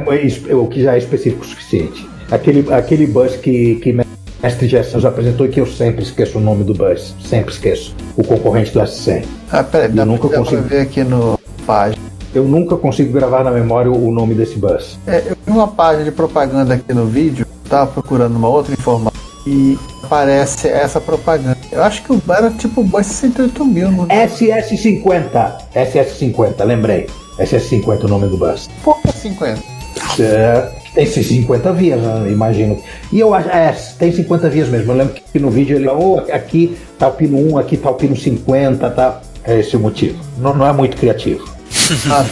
o 0.52 0.68
que 0.68 0.84
já 0.84 0.96
é 0.96 0.98
específico 0.98 1.44
o 1.44 1.48
suficiente. 1.48 2.09
Aquele, 2.32 2.72
aquele 2.74 3.08
bus 3.08 3.36
que, 3.36 3.76
que 3.76 3.96
Mestre 4.42 4.68
Jess 4.68 4.94
nos 4.94 5.06
apresentou 5.06 5.46
e 5.46 5.50
que 5.50 5.60
eu 5.60 5.66
sempre 5.66 6.04
esqueço 6.04 6.38
o 6.38 6.42
nome 6.42 6.64
do 6.64 6.74
bus. 6.74 7.16
Sempre 7.24 7.54
esqueço. 7.54 7.96
O 8.16 8.24
concorrente 8.24 8.72
do 8.72 8.80
S100. 8.80 9.26
Ah, 9.52 9.64
peraí, 9.64 9.92
eu 9.96 10.06
nunca 10.06 10.30
consigo 10.30 10.62
ver 10.64 10.82
aqui 10.82 11.04
no 11.04 11.40
página. 11.66 12.10
Eu 12.34 12.44
nunca 12.44 12.78
consigo 12.78 13.12
gravar 13.12 13.44
na 13.44 13.52
memória 13.52 13.92
o 13.92 14.12
nome 14.12 14.36
desse 14.36 14.58
bus. 14.58 14.98
É, 15.06 15.24
eu 15.28 15.38
vi 15.46 15.52
uma 15.52 15.68
página 15.68 16.06
de 16.06 16.12
propaganda 16.12 16.76
aqui 16.76 16.94
no 16.94 17.06
vídeo, 17.06 17.46
tava 17.68 17.92
procurando 17.92 18.36
uma 18.36 18.48
outra 18.48 18.74
informação 18.74 19.20
e 19.46 19.78
aparece 20.04 20.68
essa 20.68 21.02
propaganda. 21.02 21.58
Eu 21.72 21.84
acho 21.84 22.04
que 22.04 22.12
o 22.12 22.22
era 22.30 22.50
tipo 22.52 22.82
o 22.82 22.84
bus 22.84 23.06
68 23.06 23.66
mil. 23.66 23.92
Não 23.92 24.08
SS50. 24.08 25.58
SS50, 25.76 26.64
lembrei. 26.64 27.08
SS50 27.40 28.04
o 28.04 28.08
nome 28.08 28.28
do 28.28 28.38
bus. 28.38 28.70
Por 28.84 29.00
que 29.02 29.12
50? 29.12 29.62
É, 30.20 30.72
tem 30.94 31.06
50 31.06 31.74
vias, 31.74 32.02
né? 32.02 32.32
imagino. 32.32 32.82
E 33.12 33.20
eu 33.20 33.34
acho, 33.34 33.50
é, 33.50 33.76
tem 33.98 34.12
50 34.12 34.50
vias 34.50 34.70
mesmo. 34.70 34.92
Eu 34.92 34.98
lembro 34.98 35.14
que 35.14 35.40
no 35.40 35.50
vídeo 35.50 35.78
ele, 35.78 35.88
oh, 35.88 36.20
aqui 36.32 36.78
tá 36.98 37.08
o 37.08 37.12
pino 37.12 37.54
1, 37.54 37.58
aqui 37.58 37.78
tá 37.78 37.90
o 37.90 37.96
pino 37.96 38.16
50, 38.16 38.90
tá? 38.90 39.22
É 39.44 39.60
esse 39.60 39.76
o 39.76 39.80
motivo. 39.80 40.20
Não, 40.38 40.54
não 40.54 40.68
é 40.68 40.74
muito 40.74 40.98
criativo. 40.98 41.48
ah, 42.12 42.26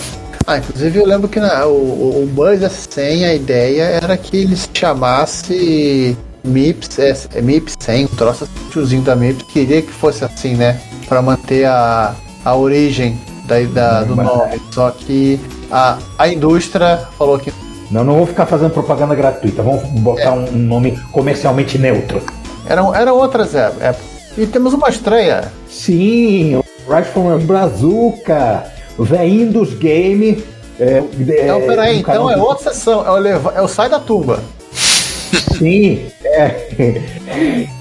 ah, 0.45 0.57
inclusive 0.57 0.99
eu 0.99 1.05
lembro 1.05 1.27
que 1.27 1.39
na, 1.39 1.65
o, 1.65 2.23
o 2.23 2.29
Buzz 2.33 2.59
sem 2.89 3.25
a 3.25 3.33
ideia 3.33 3.83
era 3.83 4.17
que 4.17 4.37
ele 4.37 4.55
se 4.55 4.69
chamasse 4.73 6.17
MIPS, 6.43 6.99
é, 6.99 7.17
é 7.35 7.41
MIPS 7.41 7.75
100, 7.79 8.05
um 8.05 8.07
troço 8.07 8.43
assim, 8.45 8.69
tiozinho 8.71 9.01
da 9.01 9.15
MIPS, 9.15 9.45
queria 9.51 9.81
que 9.81 9.91
fosse 9.91 10.23
assim, 10.23 10.55
né? 10.55 10.79
Para 11.07 11.21
manter 11.21 11.65
a, 11.65 12.15
a 12.43 12.55
origem 12.55 13.19
da, 13.45 13.59
da 13.61 14.03
do 14.03 14.15
nome. 14.15 14.61
Só 14.71 14.91
que 14.91 15.39
a, 15.71 15.97
a 16.17 16.27
indústria 16.27 17.07
falou 17.17 17.37
que 17.39 17.51
não, 17.89 18.03
não 18.03 18.15
vou 18.15 18.25
ficar 18.25 18.45
fazendo 18.45 18.71
propaganda 18.71 19.15
gratuita. 19.15 19.61
Vamos 19.61 19.83
botar 20.01 20.23
é. 20.23 20.31
um, 20.31 20.51
nome 20.51 20.97
comercialmente 21.11 21.77
neutro. 21.77 22.21
Eram, 22.67 22.93
eram 22.93 23.15
outras 23.15 23.55
épocas. 23.55 23.95
E 24.37 24.45
temos 24.45 24.73
uma 24.73 24.89
estreia. 24.89 25.51
Sim, 25.69 26.55
o 26.55 26.63
Right 26.91 27.09
from 27.09 27.39
Brazuca. 27.39 28.65
veinho 28.99 29.51
dos 29.51 29.73
game. 29.73 30.43
É, 30.79 31.01
Então, 31.19 31.61
peraí, 31.61 31.99
então 31.99 32.29
é 32.29 32.37
outra 32.37 32.71
sessão, 32.71 33.03
é 33.05 33.09
o, 33.09 33.17
leva, 33.17 33.51
é 33.55 33.61
o 33.61 33.67
Sai 33.67 33.89
da 33.89 33.99
Tumba. 33.99 34.39
Sim, 35.57 36.05
é, 36.23 36.69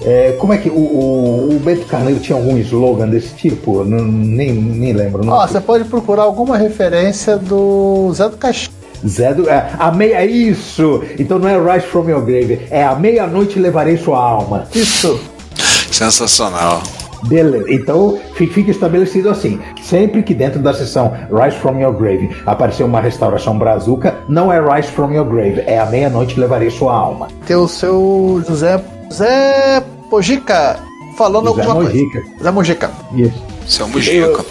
é, 0.03 0.31
como 0.39 0.51
é 0.51 0.57
que 0.57 0.67
o, 0.67 0.73
o, 0.73 1.55
o 1.55 1.59
Beto 1.59 1.85
Carneiro 1.85 2.19
tinha 2.19 2.35
algum 2.35 2.57
slogan 2.57 3.07
desse 3.07 3.35
tipo? 3.35 3.83
Não, 3.83 4.03
nem, 4.03 4.51
nem 4.51 4.93
lembro. 4.93 5.23
Não. 5.23 5.33
Ó, 5.33 5.47
você 5.47 5.61
pode 5.61 5.83
procurar 5.85 6.23
alguma 6.23 6.57
referência 6.57 7.37
do 7.37 8.11
Zé 8.13 8.27
do 8.29 8.37
Caixão. 8.37 8.73
Zé 9.05 9.33
do, 9.33 9.49
é, 9.49 9.69
a 9.77 9.91
meia, 9.91 10.25
isso! 10.25 11.03
Então 11.19 11.37
não 11.39 11.47
é 11.49 11.73
Rise 11.75 11.85
from 11.87 12.09
Your 12.09 12.21
Grave, 12.21 12.61
é 12.71 12.83
a 12.83 12.95
meia-noite 12.95 13.59
levarei 13.59 13.97
sua 13.97 14.19
alma. 14.19 14.67
Isso. 14.73 15.19
Sensacional. 15.91 16.81
Beleza, 17.23 17.65
então 17.73 18.19
fi- 18.35 18.45
fica 18.47 18.69
estabelecido 18.69 19.29
assim: 19.29 19.59
sempre 19.81 20.21
que 20.21 20.33
dentro 20.35 20.59
da 20.59 20.71
sessão 20.73 21.11
Rise 21.31 21.57
from 21.57 21.79
Your 21.79 21.93
Grave 21.93 22.29
aparecer 22.45 22.83
uma 22.83 23.01
restauração 23.01 23.57
brazuca, 23.57 24.15
não 24.29 24.53
é 24.53 24.59
Rise 24.59 24.89
from 24.89 25.11
Your 25.11 25.25
Grave, 25.25 25.63
é 25.65 25.79
a 25.79 25.85
meia-noite 25.87 26.39
levarei 26.39 26.69
sua 26.69 26.93
alma. 26.93 27.27
Tem 27.45 27.55
o 27.55 27.67
seu 27.67 28.43
José. 28.47 28.79
José 29.09 29.83
Pojica 30.09 30.77
falando 31.17 31.47
José 31.47 31.61
alguma 31.61 31.81
Mojica. 31.83 32.21
coisa. 32.21 32.37
José 32.37 32.51
Mojica. 32.51 32.91
Isso. 33.15 33.43
Seu 33.65 33.87
Mujica. 33.87 34.45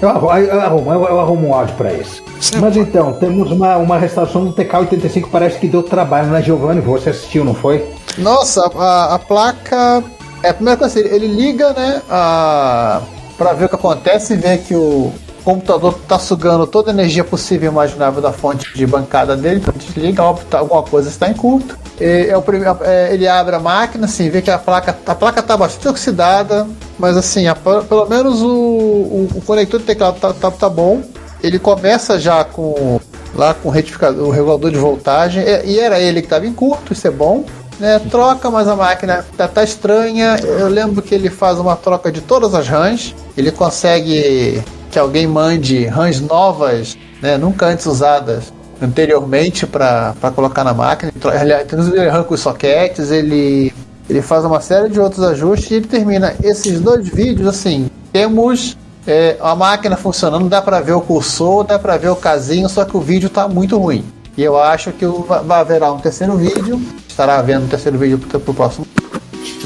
Eu 0.00 0.08
arrumo, 0.10 0.32
eu 0.36 0.60
arrumo, 0.60 0.92
eu 0.92 1.20
arrumo 1.20 1.48
um 1.48 1.54
áudio 1.54 1.74
pra 1.74 1.92
isso. 1.92 2.22
Mas 2.60 2.76
então, 2.76 3.12
temos 3.14 3.50
uma, 3.50 3.76
uma 3.76 3.98
restauração 3.98 4.44
do 4.44 4.52
TK-85, 4.52 5.26
parece 5.30 5.58
que 5.58 5.66
deu 5.68 5.82
trabalho 5.82 6.28
na 6.28 6.40
Giovanni. 6.40 6.80
Você 6.80 7.10
assistiu, 7.10 7.44
não 7.44 7.54
foi? 7.54 7.84
Nossa, 8.16 8.70
a, 8.76 9.14
a 9.14 9.18
placa. 9.18 10.02
É 10.42 10.50
a 10.50 10.54
primeira 10.54 10.78
coisa, 10.78 10.98
ele, 11.00 11.08
ele 11.14 11.26
liga, 11.26 11.72
né? 11.72 12.00
A, 12.08 13.00
pra 13.36 13.52
ver 13.52 13.64
o 13.64 13.68
que 13.68 13.74
acontece 13.74 14.34
e 14.34 14.36
ver 14.36 14.58
que 14.58 14.74
o 14.74 15.12
computador 15.44 15.98
tá 16.06 16.18
sugando 16.18 16.66
toda 16.66 16.90
a 16.90 16.94
energia 16.94 17.24
possível 17.24 17.70
e 17.70 17.72
imaginável 17.72 18.20
da 18.20 18.32
fonte 18.32 18.72
de 18.74 18.86
bancada 18.86 19.36
dele. 19.36 19.60
Então 19.60 19.74
desliga, 19.76 20.22
óbvio, 20.22 20.46
tá- 20.48 20.58
alguma 20.58 20.82
coisa 20.82 21.08
está 21.08 21.28
em 21.28 21.34
curto. 21.34 21.76
E 22.00 22.26
é 22.28 22.36
o 22.36 22.42
primeiro, 22.42 22.76
é, 22.82 23.12
ele 23.12 23.26
abre 23.26 23.56
a 23.56 23.58
máquina, 23.60 24.04
assim, 24.04 24.28
vê 24.30 24.40
que 24.42 24.50
a 24.50 24.58
placa, 24.58 24.96
a 25.06 25.14
placa 25.14 25.42
tá 25.42 25.56
bastante 25.56 25.88
oxidada, 25.88 26.66
mas 26.98 27.16
assim, 27.16 27.48
a- 27.48 27.54
pelo 27.56 28.06
menos 28.06 28.42
o, 28.42 28.48
o, 28.48 29.28
o 29.36 29.40
conector 29.40 29.80
de 29.80 29.86
teclado 29.86 30.20
tá, 30.20 30.32
tá, 30.32 30.50
tá 30.50 30.68
bom. 30.68 31.00
Ele 31.42 31.58
começa 31.58 32.18
já 32.18 32.44
com 32.44 33.00
lá 33.34 33.54
com 33.54 33.68
o 33.68 33.72
retificador, 33.72 34.26
o 34.26 34.30
regulador 34.30 34.70
de 34.70 34.78
voltagem, 34.78 35.42
e, 35.42 35.72
e 35.72 35.80
era 35.80 36.00
ele 36.00 36.20
que 36.20 36.26
estava 36.26 36.46
em 36.46 36.52
curto, 36.52 36.92
isso 36.92 37.06
é 37.06 37.10
bom. 37.10 37.44
Né, 37.78 38.00
troca, 38.10 38.50
mas 38.50 38.66
a 38.66 38.74
máquina 38.74 39.24
tá, 39.36 39.46
tá 39.46 39.62
estranha. 39.62 40.36
Eu 40.42 40.66
lembro 40.66 41.00
que 41.00 41.14
ele 41.14 41.30
faz 41.30 41.60
uma 41.60 41.76
troca 41.76 42.10
de 42.10 42.20
todas 42.20 42.52
as 42.52 42.66
RAMs. 42.66 43.14
Ele 43.36 43.52
consegue 43.52 44.64
que 44.90 44.98
alguém 44.98 45.28
mande 45.28 45.84
RAMs 45.86 46.20
novas, 46.20 46.98
né, 47.22 47.38
nunca 47.38 47.66
antes 47.66 47.86
usadas 47.86 48.52
anteriormente 48.82 49.64
para 49.64 50.14
colocar 50.34 50.64
na 50.64 50.74
máquina. 50.74 51.12
Ele 51.40 52.08
arranca 52.08 52.34
os 52.34 52.40
soquetes, 52.40 53.12
ele, 53.12 53.72
ele 54.10 54.22
faz 54.22 54.44
uma 54.44 54.60
série 54.60 54.88
de 54.88 54.98
outros 54.98 55.24
ajustes 55.24 55.70
e 55.70 55.74
ele 55.74 55.86
termina 55.86 56.34
esses 56.42 56.80
dois 56.80 57.08
vídeos 57.08 57.46
assim. 57.46 57.88
Temos 58.12 58.76
é, 59.08 59.36
a 59.40 59.54
máquina 59.54 59.96
funcionando, 59.96 60.48
dá 60.48 60.60
para 60.62 60.80
ver 60.80 60.92
o 60.92 61.00
cursor, 61.00 61.64
dá 61.64 61.78
para 61.78 61.96
ver 61.96 62.10
o 62.10 62.16
casinho, 62.16 62.68
só 62.68 62.84
que 62.84 62.96
o 62.96 63.00
vídeo 63.00 63.28
tá 63.30 63.48
muito 63.48 63.78
ruim. 63.78 64.04
E 64.36 64.42
eu 64.42 64.56
acho 64.60 64.92
que 64.92 65.04
o- 65.04 65.22
vai 65.22 65.60
haverá 65.60 65.90
um 65.92 65.98
terceiro 65.98 66.36
vídeo, 66.36 66.80
estará 67.08 67.38
havendo 67.38 67.64
um 67.64 67.68
terceiro 67.68 67.98
vídeo 67.98 68.18
pro, 68.18 68.38
pro 68.38 68.54
próximo 68.54 68.86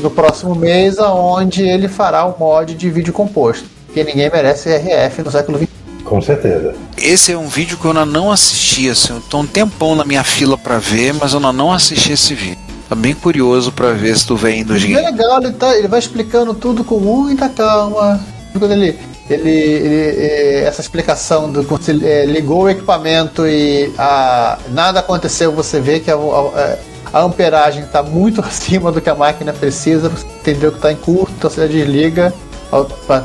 no 0.01 0.11
próximo 0.11 0.55
mês, 0.55 0.99
aonde 0.99 1.62
ele 1.62 1.86
fará 1.88 2.24
o 2.24 2.34
mod 2.38 2.74
de 2.74 2.90
vídeo 2.90 3.12
composto. 3.12 3.64
Porque 3.86 4.03
ninguém 4.03 4.30
merece 4.32 4.68
RF 4.70 5.22
no 5.22 5.30
século 5.30 5.59
XX. 5.59 5.68
Com 6.05 6.20
certeza. 6.20 6.74
Esse 6.97 7.32
é 7.32 7.38
um 7.38 7.47
vídeo 7.47 7.76
que 7.76 7.84
eu 7.84 7.90
ainda 7.90 8.05
não 8.07 8.32
assisti, 8.32 8.88
assim, 8.88 9.12
eu 9.14 9.20
tô 9.20 9.38
um 9.38 9.47
tempão 9.47 9.95
na 9.95 10.05
minha 10.05 10.24
fila 10.24 10.59
pra 10.59 10.78
ver, 10.78 11.14
mas 11.14 11.32
eu 11.32 11.38
ainda 11.38 11.53
não 11.53 11.72
assisti 11.72 12.12
esse 12.12 12.34
vídeo. 12.34 12.59
Tô 12.88 12.97
bem 12.97 13.14
curioso 13.14 13.70
pra 13.70 13.93
ver 13.93 14.16
se 14.18 14.26
tu 14.26 14.34
vem 14.36 14.64
dos 14.64 14.82
É 14.82 14.86
games. 14.88 15.05
legal, 15.05 15.40
ele, 15.43 15.53
tá, 15.53 15.76
ele 15.76 15.88
vai 15.88 15.99
explicando 16.01 16.53
tudo 16.55 16.82
com 16.84 16.99
muita 16.99 17.49
calma. 17.49 18.20
Quando 18.59 18.72
ele, 18.72 18.99
ele, 19.33 19.51
ele- 19.51 20.64
essa 20.64 20.80
explicação 20.80 21.51
do 21.51 21.64
quando 21.64 21.83
você 21.83 21.99
é, 22.05 22.24
ligou 22.26 22.62
o 22.64 22.70
equipamento 22.70 23.47
e 23.47 23.93
a, 23.99 24.59
nada 24.70 25.01
aconteceu, 25.01 25.53
você 25.53 25.80
vê 25.80 26.01
que 26.01 26.11
a, 26.11 26.14
a- 26.16 26.76
a 27.12 27.20
amperagem 27.22 27.85
está 27.85 28.03
muito 28.03 28.41
acima 28.45 28.91
do 28.91 29.01
que 29.01 29.11
a 29.11 29.14
máquina 29.14 29.53
precisa, 29.53 30.09
você 30.09 30.24
entendeu 30.41 30.70
que 30.70 30.78
está 30.78 30.91
em 30.93 30.97
curto, 30.97 31.33
então 31.37 31.51
você 31.51 31.66
desliga, 31.68 32.33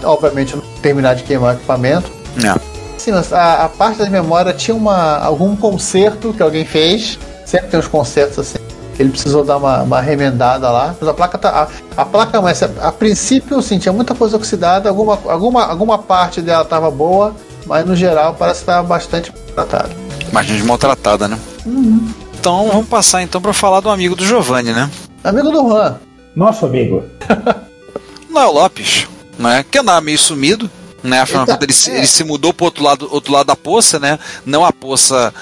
obviamente 0.03 0.55
não 0.55 0.63
terminar 0.81 1.15
de 1.15 1.23
queimar 1.23 1.53
o 1.55 1.57
equipamento. 1.57 2.11
É. 2.43 2.59
Sim, 2.97 3.11
a, 3.31 3.65
a 3.65 3.69
parte 3.69 3.99
da 3.99 4.09
memória 4.09 4.53
tinha 4.53 4.75
uma, 4.75 5.17
algum 5.19 5.55
conserto 5.55 6.33
que 6.33 6.41
alguém 6.41 6.65
fez. 6.65 7.17
Sempre 7.45 7.67
tem 7.69 7.79
uns 7.79 7.87
consertos 7.87 8.39
assim. 8.39 8.57
Ele 8.99 9.09
precisou 9.09 9.43
dar 9.43 9.57
uma, 9.57 9.83
uma 9.83 10.01
remendada 10.01 10.69
lá. 10.71 10.95
Mas 10.99 11.07
a 11.09 11.13
placa 11.13 11.37
tá. 11.37 11.67
A, 11.95 12.01
a 12.01 12.05
placa, 12.05 12.41
mas 12.41 12.63
a, 12.63 12.69
a 12.81 12.91
princípio, 12.91 13.61
sim, 13.61 13.77
tinha 13.77 13.93
muita 13.93 14.15
coisa 14.15 14.35
oxidada. 14.37 14.89
Alguma, 14.89 15.19
alguma, 15.27 15.65
alguma 15.65 15.97
parte 15.99 16.41
dela 16.41 16.63
estava 16.63 16.89
boa, 16.89 17.35
mas 17.65 17.85
no 17.85 17.95
geral 17.95 18.33
parece 18.37 18.59
que 18.59 18.63
estava 18.63 18.87
bastante 18.87 19.31
tratada. 19.53 19.89
Imagina 20.31 20.57
de 20.57 20.63
maltratada, 20.63 21.27
né? 21.27 21.37
Então 22.39 22.67
vamos 22.69 22.87
passar 22.87 23.21
então 23.21 23.39
pra 23.41 23.53
falar 23.53 23.79
do 23.81 23.89
amigo 23.89 24.15
do 24.15 24.25
Giovanni, 24.25 24.71
né? 24.73 24.89
Amigo 25.23 25.51
do 25.51 25.61
Juan. 25.67 25.97
Nosso 26.35 26.65
amigo. 26.65 27.03
Noel 28.29 28.51
Lopes, 28.51 29.07
né? 29.37 29.63
Que 29.69 29.77
andava 29.79 30.01
meio 30.01 30.17
sumido, 30.19 30.69
né? 31.03 31.21
Afinal 31.21 31.43
Ele 31.47 31.57
tá- 31.57 31.59
ele, 31.63 31.73
se- 31.73 31.91
é. 31.91 31.97
ele 31.97 32.07
se 32.07 32.23
mudou 32.23 32.53
pro 32.53 32.65
outro 32.65 32.83
lado, 32.83 33.07
outro 33.11 33.31
lado 33.33 33.47
da 33.47 33.55
poça, 33.55 33.99
né? 33.99 34.17
Não 34.45 34.65
a 34.65 34.71
poça 34.71 35.33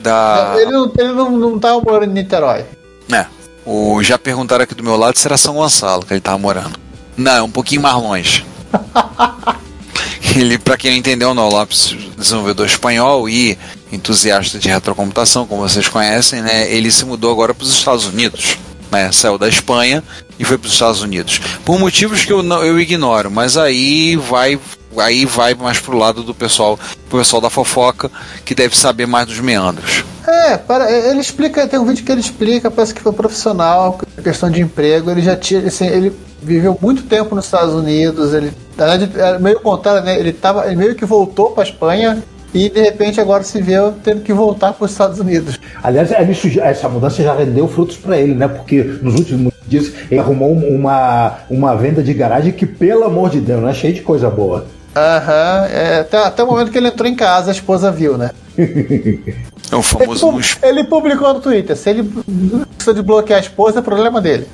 da. 0.00 0.54
Ele, 0.56 0.70
não, 0.70 0.92
ele 0.98 1.12
não, 1.12 1.30
não 1.30 1.58
tava 1.58 1.80
morando 1.80 2.10
em 2.10 2.14
Niterói. 2.14 2.64
É. 3.12 3.26
O, 3.64 4.02
já 4.02 4.18
perguntaram 4.18 4.64
aqui 4.64 4.74
do 4.74 4.82
meu 4.82 4.96
lado 4.96 5.18
se 5.18 5.26
era 5.26 5.36
São 5.36 5.54
Gonçalo 5.54 6.04
que 6.04 6.12
ele 6.14 6.20
tava 6.20 6.38
morando. 6.38 6.78
Não, 7.16 7.36
é 7.36 7.42
um 7.42 7.50
pouquinho 7.50 7.82
mais 7.82 7.94
longe. 7.96 8.46
ele, 10.36 10.58
pra 10.58 10.76
quem 10.76 10.92
não 10.92 10.98
entendeu, 10.98 11.30
o 11.30 11.34
Noel 11.34 11.50
Lopes, 11.50 11.94
desenvolvedor 12.16 12.66
espanhol 12.66 13.28
e 13.28 13.58
entusiasta 13.90 14.58
de 14.58 14.68
retrocomputação, 14.68 15.46
como 15.46 15.68
vocês 15.68 15.88
conhecem, 15.88 16.42
né? 16.42 16.70
Ele 16.72 16.90
se 16.90 17.04
mudou 17.04 17.30
agora 17.30 17.54
para 17.54 17.64
os 17.64 17.72
Estados 17.72 18.06
Unidos. 18.06 18.56
Né, 18.90 19.12
saiu 19.12 19.36
da 19.36 19.46
Espanha 19.46 20.02
e 20.38 20.44
foi 20.46 20.56
para 20.56 20.66
os 20.66 20.72
Estados 20.72 21.02
Unidos. 21.02 21.38
Por 21.62 21.78
motivos 21.78 22.24
que 22.24 22.32
eu, 22.32 22.42
não, 22.42 22.64
eu 22.64 22.80
ignoro, 22.80 23.30
mas 23.30 23.58
aí 23.58 24.16
vai 24.16 24.58
aí 24.96 25.26
vai 25.26 25.52
mais 25.54 25.78
pro 25.78 25.98
lado 25.98 26.22
do 26.22 26.34
pessoal, 26.34 26.78
pro 27.06 27.18
pessoal 27.18 27.42
da 27.42 27.50
fofoca, 27.50 28.10
que 28.46 28.54
deve 28.54 28.74
saber 28.74 29.06
mais 29.06 29.26
dos 29.26 29.40
meandros. 29.40 30.04
É, 30.28 30.58
para, 30.58 30.90
ele 30.92 31.20
explica, 31.20 31.66
tem 31.66 31.78
um 31.78 31.86
vídeo 31.86 32.04
que 32.04 32.12
ele 32.12 32.20
explica, 32.20 32.70
parece 32.70 32.92
que 32.92 33.00
foi 33.00 33.12
profissional, 33.12 33.98
questão 34.22 34.50
de 34.50 34.60
emprego, 34.60 35.10
ele 35.10 35.22
já 35.22 35.34
tinha, 35.34 35.60
assim, 35.60 35.86
ele 35.86 36.12
viveu 36.42 36.76
muito 36.80 37.04
tempo 37.04 37.34
nos 37.34 37.46
Estados 37.46 37.72
Unidos, 37.74 38.34
ele, 38.34 38.52
na 38.76 38.86
verdade, 38.86 39.18
era 39.18 39.38
meio 39.38 39.58
contrário, 39.60 40.02
né, 40.02 40.18
ele, 40.18 40.34
tava, 40.34 40.66
ele 40.66 40.76
meio 40.76 40.94
que 40.94 41.06
voltou 41.06 41.52
para 41.52 41.64
Espanha 41.64 42.22
e 42.52 42.68
de 42.68 42.80
repente 42.80 43.20
agora 43.20 43.42
se 43.42 43.60
vê 43.62 43.76
tendo 44.04 44.20
que 44.20 44.32
voltar 44.32 44.74
para 44.74 44.84
os 44.84 44.90
Estados 44.90 45.18
Unidos. 45.18 45.58
Aliás, 45.82 46.12
é, 46.12 46.28
essa 46.62 46.88
mudança 46.88 47.22
já 47.22 47.34
rendeu 47.34 47.66
frutos 47.66 47.96
para 47.96 48.18
ele, 48.18 48.34
né? 48.34 48.48
Porque 48.48 48.82
nos 49.02 49.14
últimos 49.14 49.52
dias 49.66 49.92
ele 50.10 50.20
arrumou 50.20 50.52
uma, 50.52 51.38
uma 51.50 51.74
venda 51.74 52.02
de 52.02 52.12
garagem 52.14 52.52
que, 52.52 52.66
pelo 52.66 53.04
amor 53.04 53.30
de 53.30 53.40
Deus, 53.40 53.62
né? 53.62 53.72
Cheio 53.74 53.94
de 53.94 54.00
coisa 54.02 54.30
boa. 54.30 54.66
Aham, 54.96 55.66
é, 55.70 56.00
até, 56.00 56.18
até 56.18 56.42
o 56.42 56.46
momento 56.46 56.70
que 56.70 56.78
ele 56.78 56.88
entrou 56.88 57.08
em 57.08 57.14
casa, 57.14 57.50
a 57.50 57.54
esposa 57.54 57.90
viu, 57.90 58.16
né? 58.16 58.30
É 58.58 59.74
o 59.76 59.78
Ele, 59.78 59.82
famoso 59.82 60.26
pu- 60.26 60.32
nos- 60.32 60.56
ele 60.62 60.84
publicou 60.84 61.34
no 61.34 61.40
Twitter, 61.40 61.76
se 61.76 61.90
ele 61.90 62.02
precisa 62.02 62.94
de 62.94 63.02
bloquear 63.02 63.38
a 63.38 63.42
esposa, 63.42 63.78
é 63.78 63.82
problema 63.82 64.20
dele. 64.20 64.46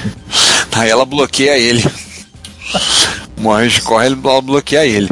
Aí 0.76 0.88
ela 0.90 1.04
bloqueia 1.04 1.56
ele. 1.58 1.84
Morre, 3.36 3.80
corre, 3.82 4.06
ele 4.06 4.14
blo- 4.16 4.42
bloqueia 4.42 4.86
ele. 4.86 5.10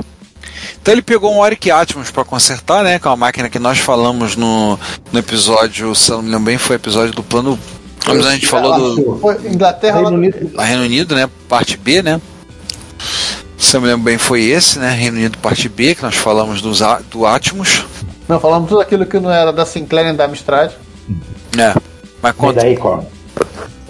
Então 0.80 0.93
ele 0.93 1.03
pegou 1.03 1.33
um 1.33 1.39
Oric 1.39 1.70
Atmos 1.70 2.11
para 2.11 2.24
consertar, 2.24 2.83
né? 2.83 2.99
Que 2.99 3.07
é 3.07 3.11
uma 3.11 3.16
máquina 3.16 3.49
que 3.49 3.59
nós 3.59 3.78
falamos 3.78 4.35
no, 4.35 4.78
no 5.12 5.18
episódio, 5.18 5.95
se 5.95 6.11
eu 6.11 6.16
não 6.16 6.22
me 6.24 6.30
lembro 6.30 6.45
bem, 6.47 6.59
foi 6.59 6.76
o 6.76 6.78
episódio 6.78 7.12
do 7.14 7.22
plano. 7.22 7.59
A 8.05 8.33
gente 8.33 8.49
falou 8.49 8.97
do, 8.97 9.18
Foi 9.20 9.37
Inglaterra, 9.47 10.01
Reino 10.01 10.16
Unido, 10.16 10.49
do 10.49 10.61
Reino 10.61 10.83
Unido, 10.83 11.14
né? 11.14 11.28
Parte 11.49 11.76
B, 11.76 12.03
né? 12.03 12.20
Se 13.57 13.76
eu 13.76 13.80
me 13.80 13.87
lembro 13.87 14.03
bem, 14.03 14.18
foi 14.18 14.43
esse, 14.43 14.80
né? 14.80 14.91
Reino 14.93 15.16
Unido 15.16 15.39
parte 15.39 15.68
B, 15.68 15.95
que 15.95 16.03
nós 16.03 16.16
falamos 16.16 16.61
dos, 16.61 16.80
do 17.11 17.24
Atmos. 17.24 17.85
Não, 18.33 18.41
falamos 18.41 18.68
tudo 18.68 18.80
aquilo 18.80 19.05
que 19.07 19.18
não 19.20 19.30
era 19.30 19.53
da 19.53 19.64
Sinclair 19.66 20.07
nem 20.07 20.14
da 20.16 20.24
Amstrad. 20.24 20.72
É. 21.59 21.74
Mas 22.22 22.35
conta, 22.37 22.61
daí, 22.61 22.76
Cor. 22.76 23.05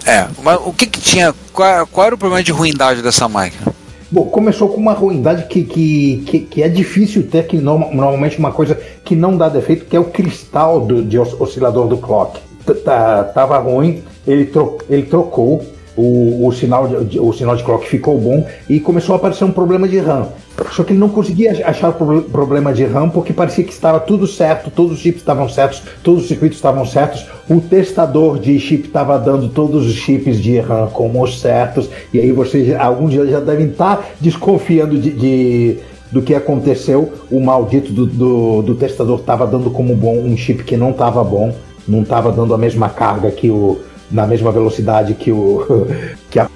é, 0.05 0.27
mas 0.43 0.59
o 0.65 0.73
que 0.73 0.85
que 0.87 0.99
tinha? 0.99 1.33
Qual, 1.53 1.87
qual 1.87 2.07
era 2.07 2.15
o 2.15 2.17
problema 2.17 2.43
de 2.43 2.51
ruindade 2.51 3.01
dessa 3.01 3.27
máquina? 3.29 3.73
Bom, 4.11 4.25
começou 4.25 4.69
com 4.69 4.77
uma 4.77 4.93
ruindade 4.93 5.45
que, 5.47 5.63
que, 5.63 6.23
que, 6.25 6.39
que 6.41 6.63
é 6.63 6.67
difícil 6.69 7.27
ter, 7.27 7.47
que 7.47 7.57
norma- 7.57 7.87
normalmente 7.91 8.37
uma 8.37 8.51
coisa 8.51 8.79
que 9.03 9.15
não 9.15 9.35
dá 9.37 9.49
defeito, 9.49 9.85
que 9.85 9.95
é 9.95 9.99
o 9.99 10.05
cristal 10.05 10.81
do, 10.81 11.03
de 11.03 11.17
os- 11.17 11.39
oscilador 11.39 11.87
do 11.87 11.97
clock. 11.97 12.39
T- 12.65 12.73
tá- 12.75 13.23
Tava 13.23 13.57
ruim, 13.59 14.03
ele, 14.27 14.45
tro, 14.45 14.77
ele 14.89 15.03
trocou, 15.03 15.65
o, 15.95 16.47
o, 16.47 16.51
sinal 16.51 16.87
de, 16.87 17.19
o 17.19 17.31
sinal 17.33 17.55
de 17.55 17.63
clock 17.63 17.87
ficou 17.87 18.19
bom 18.19 18.45
e 18.69 18.79
começou 18.79 19.13
a 19.13 19.17
aparecer 19.17 19.43
um 19.43 19.51
problema 19.51 19.87
de 19.87 19.99
RAM. 19.99 20.27
Só 20.71 20.83
que 20.83 20.93
ele 20.93 20.99
não 20.99 21.09
conseguia 21.09 21.51
achar 21.65 21.89
o 21.89 22.21
problema 22.23 22.73
de 22.73 22.85
RAM 22.85 23.09
porque 23.09 23.33
parecia 23.33 23.63
que 23.63 23.71
estava 23.71 23.99
tudo 23.99 24.27
certo, 24.27 24.69
todos 24.69 24.93
os 24.93 24.99
chips 24.99 25.21
estavam 25.21 25.49
certos, 25.49 25.81
todos 26.03 26.23
os 26.23 26.27
circuitos 26.27 26.57
estavam 26.57 26.85
certos, 26.85 27.25
o 27.49 27.59
testador 27.59 28.39
de 28.39 28.59
chip 28.59 28.87
estava 28.87 29.17
dando 29.17 29.49
todos 29.49 29.87
os 29.87 29.93
chips 29.93 30.39
de 30.39 30.59
RAM 30.59 30.87
como 30.87 31.27
certos, 31.27 31.89
e 32.13 32.19
aí 32.19 32.31
vocês, 32.31 32.73
alguns 32.75 33.13
já, 33.13 33.25
já 33.25 33.39
devem 33.39 33.67
estar 33.67 34.05
desconfiando 34.21 34.97
de, 34.97 35.11
de 35.11 35.79
do 36.13 36.21
que 36.21 36.35
aconteceu. 36.35 37.11
O 37.31 37.41
maldito 37.41 37.91
do, 37.91 38.05
do, 38.05 38.61
do 38.61 38.75
testador 38.75 39.19
estava 39.19 39.47
dando 39.47 39.71
como 39.71 39.95
bom 39.95 40.15
um 40.19 40.37
chip 40.37 40.63
que 40.63 40.77
não 40.77 40.91
estava 40.91 41.23
bom, 41.23 41.53
não 41.87 42.03
estava 42.03 42.31
dando 42.31 42.53
a 42.53 42.57
mesma 42.57 42.87
carga 42.87 43.31
que 43.31 43.49
o. 43.49 43.79
na 44.13 44.27
mesma 44.27 44.51
velocidade 44.51 45.15
que 45.15 45.31
o. 45.31 45.87
que 46.29 46.39
a, 46.39 46.47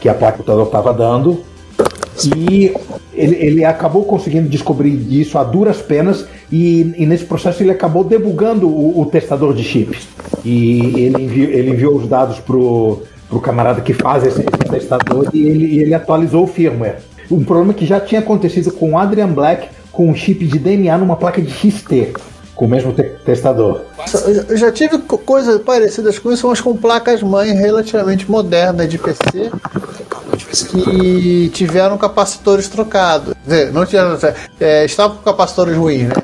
que 0.00 0.08
a 0.08 0.14
placa 0.14 0.38
do 0.38 0.44
computador 0.44 0.66
estava 0.66 0.94
dando. 0.94 1.42
E 2.36 2.72
ele, 3.14 3.36
ele, 3.36 3.64
acabou 3.64 4.04
conseguindo 4.04 4.48
descobrir 4.48 4.90
isso 5.10 5.38
a 5.38 5.44
duras 5.44 5.80
penas, 5.80 6.26
e, 6.52 6.94
e 6.98 7.06
nesse 7.06 7.24
processo 7.24 7.62
ele 7.62 7.70
acabou 7.70 8.04
debugando 8.04 8.68
o, 8.68 9.00
o, 9.00 9.06
testador 9.06 9.54
de 9.54 9.64
chips. 9.64 10.06
E 10.44 11.04
ele 11.04 11.22
enviou, 11.22 11.50
ele 11.50 11.70
enviou 11.70 11.96
os 11.96 12.06
dados 12.06 12.38
pro, 12.38 13.02
pro 13.28 13.40
camarada 13.40 13.80
que 13.80 13.94
faz 13.94 14.26
esse, 14.26 14.40
esse 14.40 14.70
testador 14.70 15.30
e 15.32 15.48
ele, 15.48 15.80
ele 15.80 15.94
atualizou 15.94 16.44
o 16.44 16.46
firmware. 16.46 16.98
Um 17.30 17.44
problema 17.44 17.72
que 17.72 17.86
já 17.86 18.00
tinha 18.00 18.20
acontecido 18.20 18.70
com 18.72 18.92
o 18.92 18.98
Adrian 18.98 19.28
Black 19.28 19.68
com 19.92 20.08
um 20.08 20.14
chip 20.14 20.44
de 20.44 20.58
DNA 20.58 20.98
numa 20.98 21.16
placa 21.16 21.40
de 21.40 21.50
XT, 21.50 22.12
com 22.60 22.66
o 22.66 22.68
mesmo 22.68 22.92
te 22.92 23.04
testador. 23.24 23.80
Eu 24.46 24.54
já 24.54 24.70
tive 24.70 24.98
coisas 24.98 25.62
parecidas 25.62 26.18
com 26.18 26.30
isso, 26.30 26.46
mas 26.46 26.60
com 26.60 26.76
placas 26.76 27.22
mãe 27.22 27.54
relativamente 27.54 28.30
modernas 28.30 28.86
de 28.86 28.98
PC 28.98 29.50
que 30.70 31.48
tiveram 31.54 31.96
capacitores 31.96 32.68
trocados. 32.68 33.34
Não 33.72 33.86
tiveram, 33.86 34.18
é, 34.60 34.84
estavam 34.84 35.16
com 35.16 35.22
capacitores 35.22 35.74
ruins, 35.74 36.08
né? 36.08 36.14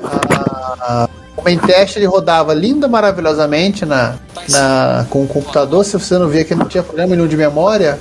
A, 0.79 1.09
o 1.35 1.41
main 1.41 1.57
test 1.57 1.95
ele 1.95 2.05
rodava 2.05 2.53
linda, 2.53 2.87
maravilhosamente 2.87 3.83
na, 3.83 4.13
na, 4.47 5.07
com 5.09 5.23
o 5.23 5.27
computador. 5.27 5.83
Se 5.83 5.93
você 5.93 6.19
não 6.19 6.27
via 6.27 6.45
que 6.45 6.53
não 6.53 6.67
tinha 6.67 6.83
problema 6.83 7.15
nenhum 7.15 7.27
de 7.27 7.35
memória, 7.35 7.97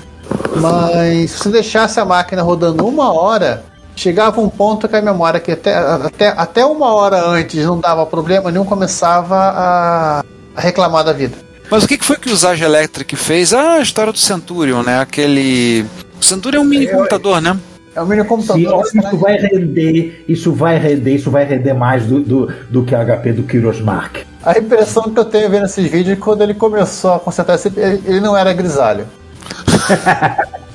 mas 0.61 1.30
se 1.30 1.39
você 1.39 1.49
deixasse 1.49 1.99
a 1.99 2.05
máquina 2.05 2.43
rodando 2.43 2.87
uma 2.87 3.14
hora, 3.14 3.64
chegava 3.97 4.40
um 4.40 4.49
ponto 4.49 4.86
que 4.86 4.94
a 4.94 5.03
memória 5.03 5.40
que 5.40 5.51
até, 5.51 5.74
até, 5.74 6.28
até 6.28 6.64
uma 6.64 6.94
hora 6.94 7.26
antes 7.26 7.64
não 7.64 7.80
dava 7.80 8.07
problema 8.07 8.53
nenhum, 8.53 8.64
começava 8.64 9.34
a, 9.34 10.24
a 10.55 10.61
reclamar 10.61 11.03
da 11.03 11.12
vida. 11.12 11.36
Mas 11.70 11.82
o 11.82 11.88
que 11.88 11.99
foi 12.05 12.16
que 12.16 12.30
o 12.30 12.36
Zage 12.36 12.62
Electric 12.62 13.16
fez? 13.16 13.53
Ah, 13.53 13.74
a 13.74 13.80
história 13.80 14.12
do 14.12 14.18
Centurion, 14.18 14.82
né? 14.82 15.01
Aquele. 15.01 15.84
O 16.20 16.24
Centurion 16.24 16.61
é 16.61 16.64
um 16.64 16.68
mini 16.68 16.86
computador, 16.86 17.40
né? 17.40 17.59
É 17.94 18.01
um 18.01 18.07
mini 18.07 18.22
computador. 18.22 18.86
Sim, 18.86 19.01
isso 19.01 19.16
vai 19.16 19.36
render, 19.36 20.24
isso 20.28 20.53
vai 20.53 20.78
render, 20.78 21.14
isso 21.14 21.30
vai 21.30 21.44
render 21.44 21.72
mais 21.72 22.05
do, 22.05 22.20
do, 22.20 22.53
do 22.70 22.84
que 22.84 22.94
a 22.94 23.05
HP 23.05 23.32
do 23.32 23.42
Kyros 23.42 23.80
Mark. 23.80 24.18
A 24.44 24.57
impressão 24.57 25.11
que 25.11 25.18
eu 25.18 25.24
tenho 25.24 25.51
vendo 25.51 25.64
esses 25.64 25.90
vídeos 25.90 26.12
é 26.12 26.14
que 26.14 26.22
quando 26.22 26.42
ele 26.42 26.55
começou 26.55 27.14
a 27.14 27.18
consertar, 27.18 27.59
ele, 27.64 28.01
ele 28.07 28.20
não 28.20 28.36
era 28.36 28.53
grisalho 28.53 29.07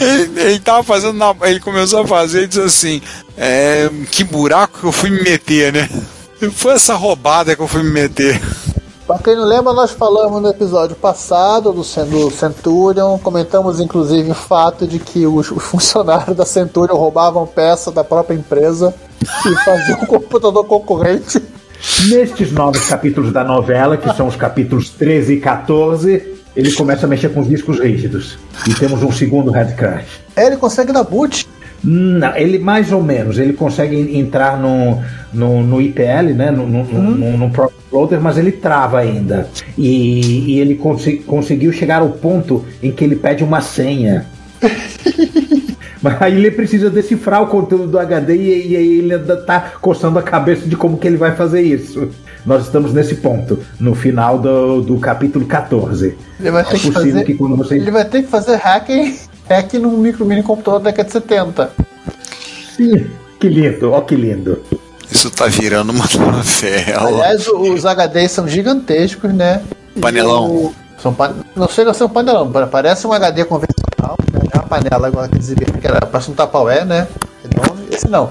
ele, 0.00 0.40
ele 0.40 0.60
tava 0.60 0.82
fazendo 0.82 1.14
na, 1.14 1.34
ele 1.42 1.60
começou 1.60 2.00
a 2.00 2.06
fazer 2.06 2.44
e 2.44 2.46
disse 2.46 2.60
assim 2.60 3.02
é, 3.36 3.90
que 4.10 4.24
buraco 4.24 4.80
que 4.80 4.86
eu 4.86 4.92
fui 4.92 5.10
me 5.10 5.22
meter 5.22 5.72
né 5.72 5.88
foi 6.52 6.74
essa 6.74 6.94
roubada 6.94 7.54
que 7.56 7.62
eu 7.62 7.68
fui 7.68 7.82
me 7.82 7.90
meter 7.90 8.40
Pra 9.06 9.18
quem 9.18 9.36
não 9.36 9.44
lembra, 9.44 9.72
nós 9.72 9.92
falamos 9.92 10.42
no 10.42 10.48
episódio 10.48 10.96
passado 10.96 11.72
do, 11.72 11.82
do 11.82 12.30
Centurion, 12.32 13.16
comentamos 13.18 13.78
inclusive 13.78 14.32
o 14.32 14.34
fato 14.34 14.84
de 14.84 14.98
que 14.98 15.24
os, 15.24 15.48
os 15.52 15.62
funcionários 15.62 16.36
da 16.36 16.44
Centurion 16.44 16.96
roubavam 16.96 17.46
peça 17.46 17.92
da 17.92 18.02
própria 18.02 18.34
empresa 18.34 18.92
e 19.22 19.54
faziam 19.64 20.00
um 20.02 20.06
computador 20.10 20.64
concorrente. 20.64 21.40
Nestes 22.08 22.50
novos 22.50 22.84
capítulos 22.88 23.32
da 23.32 23.44
novela, 23.44 23.96
que 23.96 24.12
são 24.16 24.26
os 24.26 24.34
capítulos 24.34 24.90
13 24.90 25.34
e 25.34 25.40
14, 25.40 26.35
ele 26.56 26.72
começa 26.72 27.06
a 27.06 27.08
mexer 27.08 27.28
com 27.28 27.40
os 27.40 27.48
discos 27.48 27.78
rígidos. 27.78 28.38
E 28.66 28.74
temos 28.74 29.02
um 29.02 29.12
segundo 29.12 29.50
Red 29.50 29.74
Crash. 29.74 30.06
É, 30.34 30.46
ele 30.46 30.56
consegue 30.56 30.92
dar 30.92 31.04
boot? 31.04 31.46
Não, 31.84 32.34
ele 32.34 32.58
mais 32.58 32.90
ou 32.90 33.02
menos. 33.02 33.38
Ele 33.38 33.52
consegue 33.52 34.18
entrar 34.18 34.58
no, 34.58 35.02
no, 35.32 35.62
no 35.62 35.80
IPL, 35.80 36.34
né? 36.34 36.50
No, 36.50 36.66
no, 36.66 36.78
uhum. 36.80 37.10
no, 37.10 37.36
no 37.36 37.50
Pro 37.50 37.70
Loader, 37.92 38.20
mas 38.20 38.38
ele 38.38 38.52
trava 38.52 38.98
ainda. 38.98 39.48
E, 39.76 40.54
e 40.54 40.60
ele 40.60 40.74
cons 40.74 41.04
conseguiu 41.26 41.72
chegar 41.72 42.00
ao 42.00 42.08
ponto 42.08 42.64
em 42.82 42.90
que 42.90 43.04
ele 43.04 43.16
pede 43.16 43.44
uma 43.44 43.60
senha. 43.60 44.26
Mas 46.02 46.20
aí 46.20 46.36
ele 46.36 46.50
precisa 46.50 46.90
decifrar 46.90 47.42
o 47.42 47.46
conteúdo 47.46 47.88
do 47.88 47.98
HD 47.98 48.36
e, 48.36 48.68
e 48.68 48.76
aí 48.76 48.98
ele 48.98 49.14
ainda 49.14 49.36
tá 49.38 49.72
coçando 49.80 50.18
a 50.18 50.22
cabeça 50.22 50.68
de 50.68 50.76
como 50.76 50.98
que 50.98 51.06
ele 51.06 51.16
vai 51.16 51.34
fazer 51.34 51.62
isso. 51.62 52.10
Nós 52.46 52.62
estamos 52.62 52.94
nesse 52.94 53.16
ponto, 53.16 53.58
no 53.80 53.92
final 53.92 54.38
do, 54.38 54.80
do 54.80 54.98
capítulo 54.98 55.44
14. 55.44 56.16
Ele 56.38 56.50
vai 56.52 56.64
ter, 56.64 56.76
é 56.76 56.78
que, 56.78 56.92
fazer, 56.92 57.24
que 57.24 57.34
quando 57.34 57.56
você... 57.56 57.74
ele 57.74 57.90
vai 57.90 58.04
ter 58.04 58.22
que 58.22 58.28
fazer 58.28 58.54
hacking, 58.54 59.18
hack 59.48 59.74
num 59.74 59.96
micro 59.96 60.24
mini 60.24 60.44
computador 60.44 60.78
da 60.78 60.90
década 60.90 61.08
de 61.08 61.12
70. 61.12 61.70
Sim, 62.76 63.10
que 63.40 63.48
lindo, 63.48 63.90
ó 63.90 64.00
que 64.02 64.14
lindo. 64.14 64.62
Isso 65.10 65.28
tá 65.28 65.46
virando 65.46 65.90
uma 65.90 66.04
novela. 66.14 67.08
Aliás, 67.08 67.48
os 67.48 67.84
HDs 67.84 68.30
são 68.30 68.46
gigantescos, 68.46 69.34
né? 69.34 69.62
Panelão. 70.00 70.48
O... 70.48 70.74
São 71.02 71.12
pan... 71.12 71.34
Não 71.56 71.68
chega 71.68 71.90
a 71.90 71.94
ser 71.94 72.04
um 72.04 72.08
panelão, 72.08 72.50
parece 72.70 73.08
um 73.08 73.12
HD 73.12 73.44
convencional. 73.44 74.16
Né? 74.32 74.40
É 74.52 74.56
uma 74.56 74.66
panela 74.66 75.08
agora 75.08 75.28
que 75.28 75.36
exibia, 75.36 75.66
que 75.66 75.86
era 75.86 76.06
parece 76.06 76.30
um 76.30 76.34
tapaué, 76.34 76.84
né? 76.84 77.08
Esse 77.90 78.08
não 78.08 78.30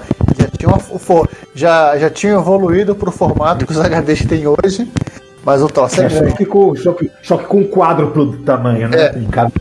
já 0.66 0.78
tinham, 0.78 1.28
já, 1.54 1.98
já 1.98 2.10
tinham 2.10 2.40
evoluído 2.40 2.94
para 2.94 3.08
o 3.08 3.12
formato 3.12 3.66
que 3.66 3.72
os 3.72 3.78
HDs 3.78 4.26
têm 4.26 4.44
hoje, 4.46 4.90
mas 5.44 5.62
o 5.62 5.68
troço 5.68 6.00
é, 6.00 6.06
é 6.06 6.10
só, 6.10 6.36
que 6.36 6.44
com, 6.44 6.74
só, 6.76 6.92
que, 6.92 7.10
só 7.22 7.36
que 7.36 7.44
com 7.44 7.58
um 7.58 7.68
quádruplo 7.68 8.26
do 8.26 8.38
tamanho, 8.38 8.88
né? 8.88 8.96
É. 8.96 9.14
Cada 9.30 9.52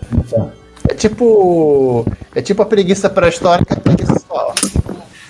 é 0.87 0.93
tipo. 0.93 2.05
É 2.33 2.41
tipo 2.41 2.61
a 2.61 2.65
preguiça 2.65 3.09
pré-histórica 3.09 3.75
preguiça. 3.79 4.15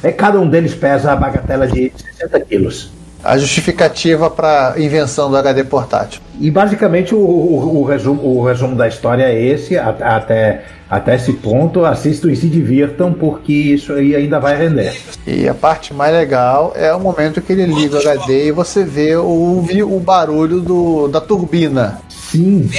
É, 0.03 0.11
cada 0.11 0.39
um 0.39 0.47
deles 0.47 0.75
pesa 0.75 1.11
a 1.11 1.15
bagatela 1.15 1.67
de 1.67 1.91
60 2.17 2.39
quilos. 2.41 2.91
A 3.25 3.37
justificativa 3.37 4.29
para 4.29 4.73
a 4.73 4.79
invenção 4.79 5.29
do 5.29 5.35
HD 5.35 5.63
portátil. 5.63 6.21
E 6.39 6.51
basicamente 6.51 7.15
o, 7.15 7.19
o, 7.19 7.81
o, 7.81 7.83
resumo, 7.83 8.21
o 8.21 8.45
resumo 8.45 8.75
da 8.75 8.87
história 8.87 9.23
é 9.23 9.41
esse, 9.41 9.77
até 9.77 10.63
até 10.89 11.15
esse 11.15 11.33
ponto, 11.33 11.83
assistam 11.83 12.31
e 12.31 12.35
se 12.35 12.47
divirtam, 12.47 13.11
porque 13.11 13.51
isso 13.51 13.93
aí 13.93 14.15
ainda 14.15 14.39
vai 14.39 14.55
render. 14.55 14.95
E 15.25 15.47
a 15.47 15.53
parte 15.53 15.93
mais 15.93 16.13
legal 16.13 16.73
é 16.75 16.93
o 16.93 16.99
momento 16.99 17.41
que 17.41 17.53
ele 17.53 17.65
liga 17.65 17.97
o 17.97 17.99
HD 17.99 18.47
e 18.47 18.51
você 18.51 18.83
vê 18.83 19.15
o, 19.15 19.65
o 19.65 19.99
barulho 19.99 20.61
do, 20.61 21.07
da 21.07 21.19
turbina. 21.19 21.99
Sim. 22.07 22.69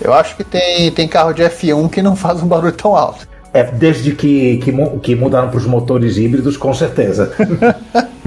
Eu 0.00 0.14
acho 0.14 0.34
que 0.36 0.44
tem, 0.44 0.90
tem 0.90 1.06
carro 1.06 1.34
de 1.34 1.42
F1 1.42 1.90
que 1.90 2.00
não 2.00 2.16
faz 2.16 2.42
um 2.42 2.46
barulho 2.46 2.72
tão 2.72 2.96
alto. 2.96 3.28
É, 3.52 3.64
desde 3.64 4.12
que, 4.12 4.58
que, 4.58 4.72
que 5.02 5.14
mudaram 5.14 5.50
para 5.50 5.58
os 5.58 5.66
motores 5.66 6.16
híbridos, 6.16 6.56
com 6.56 6.72
certeza. 6.72 7.32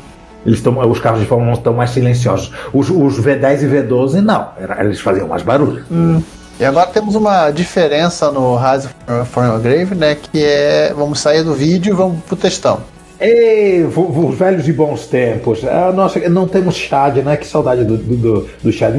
Eles 0.46 0.62
tão, 0.62 0.78
os 0.90 1.00
carros 1.00 1.22
de 1.22 1.26
Fórmula 1.26 1.52
1 1.52 1.54
estão 1.56 1.74
mais 1.74 1.92
silenciosos. 1.92 2.52
Os, 2.74 2.90
os 2.90 3.20
V10 3.20 3.64
e 3.64 3.66
V12, 3.66 4.22
não. 4.22 4.50
Eles 4.80 5.00
faziam 5.00 5.28
mais 5.28 5.42
barulho. 5.42 5.84
Hum. 5.92 6.22
E 6.60 6.66
agora 6.66 6.88
temos 6.88 7.16
uma 7.16 7.50
diferença 7.50 8.32
no 8.32 8.56
Rise 8.56 8.88
for 9.26 9.60
Grave, 9.60 9.96
né? 9.96 10.16
Que 10.16 10.44
é. 10.44 10.94
Vamos 10.96 11.20
sair 11.20 11.44
do 11.44 11.54
vídeo 11.54 11.94
e 11.94 11.96
vamos 11.96 12.24
pro 12.26 12.36
textão. 12.36 12.82
Ei, 13.20 13.84
os 13.86 14.36
velhos 14.38 14.68
e 14.68 14.74
bons 14.74 15.08
tempos. 15.08 15.64
Ah, 15.64 15.92
nossa, 15.94 16.20
não 16.30 16.48
temos 16.48 16.76
Chad, 16.76 17.18
né? 17.18 17.38
Que 17.38 17.48
saudade 17.48 17.84
do, 17.84 17.98
do, 17.98 18.50
do 18.62 18.72
Chad. 18.72 18.96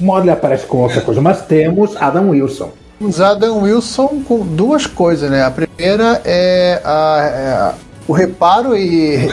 Uma 0.00 0.20
ele 0.20 0.30
aparece 0.30 0.66
com 0.66 0.78
outra 0.78 1.00
coisa, 1.00 1.20
mas 1.20 1.42
temos 1.42 1.96
Adam 1.96 2.30
Wilson. 2.30 2.70
Os 3.00 3.20
Adam 3.20 3.62
Wilson 3.62 4.22
com 4.26 4.46
duas 4.46 4.86
coisas, 4.86 5.30
né? 5.30 5.42
A 5.44 5.50
primeira 5.50 6.22
é, 6.24 6.80
a, 6.82 7.20
é 7.20 7.52
a, 7.52 7.74
o 8.08 8.12
reparo 8.12 8.76
e 8.76 9.30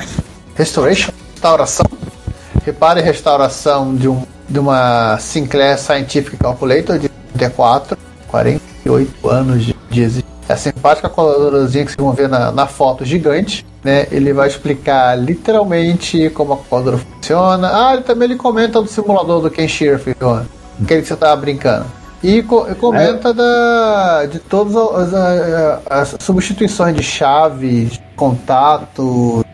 restoration, 0.55 1.11
restauração. 1.43 1.85
Reparo 2.65 2.99
e 2.99 3.01
restauração 3.01 3.93
de, 3.93 4.07
um, 4.07 4.23
de 4.47 4.57
uma 4.57 5.17
Sinclair 5.19 5.77
Scientific 5.77 6.37
Calculator 6.37 6.97
de 6.97 7.09
44, 7.33 7.97
48 8.29 9.29
anos 9.29 9.65
de, 9.65 9.75
de 9.89 10.01
existência. 10.01 10.33
É 10.47 10.53
a 10.53 10.57
simpática 10.57 11.09
coladorazinha 11.09 11.85
que 11.85 11.91
vocês 11.91 12.05
vão 12.05 12.13
ver 12.13 12.29
na, 12.29 12.51
na 12.51 12.65
foto 12.65 13.03
gigante, 13.03 13.65
né? 13.83 14.07
Ele 14.09 14.31
vai 14.31 14.47
explicar 14.47 15.17
literalmente 15.17 16.29
como 16.29 16.53
a 16.53 16.57
coladora 16.57 16.97
funciona. 16.97 17.69
Ah, 17.73 17.93
ele 17.93 18.03
também 18.03 18.29
ele 18.29 18.37
comenta 18.37 18.81
do 18.81 18.87
simulador 18.87 19.41
do 19.41 19.51
Ken 19.51 19.67
Shirf, 19.67 20.11
aquele 20.11 21.01
que 21.01 21.07
você 21.07 21.13
estava 21.13 21.35
brincando. 21.35 21.85
E, 22.21 22.41
co 22.43 22.73
comenta 22.75 23.29
é. 23.29 23.33
da, 23.33 24.25
de 24.27 24.39
todas 24.39 24.75
as, 24.75 25.13
as, 25.13 25.81
as, 25.89 26.15
substituições 26.23 26.95
de 26.95 27.03
chaves, 27.03 27.99
contato 28.15 29.45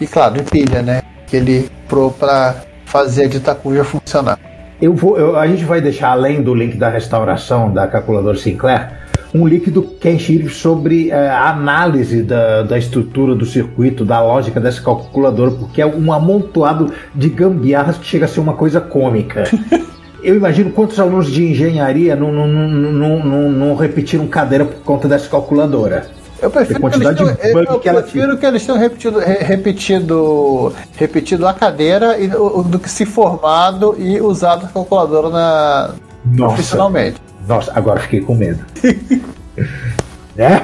e, 0.00 0.06
claro, 0.06 0.34
de 0.34 0.44
pilha, 0.44 0.80
né? 0.80 1.02
Que 1.28 1.36
ele 1.36 1.70
pro 1.88 2.10
para 2.10 2.56
fazer 2.84 3.24
a 3.24 3.28
dita 3.28 3.54
cuja 3.54 3.84
funcionar. 3.84 4.38
Eu 4.80 4.94
vou, 4.94 5.18
eu- 5.18 5.36
a 5.36 5.46
gente 5.46 5.64
vai 5.64 5.80
deixar, 5.80 6.10
além 6.10 6.42
do 6.42 6.54
link 6.54 6.76
da 6.76 6.88
restauração 6.88 7.72
da 7.72 7.86
calculadora 7.86 8.36
Sinclair, 8.38 8.90
um 9.34 9.46
link 9.46 9.70
do 9.70 9.82
Ken 9.82 10.18
Shirif 10.18 10.54
sobre 10.54 11.10
eh, 11.10 11.28
a 11.28 11.50
análise 11.50 12.22
da, 12.22 12.62
da 12.62 12.78
estrutura 12.78 13.34
do 13.34 13.44
circuito, 13.44 14.04
da 14.04 14.22
lógica 14.22 14.58
dessa 14.60 14.80
calculadora, 14.80 15.50
porque 15.50 15.82
é 15.82 15.86
um 15.86 16.12
amontoado 16.12 16.92
de 17.14 17.28
gambiarras 17.28 17.98
que 17.98 18.06
chega 18.06 18.24
a 18.24 18.28
ser 18.28 18.40
uma 18.40 18.54
coisa 18.54 18.80
cômica. 18.80 19.44
Eu 20.22 20.34
imagino 20.34 20.70
quantos 20.70 20.98
alunos 20.98 21.30
de 21.30 21.44
engenharia 21.44 22.16
não, 22.16 22.32
não, 22.32 22.46
não, 22.48 22.68
não, 22.92 23.24
não, 23.24 23.50
não 23.52 23.76
repetiram 23.76 24.26
cadeira 24.26 24.64
por 24.64 24.80
conta 24.82 25.06
dessa 25.06 25.28
calculadora. 25.28 26.06
Eu 26.40 26.50
prefiro, 26.50 26.80
que 26.80 26.86
eles, 26.96 27.16
tenham, 27.16 27.30
eu 27.30 27.80
que 27.80 27.90
prefiro 27.90 28.36
que 28.38 28.46
eles 28.46 28.64
tenham 28.64 28.78
repetido, 28.78 29.18
re- 29.18 29.38
repetido, 29.42 30.72
repetido 30.96 31.48
a 31.48 31.52
cadeira 31.52 32.16
e, 32.18 32.28
o- 32.34 32.62
do 32.62 32.78
que 32.78 32.88
se 32.88 33.04
formado 33.04 33.96
e 33.98 34.20
usado 34.20 34.66
a 34.66 34.68
calculadora 34.68 35.30
na, 35.30 35.94
Nossa. 36.24 36.54
profissionalmente. 36.54 37.20
Nossa, 37.46 37.72
agora 37.74 38.00
fiquei 38.00 38.20
com 38.20 38.34
medo. 38.36 38.64
é? 40.38 40.62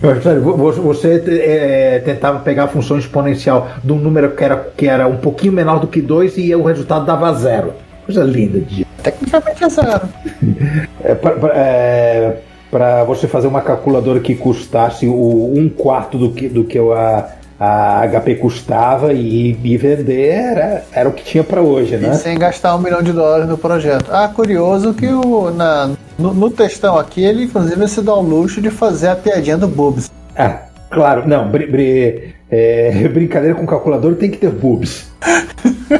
Vo- 0.00 0.72
Você 0.72 1.22
é, 1.28 1.98
tentava 2.04 2.40
pegar 2.40 2.64
a 2.64 2.68
função 2.68 2.98
exponencial 2.98 3.68
de 3.82 3.92
um 3.92 3.96
número 3.98 4.30
que 4.32 4.42
era, 4.44 4.56
que 4.76 4.86
era 4.88 5.06
um 5.06 5.16
pouquinho 5.16 5.52
menor 5.52 5.78
do 5.80 5.86
que 5.86 6.00
2 6.00 6.38
e 6.38 6.54
o 6.54 6.62
resultado 6.64 7.04
dava 7.06 7.32
zero. 7.34 7.72
Coisa 8.04 8.24
linda 8.24 8.58
de 8.60 8.84
Tecnicamente 9.02 9.64
é 9.64 9.68
zero. 9.68 10.08
é, 11.04 11.14
pra- 11.14 11.30
pra- 11.32 11.52
é, 11.54 12.36
Pra 12.70 13.02
você 13.04 13.26
fazer 13.26 13.48
uma 13.48 13.60
calculadora 13.60 14.20
que 14.20 14.34
custasse 14.34 15.06
o 15.06 15.52
um 15.56 15.68
quarto 15.68 16.16
do 16.16 16.30
que, 16.30 16.48
do 16.48 16.62
que 16.62 16.78
a, 16.78 17.28
a 17.58 18.06
HP 18.06 18.36
custava 18.36 19.12
e, 19.12 19.58
e 19.62 19.76
vender 19.76 20.28
era, 20.28 20.84
era 20.92 21.08
o 21.08 21.12
que 21.12 21.24
tinha 21.24 21.42
pra 21.42 21.60
hoje, 21.60 21.96
né? 21.96 22.10
E 22.12 22.14
sem 22.16 22.38
gastar 22.38 22.76
um 22.76 22.78
milhão 22.78 23.02
de 23.02 23.12
dólares 23.12 23.48
no 23.48 23.58
projeto. 23.58 24.06
Ah, 24.12 24.28
curioso 24.28 24.94
que 24.94 25.08
o, 25.08 25.50
na, 25.50 25.90
no, 26.16 26.32
no 26.32 26.48
textão 26.50 26.96
aqui, 26.96 27.24
ele 27.24 27.44
inclusive 27.44 27.88
se 27.88 28.00
dá 28.02 28.14
o 28.14 28.22
luxo 28.22 28.60
de 28.60 28.70
fazer 28.70 29.08
a 29.08 29.16
piadinha 29.16 29.58
do 29.58 29.66
Boobs. 29.66 30.08
Ah, 30.36 30.60
claro, 30.90 31.26
não, 31.28 31.50
bri- 31.50 31.66
bri- 31.66 32.34
é, 32.48 33.06
brincadeira 33.12 33.56
com 33.56 33.66
calculador 33.66 34.14
tem 34.14 34.30
que 34.30 34.38
ter 34.38 34.50
boobs. 34.50 35.10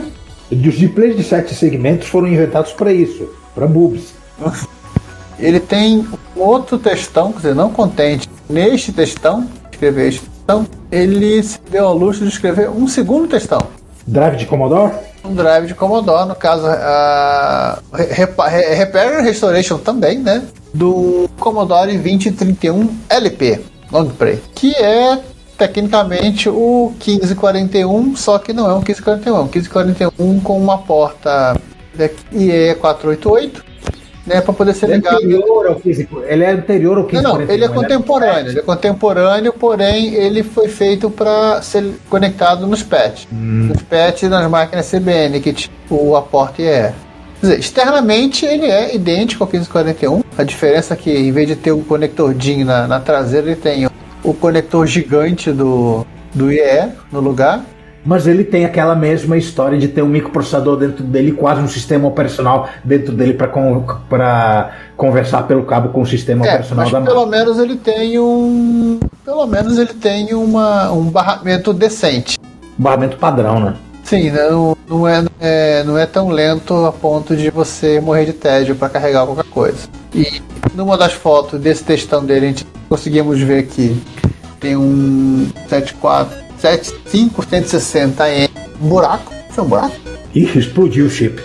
Os 0.50 0.58
displays 0.78 1.16
de 1.16 1.24
sete 1.24 1.52
segmentos 1.54 2.06
foram 2.08 2.28
inventados 2.28 2.72
para 2.72 2.92
isso, 2.92 3.28
para 3.54 3.66
boobs. 3.66 4.14
Ele 5.40 5.58
tem 5.60 6.06
outro 6.36 6.78
textão, 6.78 7.32
quer 7.32 7.38
dizer, 7.38 7.54
não 7.54 7.70
contente 7.70 8.28
neste 8.48 8.92
textão, 8.92 9.46
escrever 9.72 10.08
este 10.08 10.20
textão, 10.20 10.66
ele 10.92 11.42
se 11.42 11.58
deu 11.70 11.86
ao 11.86 11.96
luxo 11.96 12.22
de 12.22 12.28
escrever 12.28 12.68
um 12.68 12.86
segundo 12.86 13.26
textão. 13.28 13.58
Drive 14.06 14.36
de 14.36 14.46
Commodore? 14.46 14.92
Um 15.24 15.34
drive 15.34 15.66
de 15.66 15.74
Commodore, 15.74 16.28
no 16.28 16.34
caso, 16.34 16.66
a 16.66 17.78
Repa- 17.92 18.48
Re- 18.48 18.74
Repair 18.74 19.18
and 19.20 19.22
Restoration 19.22 19.78
também, 19.78 20.18
né? 20.18 20.42
Do 20.74 21.28
Commodore 21.38 21.92
2031 21.96 22.88
LP, 23.08 23.60
Long 23.92 24.06
Play, 24.06 24.40
que 24.54 24.74
é 24.74 25.18
tecnicamente 25.58 26.48
o 26.48 26.92
1541, 27.06 28.16
só 28.16 28.38
que 28.38 28.52
não 28.52 28.66
é 28.70 28.72
um 28.74 28.78
1541, 28.80 29.36
é 29.36 29.40
um 29.40 29.42
1541 29.44 30.40
com 30.40 30.56
uma 30.56 30.78
porta 30.78 31.54
IE488, 32.32 33.62
né, 34.30 34.40
para 34.40 34.52
poder 34.52 34.74
ser 34.74 34.86
Ele 34.86 34.94
é 34.94 34.96
ligado. 34.96 35.16
anterior 35.16 35.66
ao 35.66 35.74
15, 35.74 36.08
ele 36.26 36.44
é 36.44 36.50
anterior 36.50 36.96
ao 36.96 37.02
Não, 37.02 37.08
15 37.10 37.22
não, 37.22 37.40
ele 37.42 37.64
é 37.64 37.68
contemporâneo. 37.68 38.50
Ele 38.50 38.58
é 38.60 38.62
contemporâneo, 38.62 39.52
porém 39.52 40.14
ele 40.14 40.42
foi 40.42 40.68
feito 40.68 41.10
para 41.10 41.60
ser 41.62 41.92
conectado 42.08 42.66
nos 42.66 42.82
PET. 42.82 43.28
Nos 43.32 43.82
PET 43.82 44.26
e 44.26 44.28
nas 44.28 44.48
máquinas 44.48 44.88
CBN, 44.88 45.40
que 45.40 45.52
tipo 45.52 46.14
a 46.14 46.22
porta 46.22 46.62
IE. 46.62 46.66
Quer 46.66 46.92
dizer, 47.40 47.58
externamente 47.58 48.44
ele 48.46 48.66
é 48.66 48.94
idêntico 48.94 49.42
ao 49.42 49.50
1541. 49.50 50.22
A 50.38 50.44
diferença 50.44 50.94
é 50.94 50.96
que 50.96 51.10
em 51.10 51.32
vez 51.32 51.48
de 51.48 51.56
ter 51.56 51.72
um 51.72 51.82
conector 51.82 52.32
DIN 52.34 52.64
na, 52.64 52.86
na 52.86 53.00
traseira, 53.00 53.48
ele 53.48 53.56
tem 53.56 53.86
o, 53.86 53.90
o 54.22 54.34
conector 54.34 54.86
gigante 54.86 55.50
do, 55.50 56.06
do 56.34 56.52
IE 56.52 56.92
no 57.10 57.20
lugar. 57.20 57.64
Mas 58.04 58.26
ele 58.26 58.44
tem 58.44 58.64
aquela 58.64 58.94
mesma 58.94 59.36
história 59.36 59.76
de 59.78 59.86
ter 59.86 60.02
um 60.02 60.08
microprocessador 60.08 60.76
dentro 60.76 61.04
dele, 61.04 61.32
quase 61.32 61.60
um 61.60 61.68
sistema 61.68 62.08
operacional 62.08 62.68
dentro 62.82 63.12
dele 63.12 63.34
para 63.34 63.48
conversar 64.96 65.42
pelo 65.42 65.64
cabo 65.64 65.90
com 65.90 66.00
o 66.02 66.06
sistema 66.06 66.44
É, 66.46 66.48
operacional 66.50 66.84
mas 66.84 66.92
da 66.92 67.00
pelo 67.02 67.26
máquina. 67.26 67.36
menos 67.44 67.58
ele 67.58 67.76
tem 67.76 68.18
um. 68.18 68.98
Pelo 69.24 69.46
menos 69.46 69.78
ele 69.78 69.92
tem 69.94 70.32
uma, 70.34 70.90
um 70.92 71.04
barramento 71.10 71.72
decente. 71.74 72.38
Barramento 72.78 73.16
padrão, 73.18 73.60
né? 73.60 73.74
Sim, 74.02 74.30
não, 74.30 74.76
não, 74.88 75.06
é, 75.06 75.24
é- 75.38 75.84
não 75.84 75.96
é 75.98 76.06
tão 76.06 76.30
lento 76.30 76.74
a 76.86 76.92
ponto 76.92 77.36
de 77.36 77.50
você 77.50 78.00
morrer 78.00 78.24
de 78.24 78.32
tédio 78.32 78.74
para 78.74 78.88
carregar 78.88 79.24
qualquer 79.26 79.44
coisa. 79.44 79.88
E 80.14 80.40
numa 80.74 80.96
das 80.96 81.12
fotos 81.12 81.60
desse 81.60 81.84
textão 81.84 82.24
dele, 82.24 82.46
a 82.46 82.48
gente 82.48 82.66
conseguimos 82.88 83.38
ver 83.40 83.66
que 83.66 84.02
tem 84.58 84.74
um 84.76 85.46
74, 85.68 86.36
75, 86.60 87.42
160M, 87.46 88.50
um 88.82 88.88
buraco. 88.88 89.32
Isso 89.50 89.60
é 89.60 89.62
um 89.62 89.66
buraco? 89.66 89.96
Ih, 90.34 90.58
explodiu 90.58 91.06
o 91.06 91.10
chip. 91.10 91.40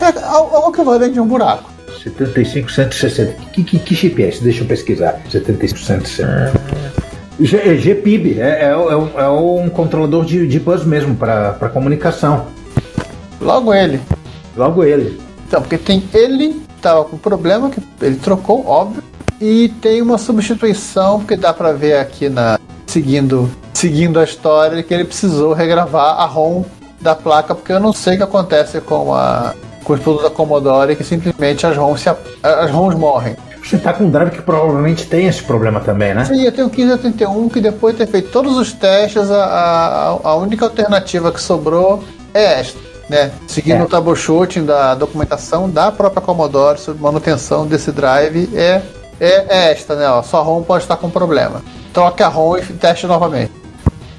É 0.00 0.06
al- 0.24 0.54
algo 0.54 0.70
equivalente 0.72 1.18
a 1.18 1.22
um 1.22 1.26
buraco. 1.26 1.70
75, 2.02 2.70
160. 2.70 3.32
Que, 3.52 3.62
que, 3.64 3.78
que 3.78 3.94
chip 3.94 4.22
é 4.22 4.28
esse? 4.28 4.42
Deixa 4.42 4.62
eu 4.62 4.66
pesquisar. 4.66 5.20
75, 5.30 5.78
160. 5.78 6.52
G, 7.40 7.56
é 7.56 7.76
GPIB, 7.76 8.40
é, 8.40 8.64
é, 8.64 8.70
é 8.70 8.76
um- 8.76 9.20
é 9.20 9.28
um 9.28 9.68
controlador 9.68 10.24
de, 10.24 10.46
de 10.46 10.58
bus 10.58 10.84
mesmo 10.84 11.14
para 11.14 11.52
comunicação. 11.72 12.46
Logo 13.40 13.72
ele. 13.72 14.00
Logo 14.56 14.82
ele. 14.82 15.20
Então, 15.46 15.60
porque 15.62 15.78
tem 15.78 16.02
ele 16.12 16.60
tava 16.82 17.04
com 17.04 17.16
problema 17.16 17.70
que 17.70 17.80
ele 18.02 18.16
trocou, 18.16 18.66
óbvio, 18.66 19.02
e 19.40 19.68
tem 19.80 20.02
uma 20.02 20.18
substituição 20.18 21.18
porque 21.20 21.36
dá 21.36 21.52
pra 21.52 21.72
ver 21.72 21.98
aqui 21.98 22.28
na 22.28 22.58
seguindo 22.86 23.48
seguindo 23.78 24.18
a 24.18 24.24
história 24.24 24.82
que 24.82 24.92
ele 24.92 25.04
precisou 25.04 25.52
regravar 25.52 26.20
a 26.20 26.24
ROM 26.24 26.64
da 27.00 27.14
placa 27.14 27.54
porque 27.54 27.72
eu 27.72 27.78
não 27.78 27.92
sei 27.92 28.14
o 28.14 28.16
que 28.16 28.22
acontece 28.24 28.80
com 28.80 29.14
a 29.14 29.54
com 29.84 29.92
os 29.92 30.00
produtos 30.00 30.28
da 30.28 30.34
Commodore 30.34 30.96
que 30.96 31.04
simplesmente 31.04 31.64
as 31.64 31.76
ROMs 31.76 32.00
se, 32.00 32.10
as 32.42 32.70
ROMs 32.72 32.98
morrem. 32.98 33.36
Você 33.62 33.78
tá 33.78 33.92
com 33.92 34.04
um 34.04 34.10
drive 34.10 34.30
que 34.30 34.42
provavelmente 34.42 35.06
tem 35.06 35.26
esse 35.26 35.42
problema 35.44 35.78
também, 35.78 36.12
né? 36.12 36.24
Sim, 36.24 36.42
eu 36.42 36.50
tenho 36.50 36.66
um 36.66 36.70
1581 36.70 37.48
que 37.48 37.60
depois 37.60 37.96
de 37.96 38.04
ter 38.04 38.10
feito 38.10 38.30
todos 38.30 38.56
os 38.56 38.72
testes, 38.72 39.30
a, 39.30 39.44
a, 39.44 40.28
a 40.28 40.34
única 40.36 40.64
alternativa 40.64 41.30
que 41.30 41.40
sobrou 41.40 42.02
é 42.34 42.60
esta. 42.60 42.78
Né? 43.08 43.30
Seguindo 43.46 43.80
É. 43.80 43.82
o 43.82 43.86
troubleshooting 43.86 44.64
da 44.64 44.94
documentação 44.94 45.70
da 45.70 45.92
própria 45.92 46.20
Commodore 46.20 46.78
sobre 46.78 47.02
manutenção 47.02 47.66
desse 47.66 47.92
drive, 47.92 48.50
é, 48.54 48.82
é, 49.20 49.46
é 49.48 49.72
esta, 49.72 49.94
né? 49.94 50.08
Ó, 50.08 50.22
sua 50.22 50.40
ROM 50.40 50.62
pode 50.62 50.84
estar 50.84 50.96
com 50.96 51.08
problema. 51.08 51.62
Troque 51.92 52.22
a 52.22 52.28
ROM 52.28 52.56
e 52.56 52.62
teste 52.62 53.06
novamente. 53.06 53.57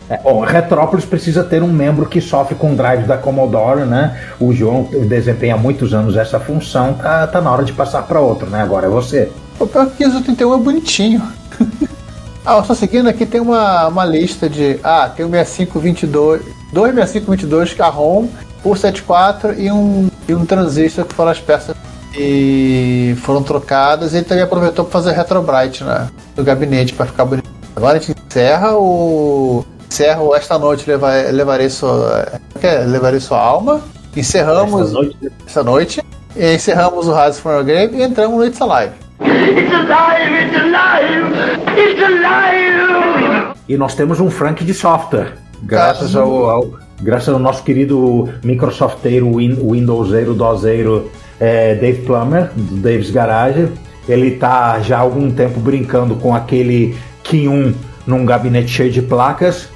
É, 0.10 0.18
bom, 0.18 0.40
Retrópolis 0.42 1.06
precisa 1.06 1.44
ter 1.44 1.62
um 1.62 1.72
membro 1.72 2.08
que 2.08 2.20
sofre 2.20 2.56
com 2.56 2.74
drive 2.74 3.06
da 3.06 3.16
Commodore, 3.16 3.86
né? 3.86 4.20
O 4.40 4.52
João 4.52 4.90
desempenha 5.08 5.54
há 5.54 5.58
muitos 5.58 5.94
anos 5.94 6.18
essa 6.18 6.40
função, 6.40 6.96
tá, 6.96 7.28
tá 7.28 7.40
na 7.40 7.52
hora 7.52 7.64
de 7.64 7.74
passar 7.74 8.02
para 8.02 8.20
outro, 8.20 8.50
né? 8.50 8.62
Agora 8.62 8.88
é 8.88 8.90
você. 8.90 9.32
O 9.60 9.68
pior 9.68 9.86
que 9.86 10.04
o 10.04 10.10
1581 10.10 10.54
é 10.54 10.58
bonitinho. 10.58 11.22
ah, 12.44 12.64
só 12.64 12.74
seguindo 12.74 13.08
aqui 13.08 13.24
tem 13.24 13.40
uma, 13.40 13.88
uma 13.88 14.04
lista 14.04 14.50
de. 14.50 14.80
Ah, 14.84 15.12
tem 15.16 15.26
o 15.26 15.30
6522. 15.30 16.42
Dois 16.74 16.94
6522 16.96 17.74
que 17.74 17.82
é 17.82 17.86
a 17.86 17.90
ROM, 17.90 18.28
o 18.64 18.76
74 18.76 19.60
e 19.60 19.72
um, 19.72 20.10
e 20.28 20.34
um 20.34 20.46
transistor 20.46 21.06
que 21.06 21.14
foram 21.14 21.32
as 21.32 21.40
peças 21.40 21.76
que 22.12 23.16
foram 23.22 23.44
trocadas. 23.44 24.16
Ele 24.16 24.26
também 24.26 24.44
aproveitou 24.44 24.86
para 24.86 24.92
fazer 24.92 25.12
retrobright 25.12 25.84
na, 25.84 26.08
no 26.36 26.44
gabinete 26.44 26.94
para 26.94 27.06
ficar 27.06 27.26
bonito. 27.26 27.50
Agora 27.76 27.98
a 27.98 28.02
gente 28.02 28.20
encerra 28.28 28.76
o. 28.76 29.64
Encerra 29.90 30.22
o 30.22 30.36
Esta 30.36 30.58
Noite 30.60 30.90
levar, 30.90 31.32
Levarei 31.34 31.70
Sua. 31.70 32.28
quer? 32.60 32.86
Levarei 32.86 33.20
Sua 33.20 33.40
Alma. 33.40 33.82
Encerramos 34.16 34.82
Essa 34.82 34.94
noite- 34.94 35.18
essa 35.48 35.64
noite. 35.64 36.04
E 36.36 36.54
encerramos 36.56 37.08
o 37.08 37.14
Rise 37.14 37.42
from 37.42 37.52
Your 37.54 37.64
Grave 37.64 37.98
e 37.98 38.04
entramos 38.04 38.38
no 38.38 38.46
It's 38.46 38.62
Alive. 38.62 38.92
It's 39.22 39.74
alive! 39.74 40.46
It's 40.46 40.56
alive! 40.56 41.80
It's 41.80 42.04
alive! 42.04 43.54
E 43.68 43.78
nós 43.78 43.96
temos 43.96 44.20
um 44.20 44.30
Frank 44.30 44.64
de 44.64 44.74
software, 44.74 45.34
graças 45.64 46.16
ao, 46.16 46.50
ao- 46.50 46.70
graças 47.02 47.30
ao 47.34 47.40
nosso 47.40 47.64
querido 47.64 48.30
Microsofteiro 48.44 49.36
Win, 49.38 49.56
Windowseiro, 49.56 50.34
dozeiro 50.34 51.12
é, 51.40 51.76
Dave 51.76 52.02
Plummer, 52.04 52.50
do 52.56 52.76
Dave's 52.78 53.10
Garage. 53.12 53.68
Ele 54.08 54.32
tá 54.32 54.80
já 54.80 54.98
há 54.98 55.02
algum 55.02 55.30
tempo 55.32 55.60
brincando 55.60 56.16
com 56.16 56.34
aquele 56.34 56.96
Kim 57.24 57.48
1 57.48 57.74
num 58.08 58.26
gabinete 58.26 58.70
cheio 58.70 58.92
de 58.92 59.02
placas. 59.02 59.68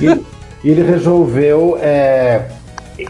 E, 0.00 0.66
e 0.66 0.70
ele 0.70 0.82
resolveu. 0.82 1.78
é, 1.80 2.42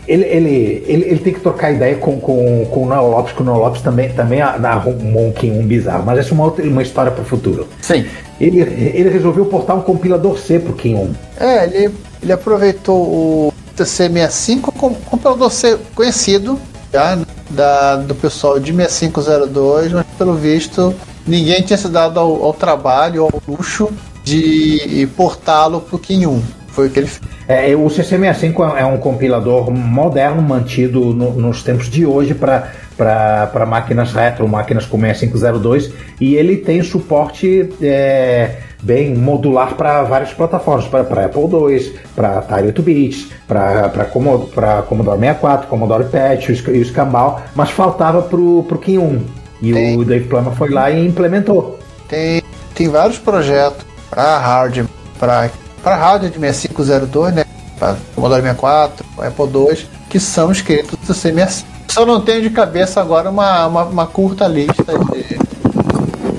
ele, 0.07 0.25
ele, 0.25 0.85
ele, 0.87 1.05
ele 1.05 1.19
tem 1.19 1.33
que 1.33 1.41
trocar 1.41 1.73
ideia 1.73 1.97
com, 1.97 2.19
com, 2.19 2.67
com 2.67 2.85
o 2.85 2.87
Noel 2.87 3.11
Lopes, 3.11 3.35
que 3.35 3.43
o 3.43 3.45
Noel 3.45 3.61
Lopes 3.61 3.83
também, 3.83 4.11
também 4.13 4.41
arrumou 4.41 5.27
um 5.27 5.61
1 5.61 5.67
bizarro, 5.67 6.05
mas 6.07 6.19
essa 6.19 6.31
é 6.31 6.33
uma, 6.33 6.45
outra, 6.45 6.65
uma 6.65 6.83
história 6.83 7.11
para 7.11 7.23
o 7.23 7.25
futuro. 7.25 7.69
Sim. 7.81 8.07
Ele, 8.41 8.61
ele 8.61 9.09
resolveu 9.09 9.45
portar 9.47 9.77
um 9.77 9.83
compilador 9.83 10.39
C 10.39 10.59
pro 10.59 10.73
Kim 10.73 10.95
1. 10.95 11.15
É, 11.41 11.65
ele, 11.65 11.95
ele 12.23 12.33
aproveitou 12.33 12.97
o 12.97 13.53
TC65 13.77 14.73
com 14.73 14.95
compilador 14.95 15.51
C 15.51 15.79
conhecido, 15.95 16.59
já 16.93 17.19
da, 17.51 17.97
do 17.97 18.15
pessoal 18.15 18.59
de 18.59 18.73
6502, 18.73 19.93
mas 19.93 20.07
pelo 20.17 20.35
visto 20.35 20.95
ninguém 21.27 21.63
tinha 21.63 21.77
se 21.77 21.89
dado 21.89 22.19
ao, 22.19 22.45
ao 22.45 22.53
trabalho, 22.53 23.25
ao 23.25 23.43
luxo 23.47 23.91
de 24.25 25.09
portá-lo 25.17 25.81
pro 25.81 25.99
Kim 25.99 26.27
1. 26.27 26.43
Foi 26.73 26.89
o 26.89 26.91
que 26.91 26.99
ele 27.01 27.07
fez. 27.07 27.21
É, 27.47 27.75
o 27.77 27.85
CC65 27.85 28.77
é 28.77 28.85
um 28.85 28.97
compilador 28.97 29.71
moderno 29.71 30.41
mantido 30.43 31.13
no- 31.15 31.33
nos 31.33 31.63
tempos 31.63 31.89
de 31.89 32.05
hoje 32.07 32.35
para 32.35 33.67
máquinas 33.67 34.13
retro, 34.13 34.49
máquinas 34.49 34.87
com 34.87 34.99
6502, 34.99 35.93
e 36.21 36.35
ele 36.35 36.57
tem 36.57 36.83
suporte 36.83 37.69
é, 37.83 38.57
bem 38.83 39.15
modular 39.15 39.75
para 39.75 40.03
várias 40.03 40.33
plataformas, 40.33 40.87
para 40.87 41.01
Apple 41.27 41.43
II, 41.43 41.95
para 42.17 42.39
Atari 42.39 42.69
8-bits, 42.69 43.29
para 43.47 44.07
Commodore 44.07 45.19
64, 45.21 45.69
Commodore 45.69 46.05
PET 46.05 46.49
e 46.49 46.53
o 46.53 46.57
Sc- 46.57 46.69
e 46.69 46.81
o 46.81 46.85
Scambal, 46.85 47.43
mas 47.55 47.71
faltava 47.71 48.23
para 48.23 48.39
o 48.39 48.65
Kim 48.83 48.99
1. 48.99 49.21
E 49.61 49.73
Tem. 49.73 49.97
o 49.99 50.05
Dave 50.05 50.25
Plummer 50.27 50.53
foi 50.55 50.71
lá 50.71 50.91
e 50.91 51.07
implementou. 51.07 51.79
Tem, 52.09 52.43
tem 52.75 52.89
vários 52.89 53.19
projetos 53.19 53.85
para 54.11 54.39
hardware, 54.39 54.87
para 55.21 55.51
hardware 55.91 56.31
de 56.31 56.39
6502, 56.39 57.35
né? 57.35 57.45
Para 57.79 57.97
Commodore 58.15 58.43
64, 58.43 59.05
Apple 59.19 59.45
II, 59.47 59.87
que 60.09 60.21
são 60.21 60.53
escritos 60.53 60.99
do 61.07 61.13
C65. 61.15 61.65
Só 61.89 62.07
não 62.07 62.21
tenho 62.21 62.43
de 62.43 62.51
cabeça 62.51 63.01
agora 63.01 63.29
uma, 63.29 63.67
uma, 63.67 63.85
uma 63.85 64.07
curta 64.07 64.47
lista 64.47 64.85
de 64.85 65.39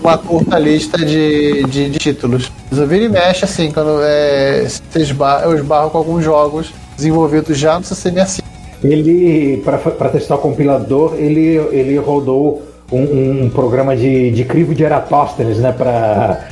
uma 0.03 0.17
curta 0.17 0.59
lista 0.59 0.97
de, 0.97 1.63
de, 1.63 1.89
de 1.89 1.99
títulos. 1.99 2.51
Eu 2.71 2.87
viro 2.87 3.05
e 3.05 3.09
mexe 3.09 3.45
assim, 3.45 3.71
quando 3.71 3.99
é, 4.03 4.65
se 4.67 4.81
esbar- 4.99 5.43
eu 5.43 5.55
esbarro 5.55 5.89
com 5.89 5.97
alguns 5.97 6.23
jogos 6.23 6.73
desenvolvidos 6.97 7.57
já 7.57 7.75
no 7.75 7.85
C65. 7.85 8.41
Ele, 8.83 9.63
para 9.97 10.09
testar 10.09 10.35
o 10.35 10.39
compilador, 10.39 11.15
ele, 11.17 11.55
ele 11.71 11.97
rodou 11.97 12.63
um, 12.91 13.43
um 13.45 13.49
programa 13.49 13.95
de, 13.95 14.31
de 14.31 14.43
crivo 14.43 14.75
de 14.75 14.83
Eratóstenes, 14.83 15.57
né, 15.57 15.71
para 15.71 16.47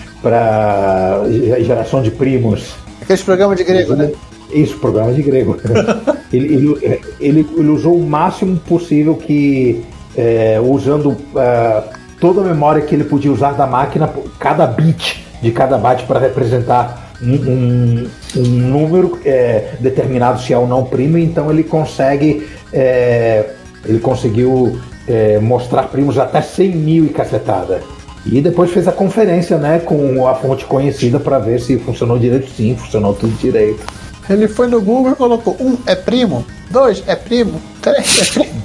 geração 1.63 2.01
de 2.01 2.11
primos. 2.11 2.75
Aqueles 3.01 3.23
programas 3.23 3.57
de 3.57 3.63
grego, 3.63 3.95
né? 3.95 4.11
Isso, 4.53 4.77
programa 4.77 5.13
de 5.13 5.21
grego. 5.21 5.57
ele, 6.31 6.53
ele, 6.53 7.01
ele, 7.19 7.47
ele 7.57 7.69
usou 7.69 7.95
o 7.97 8.05
máximo 8.05 8.57
possível 8.57 9.15
que, 9.15 9.83
é, 10.15 10.59
usando 10.61 11.15
é, 11.35 11.83
toda 12.19 12.41
a 12.41 12.43
memória 12.43 12.81
que 12.81 12.93
ele 12.93 13.05
podia 13.05 13.31
usar 13.31 13.53
da 13.53 13.65
máquina, 13.65 14.09
cada 14.39 14.67
bit 14.67 15.25
de 15.41 15.51
cada 15.51 15.77
byte 15.77 16.03
para 16.05 16.19
representar 16.19 17.11
um, 17.21 17.33
um- 17.33 18.07
um 18.37 18.41
número 18.41 19.19
é, 19.25 19.73
determinado 19.79 20.39
se 20.41 20.53
é 20.53 20.57
ou 20.57 20.67
não 20.67 20.83
primo, 20.83 21.17
então 21.17 21.49
ele 21.49 21.63
consegue. 21.63 22.47
é, 22.73 23.51
ele 23.85 23.99
conseguiu 23.99 24.79
é, 25.07 25.39
mostrar 25.39 25.83
primos 25.83 26.17
até 26.19 26.41
100 26.41 26.75
mil 26.75 27.05
e 27.05 27.09
cacetada. 27.09 27.81
E 28.25 28.41
depois 28.41 28.71
fez 28.71 28.87
a 28.87 28.91
conferência 28.91 29.57
né, 29.57 29.79
com 29.79 30.27
a 30.27 30.35
fonte 30.35 30.65
conhecida 30.65 31.19
para 31.19 31.39
ver 31.39 31.59
se 31.59 31.77
funcionou 31.79 32.19
direito. 32.19 32.49
Sim, 32.51 32.75
funcionou 32.75 33.13
tudo 33.13 33.33
direito. 33.37 33.83
Ele 34.29 34.47
foi 34.47 34.67
no 34.67 34.81
Google 34.81 35.11
e 35.11 35.15
colocou: 35.15 35.57
um 35.59 35.77
é 35.85 35.95
primo, 35.95 36.45
dois 36.69 37.03
é 37.07 37.15
primo, 37.15 37.61
três 37.81 38.21
é 38.21 38.33
primo. 38.33 38.63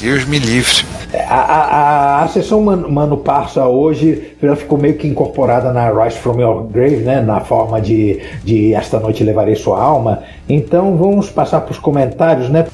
Deus 0.00 0.24
me 0.26 0.38
livre. 0.38 0.84
A, 1.28 1.34
a, 1.34 1.60
a, 1.60 2.22
a 2.24 2.28
sessão 2.28 2.60
Mano, 2.62 2.90
Mano 2.90 3.18
Parça 3.18 3.66
hoje 3.66 4.34
ela 4.42 4.56
ficou 4.56 4.78
meio 4.78 4.96
que 4.96 5.06
incorporada 5.06 5.72
na 5.72 5.90
Rise 5.90 6.18
from 6.18 6.40
Your 6.40 6.64
Grave, 6.64 6.96
né? 6.96 7.20
Na 7.20 7.40
forma 7.40 7.80
de, 7.80 8.20
de 8.42 8.74
Esta 8.74 8.98
Noite 8.98 9.22
Levarei 9.22 9.54
Sua 9.54 9.80
Alma. 9.80 10.22
Então 10.48 10.96
vamos 10.96 11.30
passar 11.30 11.60
para 11.60 11.72
os 11.72 11.78
comentários, 11.78 12.48
né? 12.48 12.66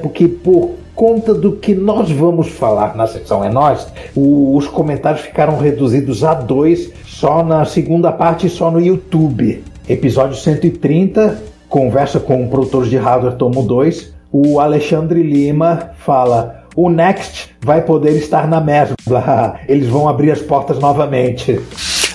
Porque 0.00 0.28
por 0.28 0.76
conta 0.94 1.34
do 1.34 1.52
que 1.52 1.74
nós 1.74 2.08
vamos 2.08 2.48
falar 2.48 2.96
na 2.96 3.08
secção 3.08 3.44
É 3.44 3.50
Nós, 3.50 3.86
os 4.14 4.66
comentários 4.68 5.22
ficaram 5.22 5.58
reduzidos 5.58 6.22
a 6.22 6.34
dois 6.34 6.92
só 7.04 7.42
na 7.42 7.64
segunda 7.64 8.12
parte 8.12 8.48
só 8.48 8.70
no 8.70 8.80
YouTube. 8.80 9.64
Episódio 9.88 10.36
130, 10.36 11.42
conversa 11.68 12.20
com 12.20 12.44
o 12.44 12.48
produtor 12.48 12.88
de 12.88 12.96
hardware 12.96 13.34
Tomo 13.34 13.62
2. 13.64 14.14
O 14.30 14.60
Alexandre 14.60 15.20
Lima 15.20 15.90
fala: 15.98 16.64
o 16.76 16.88
Next 16.88 17.56
vai 17.60 17.82
poder 17.82 18.12
estar 18.12 18.46
na 18.46 18.60
mesbla. 18.60 19.58
Eles 19.66 19.88
vão 19.88 20.08
abrir 20.08 20.30
as 20.30 20.40
portas 20.40 20.78
novamente. 20.78 21.60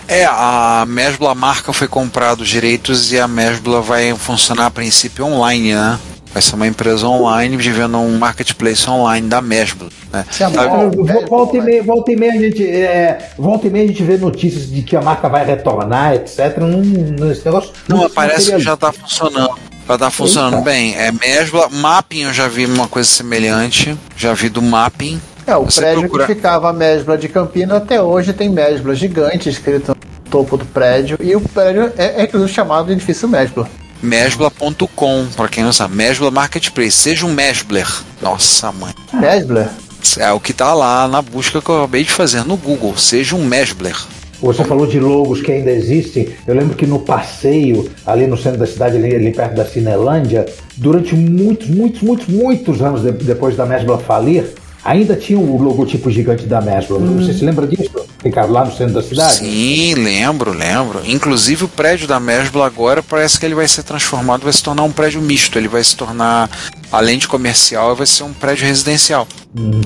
É, 0.08 0.26
a 0.26 0.86
Mesbla 0.88 1.34
marca 1.34 1.72
foi 1.72 1.88
comprado 1.88 2.42
os 2.42 2.50
direitos 2.50 3.12
e 3.14 3.20
a 3.20 3.28
Mesbla 3.28 3.82
vai 3.82 4.14
funcionar 4.16 4.68
a 4.68 4.72
princípio 4.72 5.26
online, 5.26 5.74
né? 5.74 5.98
Vai 6.34 6.42
ser 6.42 6.56
uma 6.56 6.66
empresa 6.68 7.08
online 7.08 7.56
vivendo 7.58 7.98
um 8.00 8.18
marketplace 8.18 8.90
online 8.90 9.28
da 9.28 9.40
Mesbla. 9.42 9.90
Né? 10.12 10.26
Se 10.32 10.44
a 10.44 10.50
velho, 10.50 11.28
Volta 11.28 11.58
e 11.58 11.62
meia, 11.62 11.84
volta 11.84 12.12
e 12.12 12.16
meia 12.16 12.34
a 12.34 12.38
gente, 12.38 12.68
é, 12.68 13.30
volta 13.38 13.68
e 13.68 13.70
meia 13.70 13.86
a 13.86 13.88
gente 13.88 14.02
vê 14.04 14.18
notícias 14.18 14.68
de 14.70 14.82
que 14.82 14.96
a 14.96 15.02
marca 15.02 15.30
vai 15.30 15.46
retornar, 15.46 16.16
etc. 16.16 16.58
Não, 16.58 16.70
não- 16.70 17.32
esse 17.32 17.46
negócio 17.46 17.72
Não, 17.88 18.08
se 18.08 18.16
parece 18.16 18.52
que 18.52 18.60
já 18.60 18.76
tá 18.76 18.92
funcionando. 18.92 19.52
Já 19.88 19.98
tá 19.98 20.10
funcionando 20.10 20.54
Eita. 20.56 20.64
bem. 20.66 20.96
É 20.96 21.12
Mesbla, 21.12 21.70
Mapping 21.70 22.22
eu 22.24 22.34
já 22.34 22.48
vi 22.48 22.66
uma 22.66 22.88
coisa 22.88 23.08
semelhante. 23.08 23.96
Já 24.16 24.34
vi 24.34 24.50
do 24.50 24.62
Mapping. 24.62 25.22
É, 25.46 25.56
o 25.58 25.66
Você 25.66 25.82
prédio 25.82 26.02
procura- 26.04 26.26
que 26.26 26.34
ficava 26.36 26.70
a 26.70 26.74
Mesbla 26.74 27.18
de 27.18 27.28
Campinas 27.28 27.78
até 27.78 28.02
hoje 28.02 28.32
tem 28.34 28.48
Mesbla 28.50 28.96
gigante 28.96 29.50
escrito 29.50 29.90
no 29.90 30.32
topo 30.32 30.56
do 30.58 30.66
prédio. 30.66 31.18
E 31.22 31.36
o 31.36 31.42
prédio 31.42 31.92
é, 31.98 32.22
é 32.22 32.24
inclusive 32.24 32.52
chamado 32.52 32.88
de 32.88 32.94
edifício 32.94 33.28
Mesbla. 33.28 33.68
Mesbla.com, 34.04 35.26
pra 35.36 35.48
quem 35.48 35.64
não 35.64 35.74
sabe. 35.74 35.96
Mesbla 35.96 36.30
Marketplace. 36.30 36.92
Seja 36.92 37.26
um 37.26 37.34
Mesbler. 37.34 37.88
Nossa 38.22 38.72
mãe. 38.72 38.94
Mesbla? 39.14 39.70
É 40.18 40.32
o 40.32 40.40
que 40.40 40.52
tá 40.54 40.74
lá 40.74 41.08
na 41.08 41.22
busca 41.22 41.62
que 41.62 41.70
eu 41.70 41.78
acabei 41.78 42.04
de 42.04 42.12
fazer 42.12 42.44
no 42.44 42.58
Google. 42.58 42.98
Seja 42.98 43.36
um 43.36 43.46
Mesbler. 43.46 43.96
Você 44.42 44.64
falou 44.66 44.86
de 44.86 45.00
logos 45.00 45.42
que 45.42 45.52
ainda 45.54 45.72
existem. 45.72 46.28
Eu 46.46 46.54
lembro 46.54 46.76
que 46.76 46.86
no 46.86 47.00
passeio, 47.00 47.90
ali 48.06 48.28
no 48.28 48.36
centro 48.38 48.60
da 48.60 48.68
cidade, 48.68 48.98
ali, 48.98 49.16
ali 49.16 49.32
perto 49.32 49.56
da 49.56 49.64
Cinelândia, 49.66 50.46
durante 50.76 51.16
muitos, 51.16 51.70
muitos, 51.70 52.02
muitos, 52.02 52.28
muitos 52.28 52.82
anos 52.82 53.02
de- 53.04 53.12
depois 53.14 53.56
da 53.56 53.66
Mesbla 53.66 53.98
falir, 54.00 54.44
ainda 54.84 55.16
tinha 55.16 55.40
o 55.40 55.62
logotipo 55.64 56.12
gigante 56.12 56.46
da 56.46 56.60
Mesbla. 56.60 57.00
Você 57.00 57.34
se 57.34 57.46
lembra 57.46 57.66
disso? 57.66 57.90
Ricardo, 58.24 58.54
lá 58.54 58.64
no 58.66 58.72
centro 58.72 58.94
da 58.94 59.04
cidade? 59.04 59.36
Sim, 59.36 59.96
lembro, 59.96 60.52
lembro. 60.54 61.02
Inclusive 61.06 61.66
o 61.66 61.68
prédio 61.68 62.08
da 62.08 62.20
Mesbla 62.20 62.66
agora 62.66 63.04
parece 63.04 63.40
que 63.40 63.46
ele 63.46 63.56
vai 63.56 63.68
ser 63.68 63.84
transformado, 63.84 64.44
vai 64.44 64.54
se 64.54 64.64
tornar 64.64 64.84
um 64.84 64.92
prédio 64.92 65.22
misto. 65.22 65.58
Ele 65.58 65.68
vai 65.68 65.84
se 65.84 65.96
tornar, 65.96 66.50
além 66.92 67.18
de 67.18 67.28
comercial, 67.28 67.96
vai 67.96 68.06
ser 68.08 68.24
um 68.24 68.34
prédio 68.34 68.66
residencial. 68.66 69.28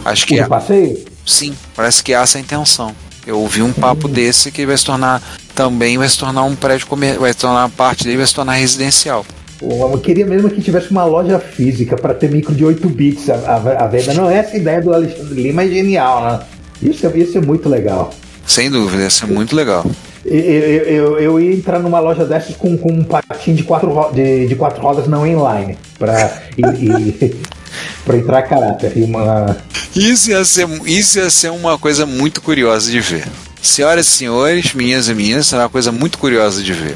Acho 0.06 0.24
O 0.26 0.28
que 0.28 0.40
é. 0.40 0.46
passeio? 0.48 1.04
Sim, 1.26 1.54
parece 1.76 2.04
que 2.04 2.14
é 2.14 2.18
essa 2.18 2.38
a 2.38 2.42
intenção. 2.42 2.96
Eu 3.26 3.40
ouvi 3.40 3.62
um 3.62 3.74
papo 3.74 4.08
desse 4.08 4.52
que 4.52 4.66
vai 4.66 4.78
se 4.78 4.86
tornar 4.86 5.22
também 5.54 5.98
vai 5.98 6.08
se 6.08 6.18
tornar 6.18 6.44
um 6.44 6.56
prédio 6.56 6.86
comer, 6.88 7.18
vai 7.18 7.34
se 7.34 7.40
tornar 7.40 7.68
parte 7.70 8.04
dele 8.04 8.18
vai 8.18 8.28
se 8.28 8.34
tornar 8.36 8.54
residencial. 8.54 9.26
Eu 9.60 9.98
queria 9.98 10.26
mesmo 10.26 10.50
que 10.52 10.62
tivesse 10.62 10.92
uma 10.92 11.04
loja 11.04 11.40
física 11.40 11.98
para 11.98 12.14
ter 12.14 12.30
micro 12.32 12.54
de 12.54 12.64
8 12.64 12.88
bits 12.88 13.28
a, 13.30 13.34
a- 13.36 13.84
a 13.84 13.88
venda. 13.88 14.14
Não, 14.14 14.30
essa 14.30 14.56
ideia 14.56 14.80
do 14.82 14.94
Alexandre 14.94 15.42
Lima 15.42 15.64
é 15.64 15.68
genial, 15.68 16.24
né? 16.24 16.40
Isso, 16.80 17.08
é- 17.08 17.18
isso 17.18 17.38
é 17.38 17.42
muito 17.42 17.68
legal. 17.68 18.14
Sem 18.48 18.72
dúvida, 18.72 19.06
isso 19.06 19.26
é 19.26 19.28
muito 19.28 19.56
legal. 19.56 19.86
Eu, 20.26 20.40
eu, 20.40 20.84
eu- 20.84 21.20
eu 21.20 21.40
ia 21.40 21.54
entrar 21.54 21.80
numa 21.80 22.00
loja 22.00 22.26
dessas 22.26 22.56
com, 22.56 22.78
com 22.78 22.92
um 22.92 23.04
patinho 23.04 23.56
de 23.56 23.64
quatro, 23.64 23.90
ro- 23.92 24.12
de, 24.12 24.48
de 24.48 24.56
quatro 24.56 24.82
rodas 24.82 25.08
não 25.08 25.26
inline 25.28 25.78
para 26.00 26.42
para 28.06 28.18
entrar 28.18 28.42
caráter. 28.44 28.94
E 28.98 29.04
uma, 29.04 29.58
Isso 29.96 30.32
ia, 30.32 30.44
ser, 30.46 30.68
isso 30.86 31.20
ia 31.20 31.30
ser 31.30 31.52
uma 31.52 31.78
coisa 31.78 32.06
muito 32.06 32.42
curiosa 32.42 32.90
de 32.92 33.00
ver. 33.00 33.26
Senhoras 33.62 34.08
e 34.08 34.10
senhores, 34.10 34.74
minhas 34.74 35.08
e 35.08 35.14
minhas, 35.14 35.48
será 35.48 35.64
uma 35.64 35.70
coisa 35.70 35.92
muito 35.92 36.18
curiosa 36.18 36.62
de 36.64 36.74
ver. 36.74 36.96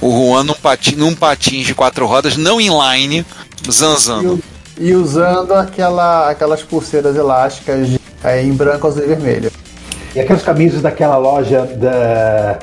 O 0.00 0.10
Juan 0.10 0.44
num 0.44 0.54
patinho, 0.54 0.98
num 0.98 1.14
patinho 1.14 1.64
de 1.64 1.74
quatro 1.74 2.06
rodas, 2.06 2.36
não 2.36 2.60
inline, 2.60 3.24
E, 3.66 3.72
zanzando. 3.72 4.34
u- 4.34 4.42
e 4.78 4.92
usando 4.94 5.52
aquela, 5.54 6.28
aquelas 6.30 6.62
pulseiras 6.62 7.16
elásticas 7.16 7.88
de- 7.88 8.00
é, 8.24 8.42
em 8.42 8.52
branco, 8.52 8.86
azul 8.86 9.02
e 9.04 9.06
vermelho. 9.06 9.50
E 10.14 10.20
aquelas 10.20 10.42
camisas 10.42 10.82
daquela 10.82 11.16
loja 11.16 11.62
da. 11.64 12.58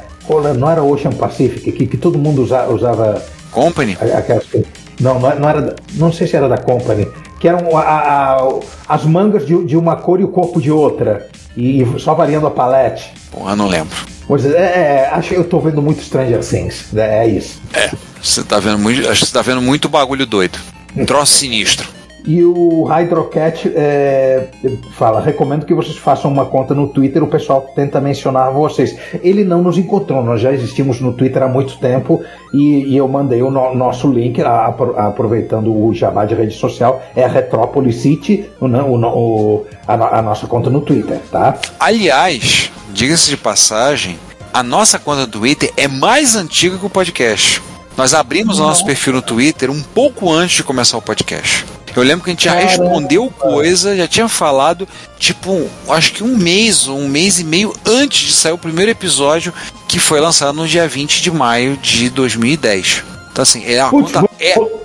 Não 0.58 0.70
era 0.70 0.84
Ocean 0.84 1.12
Pacific, 1.12 1.72
que, 1.72 1.88
que 1.88 1.98
todo 1.98 2.20
mundo 2.20 2.44
usa- 2.44 2.68
usava 2.68 3.20
Company? 3.52 3.98
Aquelas 4.00 4.44
que- 4.46 4.64
Não, 5.00 5.20
não 5.20 5.50
era. 5.50 5.76
Não 5.96 6.14
sei 6.14 6.28
se 6.28 6.36
era 6.36 6.48
da 6.48 6.58
Company. 6.58 7.08
Que 7.40 7.48
eram 7.48 7.76
a- 7.78 7.82
a- 7.82 8.50
as 8.88 9.04
mangas 9.06 9.48
de, 9.48 9.64
de 9.66 9.76
uma 9.78 9.96
cor 9.96 10.20
e 10.20 10.24
o 10.24 10.28
corpo 10.28 10.62
de 10.62 10.70
outra. 10.70 11.28
E, 11.58 11.82
e 11.82 12.00
só 12.00 12.14
variando 12.14 12.46
a 12.46 12.52
palete. 12.52 13.12
Porra, 13.32 13.56
não 13.56 13.68
lembro. 13.68 13.96
Pois 14.28 14.46
é, 14.46 14.50
é, 14.52 15.10
acho 15.12 15.30
que 15.30 15.36
eu 15.36 15.44
tô 15.44 15.60
vendo 15.60 15.82
muito 15.82 16.04
Stranger 16.04 16.42
Things. 16.46 16.96
É, 16.96 17.24
é 17.26 17.28
isso. 17.28 17.60
É, 17.74 17.90
você 18.22 18.44
tá 18.44 18.60
vendo 18.60 18.78
muito. 18.78 19.10
Acho 19.10 19.22
que 19.22 19.26
você 19.28 19.34
tá 19.34 19.42
vendo 19.42 19.62
muito 19.62 19.90
bagulho 19.90 20.28
doido. 20.28 20.60
Um 20.96 21.06
troço 21.06 21.34
sinistro. 21.34 21.88
E 22.30 22.44
o 22.44 22.84
Hydrocat 22.84 23.72
é, 23.76 24.46
fala: 24.92 25.20
recomendo 25.20 25.66
que 25.66 25.74
vocês 25.74 25.98
façam 25.98 26.30
uma 26.32 26.46
conta 26.46 26.76
no 26.76 26.88
Twitter. 26.88 27.24
O 27.24 27.28
pessoal 27.28 27.62
tenta 27.76 28.00
mencionar 28.00 28.52
vocês. 28.54 28.96
Ele 29.24 29.44
não 29.44 29.64
nos 29.64 29.80
encontrou, 29.80 30.24
nós 30.24 30.40
já 30.40 30.54
existimos 30.54 31.02
no 31.02 31.12
Twitter 31.14 31.42
há 31.42 31.48
muito 31.48 31.80
tempo 31.80 32.22
e, 32.54 32.84
e 32.86 32.96
eu 32.96 33.08
mandei 33.08 33.42
o 33.42 33.50
no- 33.50 33.74
nosso 33.74 34.08
link, 34.12 34.40
a- 34.44 34.68
apro- 34.68 34.96
aproveitando 34.96 35.76
o 35.76 35.92
jabá 35.92 36.24
de 36.24 36.36
rede 36.36 36.54
social, 36.54 37.02
é 37.16 37.24
a 37.24 37.28
Retrópolis 37.28 37.96
City, 37.96 38.48
o, 38.62 38.68
o 38.68 39.66
a, 39.88 40.20
a 40.20 40.22
nossa 40.22 40.46
conta 40.46 40.70
no 40.70 40.82
Twitter, 40.82 41.18
tá? 41.32 41.58
Aliás, 41.80 42.72
diga-se 42.94 43.28
de 43.32 43.38
passagem, 43.38 44.20
a 44.54 44.62
nossa 44.62 45.00
conta 45.00 45.26
do 45.26 45.40
Twitter 45.40 45.74
é 45.76 45.88
mais 45.88 46.36
antiga 46.36 46.78
que 46.78 46.86
o 46.86 46.90
podcast. 46.92 47.60
Nós 47.98 48.14
abrimos 48.14 48.60
o 48.60 48.64
nosso 48.64 48.86
perfil 48.86 49.14
no 49.14 49.22
Twitter 49.24 49.72
um 49.72 49.82
pouco 49.82 50.32
antes 50.32 50.58
de 50.58 50.64
começar 50.64 50.96
o 50.98 51.02
podcast. 51.02 51.66
Eu 52.00 52.06
lembro 52.08 52.24
que 52.24 52.30
a 52.30 52.34
gente 52.34 52.46
já 52.46 52.54
Caramba. 52.54 52.70
respondeu 52.70 53.30
coisa, 53.38 53.96
já 53.96 54.08
tinha 54.08 54.28
falado, 54.28 54.88
tipo, 55.18 55.68
acho 55.90 56.14
que 56.14 56.24
um 56.24 56.38
mês 56.38 56.88
ou 56.88 56.98
um 56.98 57.08
mês 57.08 57.40
e 57.40 57.44
meio 57.44 57.74
antes 57.86 58.28
de 58.28 58.34
sair 58.34 58.52
o 58.54 58.58
primeiro 58.58 58.92
episódio, 58.92 59.54
que 59.88 60.00
foi 60.00 60.20
lançado 60.20 60.54
no 60.56 60.68
dia 60.68 60.88
20 60.88 61.22
de 61.22 61.30
maio 61.32 61.78
de 61.78 62.10
2010. 62.10 63.04
Então, 63.32 63.44
assim, 63.44 63.64
é, 63.66 63.80
a 63.80 63.88
Putz, 63.90 64.12
conta 64.12 64.20
vou- 64.22 64.30
é 64.40 64.56
vou-. 64.56 64.82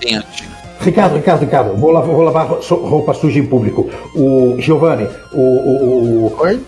Ricardo, 0.81 1.17
Ricardo, 1.17 1.41
Ricardo, 1.41 1.77
vou 1.77 1.91
lavar, 1.91 2.11
vou 2.15 2.23
lavar 2.23 2.47
roupa 2.49 3.15
suja 3.15 3.39
em 3.39 3.47
público. 3.47 3.89
O 4.15 4.57
Giovanni, 4.59 5.09
o, 5.33 5.41
o- 5.41 6.27
o- 6.27 6.37
Oi? 6.41 6.61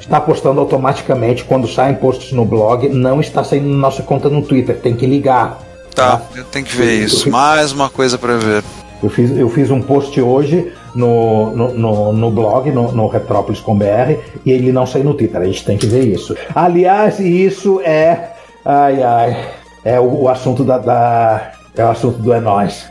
está 0.00 0.20
postando 0.20 0.60
automaticamente 0.60 1.44
quando 1.44 1.66
saem 1.68 1.94
posts 1.94 2.32
no 2.32 2.44
blog, 2.44 2.88
não 2.88 3.20
está 3.20 3.42
saindo 3.44 3.68
na 3.68 3.76
nossa 3.76 4.02
conta 4.02 4.28
no 4.28 4.42
Twitter, 4.42 4.76
tem 4.78 4.94
que 4.96 5.06
ligar. 5.06 5.60
Tá, 5.94 6.20
eu 6.34 6.44
tenho 6.44 6.64
que 6.64 6.76
ver 6.76 7.04
isso. 7.04 7.30
Mais 7.30 7.70
uma 7.72 7.88
coisa 7.88 8.18
pra 8.18 8.36
ver. 8.36 8.64
Eu 9.02 9.10
fiz, 9.10 9.36
eu 9.36 9.48
fiz 9.48 9.70
um 9.70 9.82
post 9.82 10.20
hoje 10.20 10.72
no, 10.94 11.50
no, 11.56 11.74
no, 11.74 12.12
no 12.12 12.30
blog, 12.30 12.70
no, 12.70 12.92
no 12.92 13.08
Retrópolis 13.08 13.60
com 13.60 13.76
BR, 13.76 14.16
e 14.46 14.52
ele 14.52 14.70
não 14.70 14.86
saiu 14.86 15.04
no 15.04 15.14
Twitter, 15.14 15.40
a 15.40 15.44
gente 15.44 15.64
tem 15.64 15.76
que 15.76 15.86
ver 15.86 16.04
isso. 16.04 16.36
Aliás, 16.54 17.18
isso 17.18 17.80
é. 17.80 18.30
Ai, 18.64 19.02
ai. 19.02 19.36
É 19.84 19.98
o, 19.98 20.22
o 20.22 20.28
assunto 20.28 20.62
da, 20.62 20.78
da- 20.78 21.52
É 21.76 21.84
o 21.84 21.88
assunto 21.90 22.18
do 22.18 22.32
É 22.32 22.38
Nós. 22.40 22.86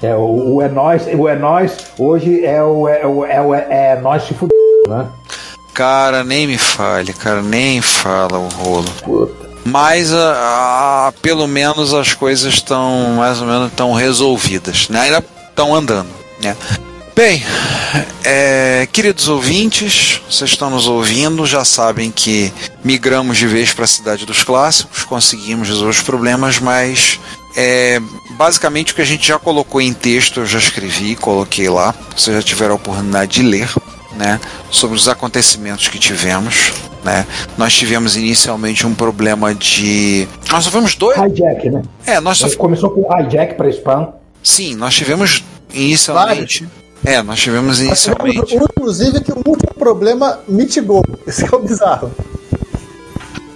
É, 0.00 0.14
o, 0.14 0.54
o 0.54 0.62
É 0.62 0.68
Nós, 0.68 1.06
o 1.12 1.28
É 1.28 1.36
Nós 1.36 1.76
hoje 1.98 2.44
é 2.44 2.62
o 2.62 2.88
É, 2.88 3.06
o, 3.06 3.24
é, 3.26 3.40
o, 3.42 3.54
é, 3.54 4.00
Nós 4.00 4.22
se 4.22 4.32
fudendo, 4.32 4.54
né? 4.88 5.06
Cara, 5.74 6.24
nem 6.24 6.46
me 6.46 6.56
fale, 6.58 7.12
cara, 7.12 7.42
nem 7.42 7.80
fala 7.82 8.38
o 8.38 8.48
rolo. 8.48 8.88
Puta. 9.04 9.47
Mas 9.64 10.12
ah, 10.12 11.08
ah, 11.08 11.12
pelo 11.20 11.46
menos 11.46 11.92
as 11.92 12.14
coisas 12.14 12.54
estão 12.54 13.16
mais 13.16 13.40
ou 13.40 13.46
menos 13.46 13.70
estão 13.70 13.92
resolvidas, 13.92 14.88
né? 14.88 15.00
Ainda 15.02 15.24
estão 15.50 15.74
andando, 15.74 16.08
né? 16.42 16.56
Bem, 17.18 17.42
é, 18.22 18.86
queridos 18.92 19.26
ouvintes, 19.26 20.22
vocês 20.30 20.50
estão 20.50 20.70
nos 20.70 20.86
ouvindo, 20.86 21.44
já 21.44 21.64
sabem 21.64 22.12
que 22.12 22.52
migramos 22.84 23.36
de 23.36 23.44
vez 23.44 23.72
para 23.72 23.86
a 23.86 23.88
cidade 23.88 24.24
dos 24.24 24.44
clássicos, 24.44 25.02
conseguimos 25.02 25.66
resolver 25.66 25.90
os 25.90 26.00
problemas, 26.00 26.60
mas 26.60 27.18
é, 27.56 28.00
basicamente 28.36 28.92
o 28.92 28.94
que 28.94 29.02
a 29.02 29.04
gente 29.04 29.26
já 29.26 29.36
colocou 29.36 29.80
em 29.80 29.92
texto, 29.92 30.38
eu 30.38 30.46
já 30.46 30.60
escrevi, 30.60 31.16
coloquei 31.16 31.68
lá, 31.68 31.92
vocês 32.16 32.36
já 32.36 32.40
tiveram 32.40 32.74
a 32.74 32.76
oportunidade 32.76 33.32
de 33.32 33.42
ler, 33.42 33.68
né, 34.16 34.40
sobre 34.70 34.96
os 34.96 35.08
acontecimentos 35.08 35.88
que 35.88 35.98
tivemos. 35.98 36.72
Né? 37.04 37.26
Nós 37.56 37.72
tivemos 37.74 38.16
inicialmente 38.16 38.86
um 38.86 38.94
problema 38.94 39.54
de. 39.54 40.26
Nós 40.50 40.64
sofremos 40.64 40.94
dois. 40.94 41.16
Hijack, 41.16 41.70
né? 41.70 41.82
É, 42.06 42.20
nós 42.20 42.38
sof... 42.38 42.56
Começou 42.56 42.90
com 42.90 43.06
hijack 43.20 43.54
para 43.54 43.68
spam. 43.70 44.12
Sim, 44.42 44.74
nós 44.74 44.94
tivemos 44.94 45.44
inicialmente. 45.72 46.68
É, 47.04 47.22
nós 47.22 47.40
tivemos 47.40 47.80
inicialmente. 47.80 48.56
Um, 48.56 48.64
Inclusive 48.64 49.20
que 49.20 49.32
o 49.32 49.36
último 49.36 49.74
problema 49.78 50.40
mitigou. 50.48 51.04
Esse 51.26 51.44
é 51.44 51.54
o 51.54 51.60
bizarro. 51.60 52.10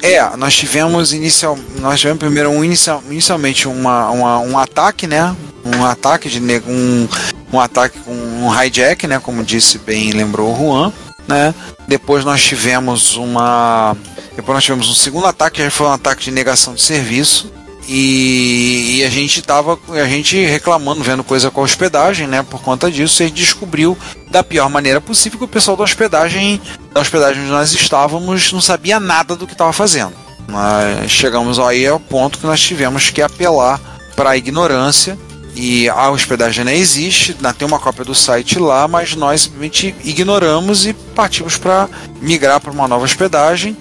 É, 0.02 0.36
nós 0.36 0.54
tivemos 0.54 1.12
inicial, 1.12 1.56
nós 1.78 2.00
tivemos 2.00 2.18
primeiro 2.18 2.50
um 2.50 2.64
inicial, 2.64 3.02
inicialmente 3.08 3.68
uma, 3.68 4.10
uma, 4.10 4.38
um 4.40 4.58
ataque, 4.58 5.06
né? 5.06 5.34
Um 5.64 5.84
ataque 5.84 6.28
de 6.28 6.40
um, 6.40 7.08
um 7.52 7.60
ataque 7.60 8.00
com 8.00 8.12
um 8.12 8.62
hijack, 8.62 9.06
né? 9.06 9.20
Como 9.20 9.44
disse 9.44 9.78
bem, 9.78 10.10
lembrou 10.10 10.52
o 10.52 10.56
Juan, 10.56 10.92
né? 11.26 11.54
Depois 11.86 12.24
nós 12.24 12.42
tivemos 12.42 13.16
uma, 13.16 13.96
depois 14.34 14.54
nós 14.54 14.64
tivemos 14.64 14.88
um 14.88 14.94
segundo 14.94 15.26
ataque, 15.26 15.62
que 15.62 15.70
foi 15.70 15.86
um 15.86 15.92
ataque 15.92 16.24
de 16.24 16.30
negação 16.30 16.74
de 16.74 16.82
serviço. 16.82 17.52
E, 17.88 18.98
e 18.98 19.04
a 19.04 19.10
gente 19.10 19.42
tava, 19.42 19.76
a 19.88 20.06
gente 20.06 20.36
reclamando, 20.44 21.02
vendo 21.02 21.24
coisa 21.24 21.50
com 21.50 21.60
a 21.60 21.64
hospedagem, 21.64 22.28
né? 22.28 22.42
Por 22.42 22.62
conta 22.62 22.90
disso, 22.90 23.22
gente 23.22 23.34
descobriu 23.34 23.98
da 24.30 24.42
pior 24.44 24.70
maneira 24.70 25.00
possível 25.00 25.38
que 25.38 25.44
o 25.44 25.48
pessoal 25.48 25.76
da 25.76 25.82
hospedagem, 25.82 26.60
da 26.92 27.00
hospedagem 27.00 27.42
onde 27.42 27.50
nós 27.50 27.72
estávamos, 27.72 28.52
não 28.52 28.60
sabia 28.60 29.00
nada 29.00 29.34
do 29.34 29.46
que 29.46 29.52
estava 29.52 29.72
fazendo. 29.72 30.12
Nós 30.48 31.10
chegamos 31.10 31.58
aí 31.58 31.86
ao 31.86 31.98
ponto 31.98 32.38
que 32.38 32.46
nós 32.46 32.60
tivemos 32.60 33.10
que 33.10 33.20
apelar 33.20 33.80
para 34.14 34.30
a 34.30 34.36
ignorância 34.36 35.18
e 35.54 35.88
a 35.88 36.10
hospedagem 36.10 36.64
não 36.64 36.72
existe, 36.72 37.36
tem 37.58 37.68
uma 37.68 37.78
cópia 37.78 38.04
do 38.04 38.14
site 38.14 38.58
lá, 38.58 38.88
mas 38.88 39.14
nós 39.14 39.42
simplesmente 39.42 39.94
ignoramos 40.02 40.86
e 40.86 40.92
partimos 40.92 41.56
para 41.56 41.88
migrar 42.20 42.60
para 42.60 42.70
uma 42.70 42.88
nova 42.88 43.04
hospedagem. 43.04 43.76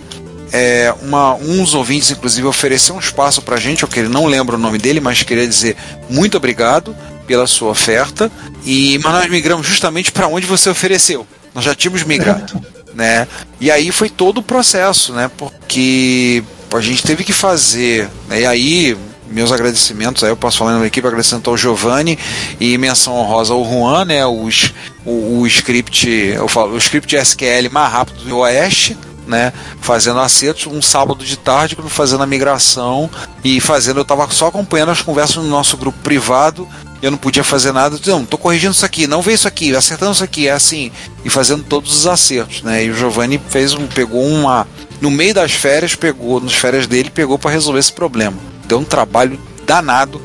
É, 0.53 0.93
uma, 1.01 1.33
uns 1.35 1.73
ouvintes, 1.73 2.11
inclusive, 2.11 2.45
ofereceu 2.45 2.93
um 2.95 2.99
espaço 2.99 3.41
para 3.41 3.55
a 3.55 3.59
gente, 3.59 3.83
eu 3.83 3.89
que 3.89 4.01
não 4.01 4.25
lembro 4.25 4.57
o 4.57 4.59
nome 4.59 4.77
dele, 4.77 4.99
mas 4.99 5.23
queria 5.23 5.47
dizer 5.47 5.77
muito 6.09 6.35
obrigado 6.35 6.93
pela 7.25 7.47
sua 7.47 7.69
oferta. 7.69 8.29
E, 8.65 8.99
mas 9.01 9.13
nós 9.13 9.29
migramos 9.29 9.65
justamente 9.65 10.11
para 10.11 10.27
onde 10.27 10.45
você 10.45 10.69
ofereceu. 10.69 11.25
Nós 11.55 11.63
já 11.63 11.73
tínhamos 11.73 12.03
migrado. 12.03 12.61
né? 12.93 13.25
E 13.61 13.71
aí 13.71 13.91
foi 13.91 14.09
todo 14.09 14.39
o 14.39 14.43
processo, 14.43 15.13
né? 15.13 15.31
Porque 15.37 16.43
a 16.73 16.81
gente 16.81 17.03
teve 17.03 17.23
que 17.23 17.33
fazer. 17.33 18.09
Né? 18.27 18.41
E 18.41 18.45
aí, 18.45 18.97
meus 19.31 19.51
agradecimentos, 19.51 20.23
aí 20.23 20.29
eu 20.29 20.37
posso 20.37 20.57
falar 20.57 20.77
na 20.77 20.85
equipe 20.85 21.07
agradecendo 21.07 21.49
ao 21.49 21.57
Giovanni 21.57 22.17
e 22.59 22.77
menção 22.77 23.13
honrosa 23.13 23.53
ao 23.53 23.63
Juan, 23.63 24.05
né? 24.05 24.25
Os, 24.25 24.73
o, 25.05 25.39
o 25.39 25.47
script, 25.47 26.07
eu 26.07 26.47
falo, 26.47 26.73
o 26.73 26.77
script 26.77 27.15
SQL 27.15 27.69
mais 27.71 27.91
rápido 27.91 28.23
do 28.23 28.37
Oeste 28.37 28.97
né, 29.27 29.53
fazendo 29.79 30.19
acertos 30.19 30.67
um 30.67 30.81
sábado 30.81 31.23
de 31.23 31.37
tarde, 31.37 31.77
fazendo 31.87 32.23
a 32.23 32.27
migração 32.27 33.09
e 33.43 33.59
fazendo, 33.59 33.97
eu 33.97 34.01
estava 34.01 34.29
só 34.29 34.47
acompanhando 34.47 34.91
as 34.91 35.01
conversas 35.01 35.37
no 35.37 35.49
nosso 35.49 35.77
grupo 35.77 35.97
privado, 35.99 36.67
eu 37.01 37.09
não 37.09 37.17
podia 37.17 37.43
fazer 37.43 37.71
nada, 37.71 37.97
não, 38.05 38.25
tô 38.25 38.37
corrigindo 38.37 38.73
isso 38.73 38.85
aqui, 38.85 39.07
não 39.07 39.21
vê 39.21 39.33
isso 39.33 39.47
aqui, 39.47 39.75
acertando 39.75 40.11
isso 40.11 40.23
aqui, 40.23 40.47
é 40.47 40.51
assim, 40.51 40.91
e 41.23 41.29
fazendo 41.29 41.63
todos 41.63 41.95
os 41.95 42.07
acertos, 42.07 42.61
né? 42.61 42.83
E 42.83 42.89
o 42.89 42.93
Giovanni 42.93 43.39
fez 43.49 43.73
um, 43.73 43.87
pegou 43.87 44.23
uma 44.23 44.67
no 44.99 45.09
meio 45.09 45.33
das 45.33 45.53
férias, 45.53 45.95
pegou, 45.95 46.39
nas 46.39 46.53
férias 46.53 46.85
dele, 46.85 47.09
pegou 47.09 47.39
para 47.39 47.49
resolver 47.49 47.79
esse 47.79 47.91
problema. 47.91 48.50
Deu 48.71 48.79
um 48.79 48.85
trabalho 48.85 49.37
danado. 49.65 50.21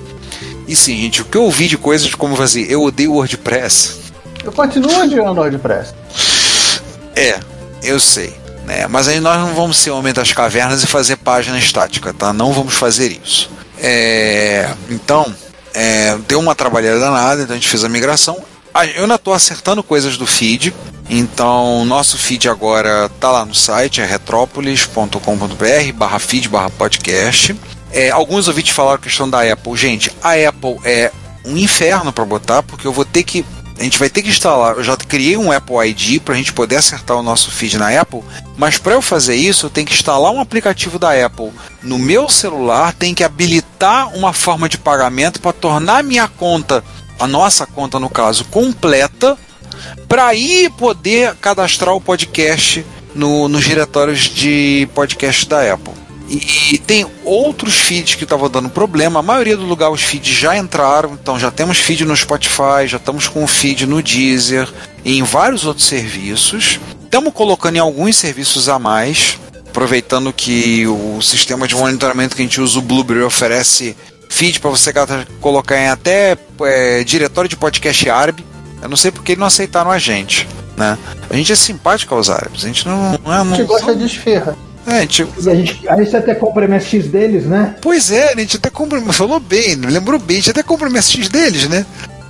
E 0.68 0.76
sim, 0.76 0.97
gente, 1.01 1.20
o 1.20 1.24
que 1.24 1.36
eu 1.36 1.42
ouvi 1.42 1.66
de 1.66 1.76
coisas 1.76 2.14
como 2.14 2.36
fazer, 2.36 2.70
eu 2.70 2.80
odeio 2.80 3.12
WordPress. 3.12 3.97
Eu 4.44 4.53
continuo 4.53 5.03
odiando 5.03 5.40
o 5.40 5.42
WordPress. 5.42 5.92
É, 7.16 7.40
eu 7.82 7.99
sei. 7.99 8.32
Né? 8.64 8.86
Mas 8.86 9.09
aí 9.09 9.18
nós 9.18 9.40
não 9.40 9.53
vamos 9.53 9.78
ser 9.78 9.90
homem 9.90 10.12
das 10.12 10.30
cavernas 10.30 10.80
e 10.84 10.86
fazer 10.86 11.16
página 11.16 11.59
estática, 11.59 12.14
tá? 12.14 12.32
Não 12.32 12.53
vamos 12.53 12.74
fazer 12.74 13.18
isso. 13.20 13.51
É, 13.78 14.72
então, 14.90 15.26
é, 15.74 16.16
deu 16.28 16.38
uma 16.38 16.55
trabalhada 16.55 17.01
danada, 17.01 17.42
então 17.42 17.57
a 17.57 17.59
gente 17.59 17.68
fez 17.68 17.82
a 17.82 17.88
migração. 17.88 18.40
Ah, 18.72 18.86
Eu 18.86 19.03
ainda 19.03 19.16
estou 19.16 19.34
acertando 19.34 19.82
coisas 19.82 20.16
do 20.16 20.24
feed, 20.24 20.72
então 21.11 21.84
nosso 21.84 22.16
feed 22.16 22.49
agora 22.49 23.11
tá 23.18 23.32
lá 23.32 23.44
no 23.44 23.57
site, 23.57 24.01
é 24.01 24.05
retropolis.com.br 24.05 25.92
barra 25.97 26.20
feed 26.20 26.49
barra 26.49 26.70
podcast. 26.70 27.57
É, 27.97 28.11
alguns 28.11 28.47
ouvintes 28.47 28.74
falaram 28.74 28.97
a 28.97 29.03
questão 29.03 29.28
da 29.28 29.40
Apple. 29.40 29.74
Gente, 29.74 30.12
a 30.22 30.32
Apple 30.34 30.78
é 30.84 31.11
um 31.47 31.57
inferno 31.57 32.12
para 32.12 32.26
botar, 32.26 32.62
porque 32.62 32.86
eu 32.86 32.92
vou 32.92 33.07
ter 33.07 33.22
que 33.22 33.42
a 33.78 33.82
gente 33.82 33.99
vai 33.99 34.11
ter 34.11 34.22
que 34.22 34.28
instalar. 34.28 34.76
Eu 34.76 34.84
já 34.84 34.97
criei 34.99 35.36
um 35.36 35.51
Apple 35.51 35.76
ID 35.88 36.20
para 36.20 36.34
a 36.34 36.36
gente 36.36 36.53
poder 36.53 36.76
acertar 36.76 37.16
o 37.16 37.22
nosso 37.22 37.51
feed 37.51 37.78
na 37.78 37.99
Apple, 37.99 38.22
mas 38.57 38.76
para 38.76 38.92
eu 38.92 39.03
fazer 39.03 39.34
isso, 39.34 39.66
eu 39.66 39.70
tenho 39.70 39.86
que 39.86 39.94
instalar 39.94 40.30
um 40.30 40.40
aplicativo 40.40 40.99
da 40.99 41.12
Apple 41.24 41.51
no 41.82 41.99
meu 41.99 42.28
celular, 42.28 42.92
tem 42.92 43.14
que 43.14 43.24
habilitar 43.24 44.14
uma 44.14 44.32
forma 44.32 44.68
de 44.68 44.76
pagamento 44.76 45.40
para 45.40 45.53
tornar 45.53 46.05
minha 46.05 46.28
conta, 46.28 46.84
a 47.18 47.26
nossa 47.26 47.66
conta 47.66 47.99
no 47.99 48.11
caso, 48.11 48.44
completa, 48.47 49.36
para 50.07 50.26
aí 50.26 50.70
poder 50.76 51.34
cadastrar 51.36 51.94
o 51.94 52.01
podcast 52.01 52.84
no, 53.14 53.49
nos 53.49 53.64
diretórios 53.64 54.20
de 54.20 54.88
podcast 54.94 55.47
da 55.47 55.72
Apple. 55.72 56.06
E 56.29 56.79
tem 56.79 57.07
outros 57.24 57.74
feeds 57.74 58.16
que 58.16 58.24
estavam 58.24 58.51
dando 58.51 58.68
problema. 58.68 59.20
A 59.20 59.22
maioria 59.22 59.57
do 59.57 59.64
lugar 59.64 59.91
os 59.91 60.03
feeds 60.03 60.35
já 60.35 60.57
entraram, 60.57 61.12
então 61.12 61.39
já 61.39 61.51
temos 61.51 61.79
feed 61.79 62.05
no 62.05 62.16
Spotify, 62.16 62.87
já 62.87 62.97
estamos 62.97 63.29
com 63.29 63.45
o 63.45 63.47
feed 63.47 63.87
no 63.87 64.03
Deezer 64.03 64.68
e 65.05 65.18
em 65.18 65.22
vários 65.22 65.64
outros 65.64 65.87
serviços. 65.87 66.81
Estamos 67.05 67.33
colocando 67.33 67.77
em 67.77 67.79
alguns 67.79 68.16
serviços 68.16 68.68
a 68.68 68.79
mais, 68.79 69.39
aproveitando 69.68 70.33
que 70.33 70.85
o 70.87 71.22
sistema 71.22 71.68
de 71.68 71.77
monitoramento 71.77 72.35
que 72.35 72.43
a 72.43 72.45
gente 72.45 72.61
usa, 72.61 72.79
o 72.79 72.83
Blueberry, 72.83 73.22
oferece 73.22 73.97
feed 74.29 74.59
para 74.59 74.70
você 74.70 74.93
colocar 75.41 75.79
em 75.79 75.89
até 75.89 76.37
é, 76.62 77.05
diretório 77.05 77.49
de 77.49 77.57
podcast 77.57 78.11
árabe. 78.11 78.45
Eu 78.83 78.89
não 78.89 78.97
sei 78.97 79.12
porque 79.12 79.33
eles 79.33 79.41
não 79.41 79.47
aceitaram 79.47 79.93
a 79.93 79.99
gente, 79.99 80.49
né? 80.77 80.99
A 81.31 81.37
gente 81.37 81.53
é 81.53 81.57
simpático 81.57 82.14
aos 82.14 82.29
árabes, 82.29 82.64
a 82.64 82.66
gente 82.66 82.87
não, 82.87 83.18
não 83.24 83.33
é. 83.33 83.39
A 83.39 83.45
gente 83.45 83.62
gosta 83.62 83.95
de 83.95 84.05
esfirra. 84.05 84.57
É, 84.87 84.99
a 84.99 85.01
gente, 85.01 85.22
E 85.22 85.51
a 85.51 85.55
gente, 85.55 85.89
a 85.89 86.03
gente 86.03 86.16
até 86.16 86.34
compra 86.34 86.66
MSX 86.68 87.07
deles, 87.09 87.45
né? 87.45 87.74
Pois 87.80 88.11
é, 88.11 88.32
a 88.32 88.37
gente 88.39 88.57
até 88.57 88.70
compra. 88.70 89.01
Falou 89.12 89.41
bem, 89.41 89.74
lembrou 89.76 90.18
bem, 90.18 90.37
a 90.37 90.41
gente 90.41 90.51
até 90.51 90.62
compra 90.62 90.89
o 90.89 90.93
MSX 90.93 91.28
deles, 91.28 91.68
né? 91.68 91.84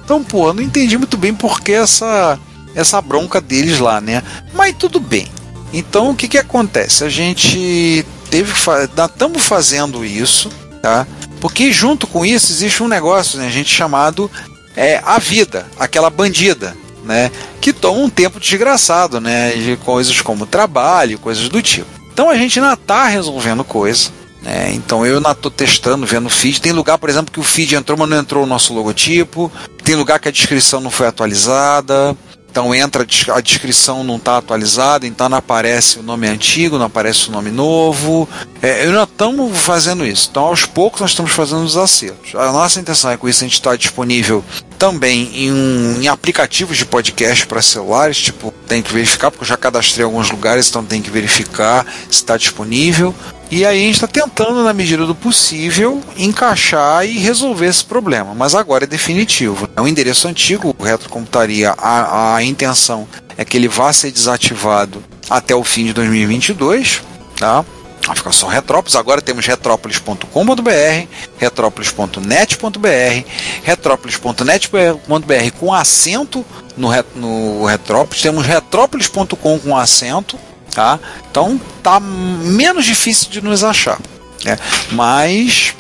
Então, 0.05 0.23
pô, 0.23 0.49
eu 0.49 0.55
não 0.55 0.63
entendi 0.63 0.97
muito 0.97 1.17
bem 1.17 1.35
por 1.35 1.61
que 1.61 1.73
essa, 1.73 2.39
essa 2.75 3.01
bronca 3.03 3.41
deles 3.41 3.79
lá, 3.81 4.01
né? 4.01 4.23
Mas 4.55 4.75
tudo 4.79 5.01
bem. 5.01 5.27
Então, 5.73 6.11
o 6.11 6.15
que 6.15 6.29
que 6.29 6.39
acontece? 6.39 7.03
A 7.05 7.09
gente 7.09 8.07
teve 8.31 8.53
fa- 8.53 8.85
estamos 8.85 9.43
fazendo 9.43 10.05
isso, 10.05 10.51
tá? 10.81 11.07
Porque 11.41 11.73
junto 11.73 12.07
com 12.07 12.25
isso 12.25 12.53
existe 12.53 12.83
um 12.83 12.89
negócio, 12.89 13.39
né, 13.39 13.51
gente 13.51 13.69
chamado 13.69 14.31
é, 14.77 15.01
a 15.05 15.19
vida, 15.19 15.67
aquela 15.79 16.09
bandida, 16.09 16.75
né? 17.05 17.31
Que 17.61 17.73
toma 17.73 17.99
um 17.99 18.09
tempo 18.09 18.39
desgraçado, 18.41 19.21
né? 19.21 19.51
De 19.53 19.77
coisas 19.79 20.21
como 20.21 20.47
trabalho, 20.47 21.19
coisas 21.19 21.49
do 21.49 21.61
tipo. 21.61 21.96
Então 22.17 22.31
a 22.31 22.35
gente 22.35 22.59
ainda 22.59 22.73
está 22.73 23.09
resolvendo 23.09 23.63
coisa. 23.63 24.09
né? 24.41 24.73
Então 24.73 25.05
eu 25.05 25.19
ainda 25.19 25.33
estou 25.33 25.51
testando, 25.51 26.07
vendo 26.07 26.29
o 26.29 26.31
feed. 26.31 26.63
Tem 26.63 26.73
lugar, 26.73 26.97
por 26.97 27.11
exemplo, 27.11 27.31
que 27.31 27.39
o 27.39 27.43
feed 27.43 27.75
entrou, 27.75 27.99
mas 27.99 28.09
não 28.09 28.17
entrou 28.17 28.45
o 28.45 28.47
nosso 28.47 28.73
logotipo. 28.73 29.53
Tem 29.85 29.95
lugar 29.95 30.19
que 30.19 30.27
a 30.27 30.33
descrição 30.33 30.81
não 30.81 30.91
foi 30.91 31.07
atualizada. 31.07 32.17
Então 32.57 32.75
entra 32.75 33.03
a 33.03 33.05
des- 33.05 33.29
a 33.29 33.39
descrição 33.39 34.03
não 34.03 34.17
está 34.17 34.39
atualizada, 34.39 35.07
então 35.07 35.29
não 35.29 35.37
aparece 35.37 35.99
o 35.99 36.03
nome 36.03 36.27
antigo, 36.27 36.79
não 36.79 36.87
aparece 36.87 37.29
o 37.29 37.31
nome 37.31 37.51
novo. 37.51 38.27
É, 38.63 38.87
nós 38.87 39.07
estamos 39.11 39.59
fazendo 39.59 40.07
isso. 40.07 40.29
Então 40.31 40.45
aos 40.45 40.65
poucos 40.65 41.03
nós 41.03 41.11
estamos 41.11 41.33
fazendo 41.33 41.63
os 41.63 41.77
acertos. 41.77 42.35
A 42.35 42.51
nossa 42.53 42.81
intenção 42.81 43.11
é 43.11 43.19
com 43.19 43.29
isso 43.29 43.45
a 43.45 43.47
gente 43.47 43.53
está 43.59 43.77
disponível 43.77 44.43
também 44.79 45.31
em, 45.35 45.53
um- 45.53 46.01
em 46.01 46.09
aplicativos 46.09 46.79
de 46.79 46.87
podcast 46.87 47.47
para 47.47 47.61
celulares, 47.61 48.17
tipo, 48.17 48.53
tem 48.67 48.81
que 48.83 48.91
verificar, 48.93 49.31
porque 49.31 49.45
eu 49.45 49.49
já 49.49 49.57
cadastrei 49.59 50.05
alguns 50.05 50.31
lugares, 50.31 50.69
então 50.71 50.83
tem 50.83 51.03
que 51.03 51.11
verificar 51.11 51.85
se 52.11 52.23
está 52.23 52.39
disponível. 52.39 53.15
E 53.51 53.65
aí 53.65 53.83
a 53.83 53.87
gente 53.87 53.95
está 53.95 54.09
tentando, 54.09 54.65
na 54.65 54.73
medida 54.73 55.07
do 55.07 55.15
possível, 55.15 56.03
encaixar 56.17 57.07
e 57.07 57.19
resolver 57.19 57.67
esse 57.67 57.85
problema. 57.85 58.35
Mas 58.35 58.55
agora 58.55 58.85
é 58.85 58.87
definitivo. 58.87 59.69
É 59.77 59.81
um 59.81 59.87
endereço 59.87 60.27
antigo, 60.27 60.75
o 60.77 60.83
retrocomputaria, 60.83 61.73
a, 61.79 62.37
a 62.37 62.43
intenção 62.43 63.07
é 63.37 63.45
que 63.45 63.57
ele 63.57 63.69
vá 63.69 63.93
ser 63.93 64.11
desativado 64.11 65.03
até 65.31 65.55
o 65.55 65.63
fim 65.63 65.85
de 65.87 65.93
2022, 65.93 67.03
tá? 67.39 67.65
Vai 68.07 68.17
ficar 68.17 68.33
só 68.33 68.47
Retrópolis. 68.47 68.95
Agora 68.95 69.21
temos 69.21 69.47
retrópolis.com.br, 69.47 71.09
retrópolis.net.br, 71.39 73.29
retrópolis.net.br 73.65 75.51
com 75.59 75.75
acento 75.75 76.45
no, 76.77 76.91
no 77.17 77.65
Retrópolis. 77.65 78.23
Temos 78.23 78.47
retrópolis.com 78.47 79.59
com 79.59 79.77
acento, 79.77 80.39
tá? 80.75 80.99
Então 81.31 81.61
tá 81.83 81.99
menos 82.01 82.85
difícil 82.85 83.31
de 83.31 83.41
nos 83.43 83.63
achar, 83.65 83.99
né? 84.45 84.59
Mas 84.93 85.75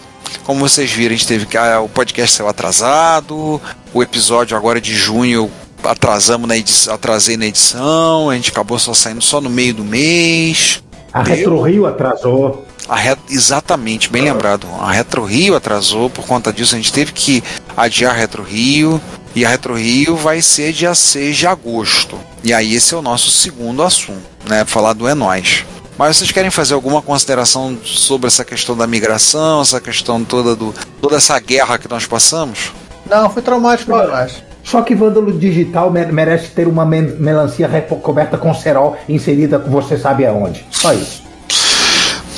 como 0.44 0.60
vocês 0.60 0.90
viram, 0.90 1.14
a 1.14 1.16
gente 1.16 1.26
teve 1.26 1.46
que 1.46 1.56
ah, 1.56 1.80
o 1.80 1.88
podcast 1.88 2.36
saiu 2.36 2.48
atrasado, 2.48 3.60
o 3.92 4.02
episódio 4.02 4.56
agora 4.56 4.80
de 4.80 4.94
junho 4.94 5.50
atrasamos 5.84 6.48
na 6.48 6.56
edição, 6.56 6.94
atrasei 6.94 7.36
na 7.36 7.46
edição, 7.46 8.30
a 8.30 8.34
gente 8.34 8.50
acabou 8.50 8.78
só 8.78 8.92
saindo 8.94 9.22
só 9.22 9.40
no 9.40 9.50
meio 9.50 9.74
do 9.74 9.84
mês. 9.84 10.82
A. 11.12 11.22
Retro 11.22 11.60
Rio 11.62 11.86
atrasou. 11.86 12.66
A 12.88 12.94
Ret- 12.96 13.18
Exatamente, 13.30 14.08
bem 14.10 14.22
lembrado. 14.22 14.66
A 14.80 14.92
Retro 14.92 15.24
Rio 15.24 15.56
atrasou, 15.56 16.08
por 16.10 16.24
conta 16.26 16.52
disso 16.52 16.74
a 16.74 16.78
gente 16.78 16.92
teve 16.92 17.12
que 17.12 17.42
adiar 17.76 18.12
a 18.14 18.16
Retro 18.16 18.42
Rio. 18.42 19.00
E 19.36 19.44
a 19.44 19.48
Retro 19.50 19.74
Rio 19.74 20.16
vai 20.16 20.40
ser 20.42 20.72
dia 20.72 20.94
6 20.94 21.36
de 21.36 21.46
agosto. 21.46 22.18
E 22.42 22.52
aí 22.54 22.74
esse 22.74 22.94
é 22.94 22.96
o 22.96 23.02
nosso 23.02 23.30
segundo 23.30 23.82
assunto, 23.82 24.22
né? 24.48 24.64
Falar 24.64 24.94
do 24.94 25.06
É 25.06 25.14
Nós. 25.14 25.64
Mas 25.98 26.16
vocês 26.16 26.30
querem 26.32 26.50
fazer 26.50 26.74
alguma 26.74 27.00
consideração 27.02 27.76
sobre 27.84 28.26
essa 28.28 28.44
questão 28.44 28.76
da 28.76 28.86
migração, 28.86 29.60
essa 29.60 29.80
questão 29.80 30.24
toda 30.24 30.56
do. 30.56 30.74
toda 31.00 31.16
essa 31.16 31.38
guerra 31.38 31.78
que 31.78 31.88
nós 31.88 32.06
passamos? 32.06 32.72
Não, 33.08 33.30
foi 33.30 33.42
traumático 33.42 33.92
demais. 33.92 34.42
Só 34.64 34.82
que 34.82 34.94
Vândalo 34.94 35.32
Digital 35.38 35.90
me- 35.92 36.06
merece 36.06 36.48
ter 36.48 36.66
uma 36.66 36.84
melancia 36.84 37.68
coberta 38.02 38.36
com 38.36 38.52
cerol 38.52 38.96
inserida 39.08 39.58
com 39.60 39.70
você 39.70 39.96
sabe 39.96 40.26
aonde. 40.26 40.66
Só 40.70 40.92
isso. 40.92 41.22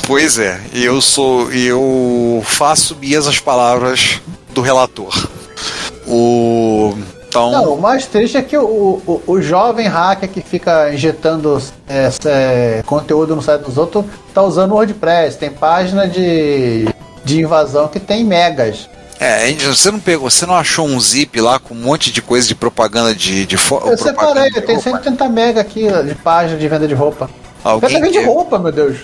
Pois 0.05 0.37
é, 0.37 0.59
eu 0.73 1.01
sou. 1.01 1.51
eu 1.51 2.41
faço 2.45 2.95
minhas 2.95 3.27
as 3.27 3.39
palavras 3.39 4.21
do 4.53 4.61
relator. 4.61 5.13
O. 6.09 6.97
Então. 7.27 7.51
Não, 7.51 7.73
o 7.75 7.81
mais 7.81 8.07
triste 8.07 8.37
é 8.37 8.41
que 8.41 8.57
o, 8.57 8.63
o, 9.05 9.21
o 9.27 9.41
jovem 9.41 9.87
hacker 9.87 10.27
que 10.27 10.41
fica 10.41 10.91
injetando 10.91 11.61
é, 11.87 12.09
é, 12.25 12.83
conteúdo 12.83 13.35
no 13.35 13.41
site 13.41 13.61
dos 13.61 13.77
outros 13.77 14.05
tá 14.33 14.41
usando 14.41 14.71
o 14.71 14.75
WordPress. 14.75 15.37
Tem 15.37 15.51
página 15.51 16.07
de, 16.07 16.87
de 17.23 17.39
invasão 17.39 17.87
que 17.87 17.99
tem 17.99 18.23
megas. 18.23 18.89
É, 19.19 19.51
você 19.53 19.91
não 19.91 19.99
pegou, 19.99 20.29
você 20.29 20.45
não 20.45 20.55
achou 20.55 20.87
um 20.87 20.99
zip 20.99 21.39
lá 21.41 21.59
com 21.59 21.75
um 21.75 21.77
monte 21.77 22.09
de 22.09 22.21
coisa 22.21 22.47
de 22.47 22.55
propaganda 22.55 23.13
de, 23.13 23.45
de 23.45 23.55
Eu 23.55 23.97
separei, 23.97 24.49
de 24.49 24.61
tem 24.61 24.75
roupa? 24.75 24.91
130 24.91 25.29
mega 25.29 25.61
aqui 25.61 25.87
de 26.07 26.15
página 26.15 26.57
de 26.57 26.67
venda 26.67 26.87
de 26.87 26.93
roupa. 26.93 27.29
Alguém 27.63 28.09
quer, 28.11 28.25
roupa, 28.25 28.57
meu 28.57 28.71
Deus. 28.71 28.99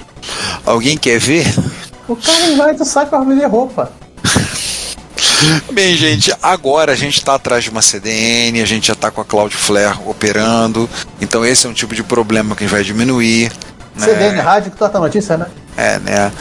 alguém 0.65 0.97
quer 0.97 1.19
ver? 1.19 1.45
O 2.07 2.15
cara 2.15 2.55
vai 2.55 2.73
do 2.73 2.85
site 2.85 3.09
pra 3.09 3.19
vender 3.19 3.45
roupa. 3.45 3.91
Bem, 5.71 5.95
gente, 5.95 6.33
agora 6.41 6.91
a 6.93 6.95
gente 6.95 7.17
está 7.17 7.35
atrás 7.35 7.63
de 7.63 7.69
uma 7.69 7.81
CDN, 7.81 8.61
a 8.61 8.65
gente 8.65 8.87
já 8.87 8.93
está 8.93 9.11
com 9.11 9.21
a 9.21 9.25
Cloudflare 9.25 9.97
operando, 10.05 10.89
então 11.19 11.45
esse 11.45 11.67
é 11.67 11.69
um 11.69 11.73
tipo 11.73 11.93
de 11.93 12.03
problema 12.03 12.55
que 12.55 12.65
vai 12.65 12.83
diminuir. 12.83 13.51
né? 13.95 14.05
CDN 14.05 14.39
Rádio 14.39 14.71
que 14.71 14.77
trata 14.77 14.99
notícia, 14.99 15.37
né? 15.37 15.47
É, 15.77 15.99
né? 15.99 16.31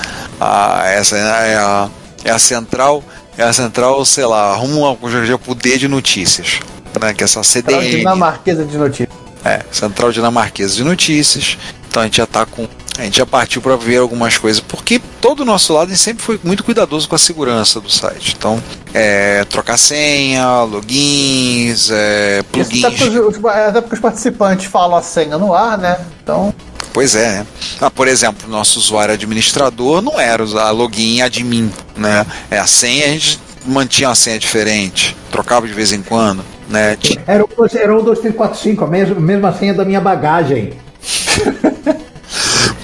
Ah, 0.41 0.83
essa 0.87 1.17
é 1.17 1.57
a, 1.57 1.91
é 2.25 2.31
a 2.31 2.39
central, 2.39 3.03
é 3.37 3.43
a 3.43 3.53
central, 3.53 4.05
sei 4.05 4.25
lá, 4.25 4.53
arruma 4.53 4.97
pro 4.97 5.55
D 5.55 5.79
de 5.79 5.89
notícias, 5.89 6.61
né? 7.01 7.13
Que 7.13 7.23
é 7.23 7.27
essa 7.27 7.43
Central 7.43 7.81
CDN. 7.81 7.99
dinamarquesa 7.99 8.65
de 8.65 8.79
notícias. 8.79 9.25
É, 9.45 9.61
Central 9.71 10.11
Dinamarquesa 10.11 10.75
de 10.75 10.83
Notícias. 10.83 11.59
Então 11.87 12.01
a 12.03 12.07
gente 12.07 12.17
já 12.17 12.27
tá 12.27 12.47
com. 12.47 12.67
A 12.99 13.03
gente 13.03 13.19
já 13.19 13.27
partiu 13.27 13.61
para 13.61 13.77
ver 13.77 13.97
algumas 13.97 14.39
coisas, 14.39 14.61
porque 14.61 15.01
todo 15.21 15.41
o 15.41 15.45
nosso 15.45 15.73
lado 15.73 15.89
a 15.89 15.91
gente 15.91 16.01
sempre 16.01 16.23
foi 16.23 16.39
muito 16.45 16.63
cuidadoso 16.63 17.09
com 17.09 17.17
a 17.17 17.19
segurança 17.19 17.81
do 17.81 17.91
site. 17.91 18.35
Então, 18.39 18.63
é, 18.93 19.45
trocar 19.45 19.77
senha, 19.77 20.63
logins, 20.63 21.91
é, 21.91 22.43
plugins. 22.53 22.85
até 22.85 22.97
porque, 22.97 23.19
os, 23.19 23.45
até 23.45 23.81
porque 23.81 23.95
os 23.97 24.01
participantes 24.01 24.67
falam 24.67 24.97
a 24.97 25.03
senha 25.03 25.37
no 25.37 25.53
ar, 25.53 25.77
né? 25.77 25.99
Então, 26.23 26.55
Pois 26.95 27.17
é, 27.17 27.41
né? 27.41 27.47
Ah, 27.81 27.91
por 27.91 28.07
exemplo, 28.07 28.49
nosso 28.49 28.79
usuário 28.79 29.15
administrador 29.15 30.01
não 30.01 30.21
era 30.21 30.45
usar 30.45 30.71
login 30.71 31.23
admin, 31.23 31.73
né? 31.97 32.25
É 32.49 32.57
a 32.57 32.69
senha, 32.69 33.07
a 33.07 33.09
gente 33.09 33.41
mantinha 33.67 34.09
uma 34.09 34.15
senha 34.15 34.39
diferente, 34.39 35.17
trocava 35.29 35.67
de 35.67 35.73
vez 35.73 35.91
em 35.93 36.01
quando, 36.03 36.45
né? 36.69 36.97
Era 37.27 37.43
o, 37.43 37.49
era 37.75 37.97
o 37.97 38.01
2345, 38.01 38.85
a 38.85 38.87
mesma, 38.87 39.17
mesma 39.17 39.53
senha 39.53 39.75
da 39.75 39.85
minha 39.85 40.01
bagagem. 40.01 40.75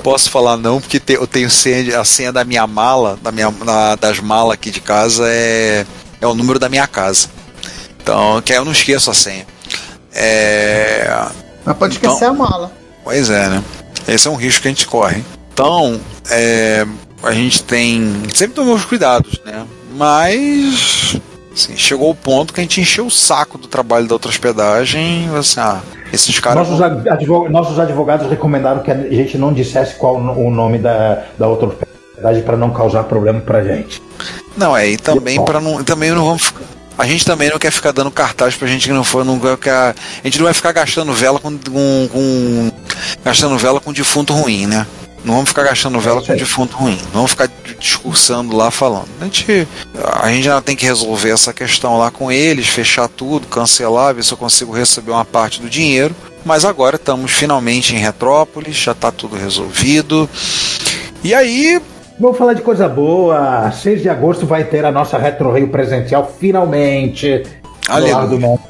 Posso 0.02 0.30
falar 0.30 0.56
não, 0.56 0.80
porque 0.80 0.98
te- 0.98 1.14
eu 1.14 1.26
tenho 1.26 1.50
senha, 1.50 2.00
a 2.00 2.04
senha 2.04 2.32
da 2.32 2.44
minha 2.44 2.66
mala, 2.66 3.18
da 3.22 3.30
minha, 3.30 3.50
na- 3.64 3.96
das 3.96 4.18
malas 4.20 4.54
aqui 4.54 4.70
de 4.70 4.80
casa 4.80 5.24
é, 5.28 5.84
é 6.20 6.26
o 6.26 6.34
número 6.34 6.58
da 6.58 6.68
minha 6.68 6.86
casa. 6.86 7.28
Então, 8.02 8.40
que 8.42 8.52
aí 8.52 8.58
eu 8.58 8.64
não 8.64 8.72
esqueço 8.72 9.10
a 9.10 9.14
senha. 9.14 9.46
É, 10.12 11.10
mas 11.64 11.76
pode 11.76 11.96
Então- 11.96 12.12
esquecer 12.12 12.30
a 12.30 12.32
mala. 12.32 12.72
Pois 13.04 13.30
é, 13.30 13.48
né? 13.48 13.62
Esse 14.08 14.26
é 14.26 14.30
um 14.30 14.36
risco 14.36 14.62
que 14.62 14.68
a 14.68 14.70
gente 14.70 14.86
corre. 14.86 15.22
Então, 15.52 16.00
é, 16.30 16.86
a 17.22 17.32
gente 17.32 17.62
tem. 17.62 18.22
Sempre 18.34 18.54
tomamos 18.56 18.84
cuidados, 18.84 19.40
né? 19.44 19.66
Mas. 19.94 21.16
Assim, 21.52 21.76
chegou 21.76 22.10
o 22.10 22.14
ponto 22.14 22.54
que 22.54 22.60
a 22.60 22.62
gente 22.62 22.80
encheu 22.80 23.06
o 23.06 23.10
saco 23.10 23.58
do 23.58 23.66
trabalho 23.68 24.06
da 24.06 24.14
outra 24.14 24.30
hospedagem. 24.30 25.28
e 25.32 25.36
Assim, 25.36 25.60
ah, 25.60 25.80
esses 26.12 26.38
caras. 26.38 26.68
Nossos, 26.68 26.82
ad- 26.82 27.08
advo- 27.08 27.48
nossos 27.48 27.78
advogados 27.78 28.28
recomendaram 28.28 28.80
que 28.82 28.90
a 28.90 28.94
gente 28.96 29.36
não 29.38 29.52
dissesse 29.52 29.94
qual 29.94 30.16
o 30.16 30.50
nome 30.50 30.78
da, 30.78 31.22
da 31.38 31.46
outra 31.48 31.68
hospedagem 31.68 32.42
para 32.42 32.56
não 32.56 32.70
causar 32.70 33.04
problema 33.04 33.40
pra 33.40 33.62
gente. 33.62 34.02
Não, 34.56 34.76
é, 34.76 34.88
e 34.88 34.96
também 34.96 35.42
para 35.44 35.60
não. 35.60 35.82
Também 35.84 36.10
não 36.10 36.24
vamos 36.24 36.42
ficar. 36.46 36.64
A 36.98 37.06
gente 37.06 37.24
também 37.24 37.48
não 37.48 37.58
quer 37.58 37.70
ficar 37.70 37.92
dando 37.92 38.10
cartaz 38.10 38.54
pra 38.56 38.68
gente 38.68 38.86
que 38.86 38.92
não 38.92 39.02
for. 39.04 39.24
Não 39.24 39.38
quer, 39.56 39.72
a 39.72 39.94
gente 40.24 40.36
não 40.38 40.44
vai 40.44 40.52
ficar 40.52 40.72
gastando 40.72 41.12
vela 41.14 41.38
com, 41.38 41.56
com, 41.56 42.08
com- 42.12 42.70
Gastando 43.24 43.56
vela 43.56 43.80
com 43.80 43.90
defunto 43.92 44.34
ruim, 44.34 44.66
né? 44.66 44.86
Não 45.24 45.34
vamos 45.34 45.50
ficar 45.50 45.64
gastando 45.64 46.00
vela 46.00 46.22
com 46.22 46.32
aí. 46.32 46.38
defunto 46.38 46.76
ruim. 46.76 46.98
Não 47.06 47.12
vamos 47.12 47.32
ficar 47.32 47.48
discursando 47.78 48.56
lá 48.56 48.70
falando. 48.70 49.08
A 49.20 49.24
gente, 49.24 49.68
a 50.22 50.30
gente 50.30 50.44
já 50.44 50.60
tem 50.60 50.76
que 50.76 50.86
resolver 50.86 51.30
essa 51.30 51.52
questão 51.52 51.98
lá 51.98 52.10
com 52.10 52.30
eles, 52.32 52.68
fechar 52.68 53.08
tudo, 53.08 53.46
cancelar, 53.46 54.14
ver 54.14 54.24
se 54.24 54.32
eu 54.32 54.38
consigo 54.38 54.72
receber 54.72 55.10
uma 55.10 55.24
parte 55.24 55.60
do 55.60 55.68
dinheiro. 55.68 56.14
Mas 56.44 56.64
agora 56.64 56.96
estamos 56.96 57.30
finalmente 57.32 57.94
em 57.94 57.98
Retrópolis, 57.98 58.76
já 58.76 58.92
está 58.92 59.12
tudo 59.12 59.36
resolvido. 59.36 60.28
E 61.22 61.34
aí, 61.34 61.80
Vamos 62.18 62.36
falar 62.36 62.52
de 62.52 62.60
coisa 62.60 62.86
boa. 62.86 63.72
6 63.72 64.02
de 64.02 64.08
agosto 64.10 64.46
vai 64.46 64.64
ter 64.64 64.84
a 64.84 64.92
nossa 64.92 65.16
Retro 65.16 65.50
Rio 65.52 65.68
presencial, 65.68 66.30
finalmente. 66.38 67.42
Aleluia. 67.88 68.60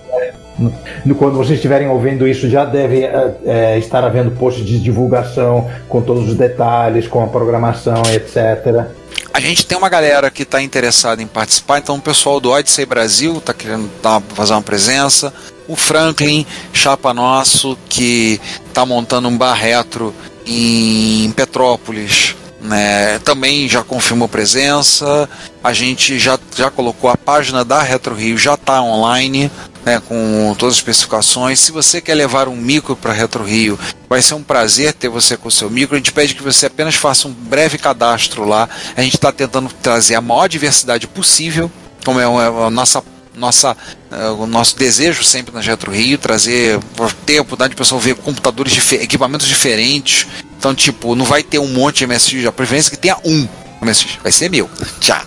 No- 0.60 1.14
Quando 1.14 1.36
vocês 1.36 1.54
estiverem 1.58 1.88
ouvindo 1.88 2.28
isso, 2.28 2.48
já 2.48 2.64
deve 2.64 3.02
eh, 3.04 3.78
estar 3.78 4.04
havendo 4.04 4.30
post 4.32 4.62
de 4.62 4.78
divulgação 4.78 5.68
com 5.88 6.00
todos 6.02 6.28
os 6.28 6.36
detalhes, 6.36 7.08
com 7.08 7.22
a 7.24 7.26
programação, 7.26 8.02
etc. 8.12 8.86
A 9.32 9.40
gente 9.40 9.64
tem 9.64 9.78
uma 9.78 9.88
galera 9.88 10.30
que 10.30 10.42
está 10.42 10.60
interessada 10.60 11.22
em 11.22 11.26
participar, 11.26 11.78
então 11.78 11.96
o 11.96 12.00
pessoal 12.00 12.40
do 12.40 12.50
Odyssey 12.50 12.84
Brasil 12.84 13.38
está 13.38 13.54
querendo 13.54 13.88
dar, 14.02 14.20
fazer 14.34 14.52
uma 14.52 14.62
presença. 14.62 15.32
O 15.68 15.76
Franklin, 15.76 16.44
chapa 16.72 17.14
nosso, 17.14 17.78
que 17.88 18.40
está 18.66 18.84
montando 18.84 19.28
um 19.28 19.38
bar 19.38 19.54
retro 19.54 20.12
em 20.44 21.30
Petrópolis, 21.36 22.34
né, 22.60 23.18
também 23.20 23.68
já 23.68 23.82
confirmou 23.82 24.28
presença. 24.28 25.28
A 25.62 25.72
gente 25.72 26.18
já, 26.18 26.38
já 26.54 26.70
colocou 26.70 27.10
a 27.10 27.16
página 27.16 27.64
da 27.64 27.82
Retro 27.82 28.14
Rio, 28.14 28.36
já 28.36 28.54
está 28.54 28.82
online. 28.82 29.50
Né, 29.82 29.98
com 30.06 30.54
todas 30.58 30.74
as 30.74 30.78
especificações. 30.78 31.58
Se 31.58 31.72
você 31.72 32.02
quer 32.02 32.14
levar 32.14 32.48
um 32.48 32.54
micro 32.54 32.94
para 32.94 33.14
Retro 33.14 33.42
Rio, 33.42 33.78
vai 34.10 34.20
ser 34.20 34.34
um 34.34 34.42
prazer 34.42 34.92
ter 34.92 35.08
você 35.08 35.38
com 35.38 35.48
o 35.48 35.50
seu 35.50 35.70
micro. 35.70 35.96
A 35.96 35.98
gente 35.98 36.12
pede 36.12 36.34
que 36.34 36.42
você 36.42 36.66
apenas 36.66 36.96
faça 36.96 37.26
um 37.26 37.32
breve 37.32 37.78
cadastro 37.78 38.44
lá. 38.44 38.68
A 38.94 39.00
gente 39.00 39.14
está 39.14 39.32
tentando 39.32 39.70
trazer 39.80 40.16
a 40.16 40.20
maior 40.20 40.50
diversidade 40.50 41.06
possível, 41.06 41.72
como 42.04 42.20
é 42.20 42.24
a 42.26 42.68
nossa 42.68 43.02
nossa, 43.34 43.76
eh, 44.10 44.28
o 44.30 44.46
nosso 44.46 44.76
desejo 44.76 45.24
sempre 45.24 45.54
na 45.54 45.60
Retro 45.60 45.90
Rio, 45.90 46.18
trazer, 46.18 46.78
ter 47.24 47.38
a 47.38 47.42
oportunidade 47.42 47.70
de 47.70 47.76
pessoal 47.76 48.00
ver 48.00 48.14
computadores, 48.16 48.92
equipamentos 48.92 49.46
diferentes. 49.46 50.26
Então, 50.60 50.74
tipo, 50.74 51.14
não 51.14 51.24
vai 51.24 51.42
ter 51.42 51.58
um 51.58 51.68
monte 51.68 52.00
de 52.00 52.06
MSX, 52.06 52.44
a 52.44 52.52
preferência 52.52 52.90
é 52.90 52.90
que 52.90 52.98
tenha 52.98 53.16
um 53.24 53.48
MSX, 53.80 54.18
vai 54.22 54.30
ser 54.30 54.50
meu, 54.50 54.68
tchau. 55.00 55.22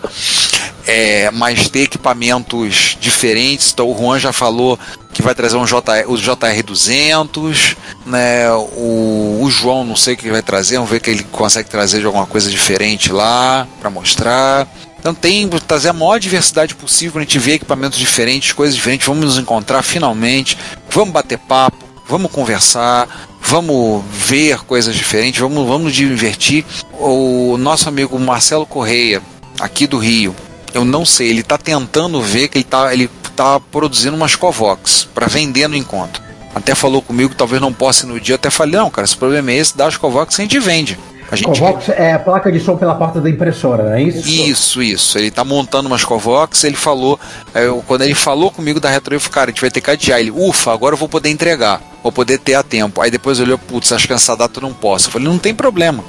É, 0.86 1.32
mas 1.32 1.68
ter 1.70 1.80
equipamentos 1.80 2.96
diferentes, 3.02 3.72
então 3.74 3.90
o 3.90 3.98
Juan 3.98 4.20
já 4.20 4.32
falou 4.32 4.78
que 5.12 5.24
vai 5.24 5.34
trazer 5.34 5.58
um 5.58 5.66
JR, 5.66 6.06
o 6.08 6.14
JR200, 6.14 7.76
né? 8.06 8.52
O, 8.52 9.40
o 9.42 9.50
João 9.50 9.84
não 9.84 9.96
sei 9.96 10.14
o 10.14 10.18
que 10.18 10.30
vai 10.30 10.44
trazer, 10.44 10.76
vamos 10.76 10.92
ver 10.92 11.00
que 11.00 11.10
ele 11.10 11.24
consegue 11.24 11.68
trazer 11.68 12.02
de 12.02 12.06
alguma 12.06 12.28
coisa 12.28 12.48
diferente 12.48 13.12
lá 13.12 13.68
para 13.80 13.90
mostrar. 13.90 14.68
Então 15.00 15.16
tem 15.16 15.50
trazer 15.50 15.90
a 15.90 15.94
maior 15.94 16.20
diversidade 16.20 16.76
possível 16.76 17.14
para 17.14 17.22
a 17.22 17.24
gente 17.24 17.40
ver 17.40 17.54
equipamentos 17.54 17.98
diferentes, 17.98 18.54
coisas 18.54 18.76
diferentes. 18.76 19.08
Vamos 19.08 19.26
nos 19.26 19.38
encontrar 19.40 19.82
finalmente, 19.82 20.56
vamos 20.92 21.12
bater 21.12 21.40
papo, 21.40 21.84
vamos 22.08 22.32
conversar, 22.32 23.08
vamos 23.44 24.04
ver 24.12 24.60
coisas 24.66 24.96
diferentes, 24.96 25.40
vamos, 25.40 25.68
vamos 25.68 25.84
nos 25.84 25.94
divertir. 25.94 26.66
O 27.00 27.58
nosso 27.58 27.88
amigo 27.90 28.18
Marcelo 28.20 28.66
Correia, 28.66 29.22
aqui 29.60 29.86
do 29.86 29.98
Rio, 29.98 30.36
eu 30.74 30.84
não 30.86 31.06
sei, 31.06 31.30
ele 31.30 31.42
está 31.42 31.58
tentando 31.58 32.22
ver 32.22 32.48
que 32.48 32.58
ele 32.58 32.66
está 32.66 32.94
ele 32.94 33.10
tá 33.36 33.60
produzindo 33.60 34.16
umas 34.16 34.36
Covox 34.36 35.08
para 35.14 35.28
vender 35.28 35.68
no 35.68 35.76
encontro. 35.76 36.22
Até 36.56 36.76
falou 36.76 37.02
comigo 37.02 37.32
que 37.32 37.36
talvez 37.36 37.60
não 37.60 37.74
possa 37.74 38.06
ir 38.06 38.10
no 38.10 38.20
dia. 38.20 38.36
Até 38.36 38.52
falei, 38.52 38.76
não, 38.76 38.88
cara, 38.90 39.06
esse 39.06 39.18
problema 39.18 39.50
é 39.52 39.56
esse, 39.56 39.76
dá 39.76 39.88
as 39.88 39.98
Covox 39.98 40.40
a 40.40 40.44
gente 40.44 40.60
vende. 40.60 41.00
A 41.32 41.36
gente 41.36 41.48
Covox 41.48 41.90
é 41.90 42.14
a 42.14 42.20
placa 42.20 42.52
de 42.52 42.60
som 42.60 42.78
pela 42.78 42.94
porta 42.94 43.20
da 43.20 43.28
impressora, 43.28 43.86
não 43.86 43.94
é 43.94 44.04
isso? 44.04 44.28
isso, 44.30 44.84
isso. 44.84 45.18
Ele 45.18 45.32
tá 45.32 45.44
montando 45.44 45.88
umas 45.88 46.04
Covox, 46.06 46.64
ele 46.64 46.76
falou. 46.76 47.20
é, 47.56 47.66
eu- 47.66 47.84
quando 47.88 48.04
ele 48.04 48.14
falou 48.14 48.52
comigo 48.52 48.80
da 48.80 48.88
Retro, 48.88 49.16
eu 49.16 49.20
falei, 49.20 49.34
cara, 49.34 49.50
a 49.50 49.52
gente 49.52 49.62
vai 49.62 49.72
ter 49.72 49.82
que 49.82 49.90
adiar. 49.90 50.20
Ele, 50.20 50.30
ufa, 50.30 50.72
agora 50.72 50.94
eu 50.94 50.98
vou 51.00 51.10
poder 51.10 51.30
entregar, 51.32 51.82
vou 52.04 52.12
poder 52.12 52.38
ter 52.38 52.54
a 52.54 52.62
tempo. 52.62 53.02
Aí 53.02 53.10
depois 53.10 53.40
olhou, 53.40 53.58
putz, 53.58 53.92
acho 53.92 54.06
que 54.06 54.14
essa 54.14 54.36
data 54.36 54.60
eu 54.60 54.62
não 54.62 54.74
posso. 54.74 55.08
Eu 55.08 55.14
falei, 55.14 55.28
não 55.28 55.40
tem 55.40 55.56
problema. 55.56 56.04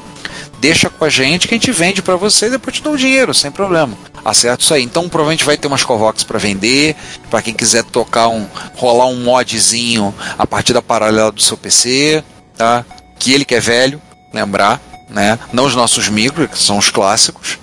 Deixa 0.59 0.91
com 0.91 1.05
a 1.05 1.09
gente 1.09 1.47
que 1.47 1.55
a 1.55 1.57
gente 1.57 1.71
vende 1.73 2.03
pra 2.03 2.17
você 2.17 2.47
e 2.47 2.51
depois 2.51 2.77
te 2.77 2.83
dá 2.83 2.91
o 2.91 2.97
dinheiro, 2.97 3.33
sem 3.33 3.51
problema. 3.51 3.97
Acerta 4.25 4.63
isso 4.63 4.75
aí. 4.75 4.83
Então 4.83 5.09
provavelmente 5.09 5.45
vai 5.45 5.57
ter 5.57 5.69
umas 5.69 5.85
Covox 5.85 6.25
pra 6.25 6.39
vender, 6.39 6.97
pra 7.31 7.43
quem 7.43 7.55
quiser 7.55 7.85
tocar 7.85 8.29
um, 8.29 8.47
rolar 8.75 9.07
um 9.07 9.23
modzinho 9.23 10.15
a 10.39 10.47
partir 10.47 10.73
da 10.73 10.83
paralela 10.83 11.31
do 11.31 11.43
seu 11.43 11.57
PC, 11.57 12.25
tá? 12.57 12.85
Que 13.19 13.33
ele 13.33 13.45
que 13.45 13.55
é 13.55 13.61
velho, 13.61 14.01
lembrar, 14.33 14.81
né? 15.11 15.39
Não 15.53 15.65
os 15.67 15.75
nossos 15.75 16.09
micros, 16.09 16.49
que 16.51 16.59
são 16.59 16.79
os 16.79 16.91
clássicos. 16.91 17.59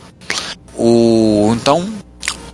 O, 0.76 1.52
então, 1.56 1.92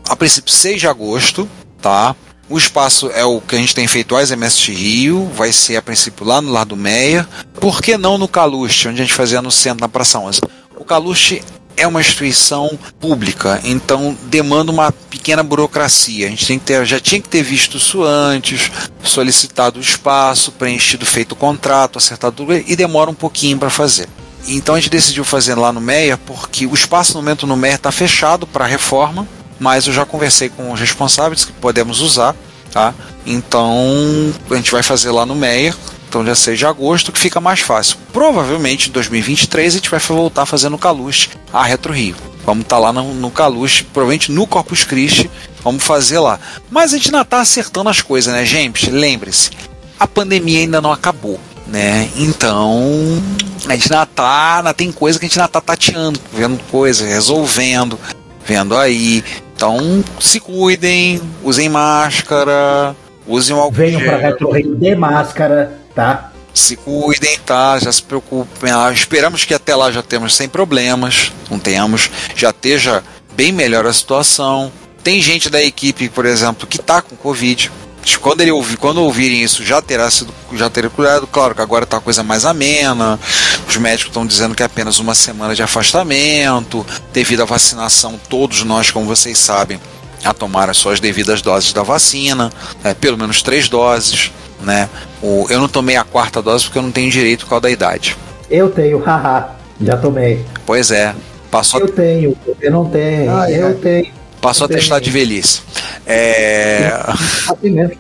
a 0.08 0.16
princípio, 0.16 0.52
6 0.52 0.80
de 0.80 0.88
agosto, 0.88 1.48
tá? 1.82 2.16
O 2.50 2.58
espaço 2.58 3.12
é 3.12 3.26
o 3.26 3.42
que 3.42 3.56
a 3.58 3.60
gente 3.60 3.76
tem 3.76 3.88
feito 3.88 4.16
as 4.16 4.32
MSX 4.32 4.68
Rio, 4.70 5.30
vai 5.36 5.52
ser 5.52 5.76
a 5.76 5.82
princípio 5.82 6.26
lá 6.26 6.42
no 6.42 6.50
Lar 6.50 6.66
do 6.66 6.78
Meia. 6.78 7.28
Por 7.60 7.82
que 7.82 7.98
não 7.98 8.18
no 8.18 8.28
Caluste, 8.28 8.88
onde 8.88 9.02
a 9.02 9.04
gente 9.04 9.14
fazia 9.14 9.42
no 9.42 9.52
centro, 9.52 9.82
na 9.82 9.90
Praça 9.90 10.18
11? 10.18 10.40
O 10.78 10.86
Caluste 10.86 11.44
é 11.76 11.86
uma 11.86 12.00
instituição 12.00 12.80
pública, 13.02 13.60
então 13.66 14.18
demanda 14.24 14.72
uma 14.72 14.92
pequena 14.92 15.44
burocracia. 15.44 16.26
A 16.26 16.30
gente 16.30 16.48
tem 16.48 16.58
que 16.58 16.66
ter, 16.66 16.86
já 16.86 17.02
tinha 17.02 17.20
que 17.20 17.28
ter 17.28 17.44
visto 17.44 17.76
isso 17.78 18.02
antes, 18.02 18.72
solicitado 19.04 19.78
o 19.78 19.84
espaço, 19.84 20.54
preenchido, 20.54 21.06
feito 21.06 21.34
o 21.34 21.36
contrato, 21.36 21.98
acertado 21.98 22.38
tudo, 22.38 22.54
e 22.54 22.76
demora 22.78 23.12
um 23.12 23.14
pouquinho 23.14 23.58
para 23.58 23.70
fazer. 23.70 24.08
Então 24.48 24.74
a 24.74 24.80
gente 24.80 24.90
decidiu 24.90 25.26
fazer 25.26 25.56
lá 25.56 25.74
no 25.74 25.82
Meia 25.82 26.18
porque 26.18 26.66
o 26.66 26.74
espaço 26.74 27.14
no 27.14 27.20
momento 27.20 27.46
no 27.46 27.58
Meia 27.58 27.76
está 27.76 27.92
fechado 27.92 28.48
para 28.48 28.66
reforma, 28.66 29.28
mas 29.60 29.88
eu 29.88 29.94
já 29.94 30.06
conversei 30.06 30.50
com 30.50 30.72
os 30.72 30.80
responsáveis 30.80 31.46
que 31.46 31.52
podemos 31.54 32.02
usar, 32.02 32.36
tá? 32.72 32.94
Então 33.26 34.34
a 34.50 34.56
gente 34.56 34.72
vai 34.72 34.84
fazer 34.84 35.12
lá 35.12 35.26
no 35.26 35.36
Meia, 35.36 35.76
então 36.08 36.24
dia 36.24 36.36
6 36.36 36.58
de 36.58 36.66
agosto, 36.66 37.12
que 37.12 37.20
fica 37.20 37.42
mais 37.42 37.60
fácil. 37.60 37.98
Provavelmente 38.14 38.90
em 38.90 38.92
2023 38.92 39.74
a 39.74 39.78
gente 39.78 39.90
vai 39.90 40.00
voltar 40.00 40.46
fazendo 40.46 40.76
o 40.76 40.80
Caluste 40.80 41.32
a 41.52 41.64
Retro 41.64 41.94
Rio. 41.94 42.16
Vamos 42.46 42.64
estar 42.64 42.80
lá 42.80 42.94
no, 42.94 43.14
no 43.14 43.30
Caluste, 43.30 43.84
provavelmente 43.84 44.32
no 44.32 44.48
Corpus 44.48 44.86
Christi, 44.86 45.30
vamos 45.62 45.84
fazer 45.84 46.20
lá. 46.20 46.40
Mas 46.72 46.94
a 46.94 46.98
gente 46.98 47.08
ainda 47.08 47.22
está 47.22 47.42
acertando 47.42 47.90
as 47.90 48.02
coisas, 48.02 48.34
né, 48.34 48.46
gente? 48.46 48.90
Lembre-se, 48.90 49.52
a 50.00 50.08
pandemia 50.08 50.60
ainda 50.60 50.80
não 50.80 50.92
acabou. 50.92 51.40
Né? 51.68 52.10
Então, 52.16 53.22
a 53.68 53.76
gente 53.76 53.92
ainda 53.92 54.06
tá, 54.06 54.60
ainda 54.60 54.74
tem 54.74 54.90
coisa 54.94 55.20
que 55.20 55.26
a 55.26 55.28
gente 55.28 55.38
ainda 55.38 55.50
tá 55.50 55.60
tateando, 55.60 56.18
vendo 56.32 56.58
coisa, 56.72 57.06
resolvendo, 57.06 58.00
vendo 58.46 58.78
aí. 58.78 59.22
Então, 59.58 60.04
se 60.20 60.40
cuidem, 60.40 61.20
usem 61.44 61.68
máscara, 61.68 62.96
usem 63.26 63.56
o 63.56 63.60
álcool 63.60 63.76
Venham 63.76 64.00
para 64.02 64.18
Retro 64.18 64.52
Rio 64.52 64.76
de 64.76 64.96
máscara, 64.96 65.80
tá? 65.96 66.32
Se 66.54 66.76
cuidem, 66.76 67.40
tá? 67.40 67.80
Já 67.80 67.92
se 67.92 68.04
preocupem. 68.04 68.72
Ah, 68.72 68.92
esperamos 68.94 69.46
que 69.46 69.56
até 69.56 69.76
lá 69.76 69.92
já 69.92 70.04
temos 70.04 70.36
sem 70.36 70.48
problemas, 70.48 71.32
não 71.50 71.58
tenhamos, 71.58 72.12
já 72.36 72.52
esteja 72.52 73.04
bem 73.36 73.52
melhor 73.52 73.88
a 73.88 73.94
situação. 73.94 74.72
Tem 75.04 75.20
gente 75.24 75.50
da 75.50 75.64
equipe, 75.64 76.08
por 76.08 76.28
exemplo, 76.28 76.68
que 76.68 76.78
tá 76.78 77.02
com 77.02 77.16
Covid. 77.16 77.72
Quando, 78.16 78.42
ele 78.42 78.52
ouvir, 78.52 78.78
quando 78.78 79.02
ouvirem 79.02 79.44
isso, 79.44 79.64
já 79.66 79.82
terá 79.82 80.10
sido 80.10 80.34
já 80.54 80.70
terá 80.70 80.90
cuidado. 80.90 81.28
Claro 81.28 81.54
que 81.54 81.62
agora 81.62 81.84
está 81.84 81.98
a 81.98 82.02
coisa 82.02 82.24
mais 82.24 82.46
amena. 82.46 83.20
Os 83.68 83.76
médicos 83.78 84.08
estão 84.10 84.26
dizendo 84.26 84.56
que 84.56 84.64
é 84.64 84.66
apenas 84.66 85.00
uma 85.00 85.14
semana 85.14 85.54
de 85.54 85.62
afastamento. 85.64 86.86
Devido 87.12 87.42
à 87.42 87.46
vacinação, 87.46 88.20
todos 88.30 88.64
nós, 88.64 88.92
como 88.92 89.06
vocês 89.06 89.38
sabem, 89.38 89.80
a 90.24 90.34
tomar 90.34 90.70
as 90.70 90.78
suas 90.78 91.00
devidas 91.00 91.42
doses 91.42 91.74
da 91.74 91.84
vacina, 91.84 92.52
né, 92.84 92.94
pelo 92.94 93.18
menos 93.18 93.42
três 93.42 93.68
doses. 93.68 94.32
Né? 94.62 94.90
O, 95.22 95.46
eu 95.50 95.60
não 95.60 95.68
tomei 95.68 95.96
a 95.96 96.04
quarta 96.04 96.42
dose 96.42 96.66
porque 96.66 96.78
eu 96.80 96.84
não 96.84 96.92
tenho 96.92 97.12
direito 97.12 97.42
por 97.46 97.50
causa 97.50 97.64
da 97.64 97.72
idade. 97.72 98.16
Eu 98.50 98.70
tenho, 98.70 99.00
haha, 99.06 99.50
já 99.82 99.98
tomei. 99.98 100.46
Pois 100.66 100.92
é, 100.92 101.14
passou, 101.52 101.80
Eu 101.80 101.90
tenho, 101.90 102.38
eu 102.62 102.72
não 102.72 102.86
tenho, 102.90 103.36
Ai, 103.36 103.60
eu 103.62 103.68
ai. 103.68 103.74
tenho. 103.76 104.17
Passou 104.42 104.66
a 104.66 104.68
testar 104.68 105.00
de 105.00 105.10
velhice. 105.10 105.62
É, 106.06 106.92
Assim 107.50 107.70
mesmo. 107.70 107.96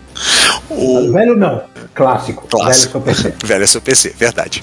o, 0.70 1.12
Velho 1.12 1.36
não, 1.36 1.62
clássico. 1.94 2.48
Clássico. 2.48 3.00
Velho 3.00 3.16
seu 3.16 3.32
PC. 3.32 3.34
Velho 3.46 3.64
é 3.64 3.68
seu 3.68 3.82
PC, 3.82 4.16
verdade. 4.18 4.62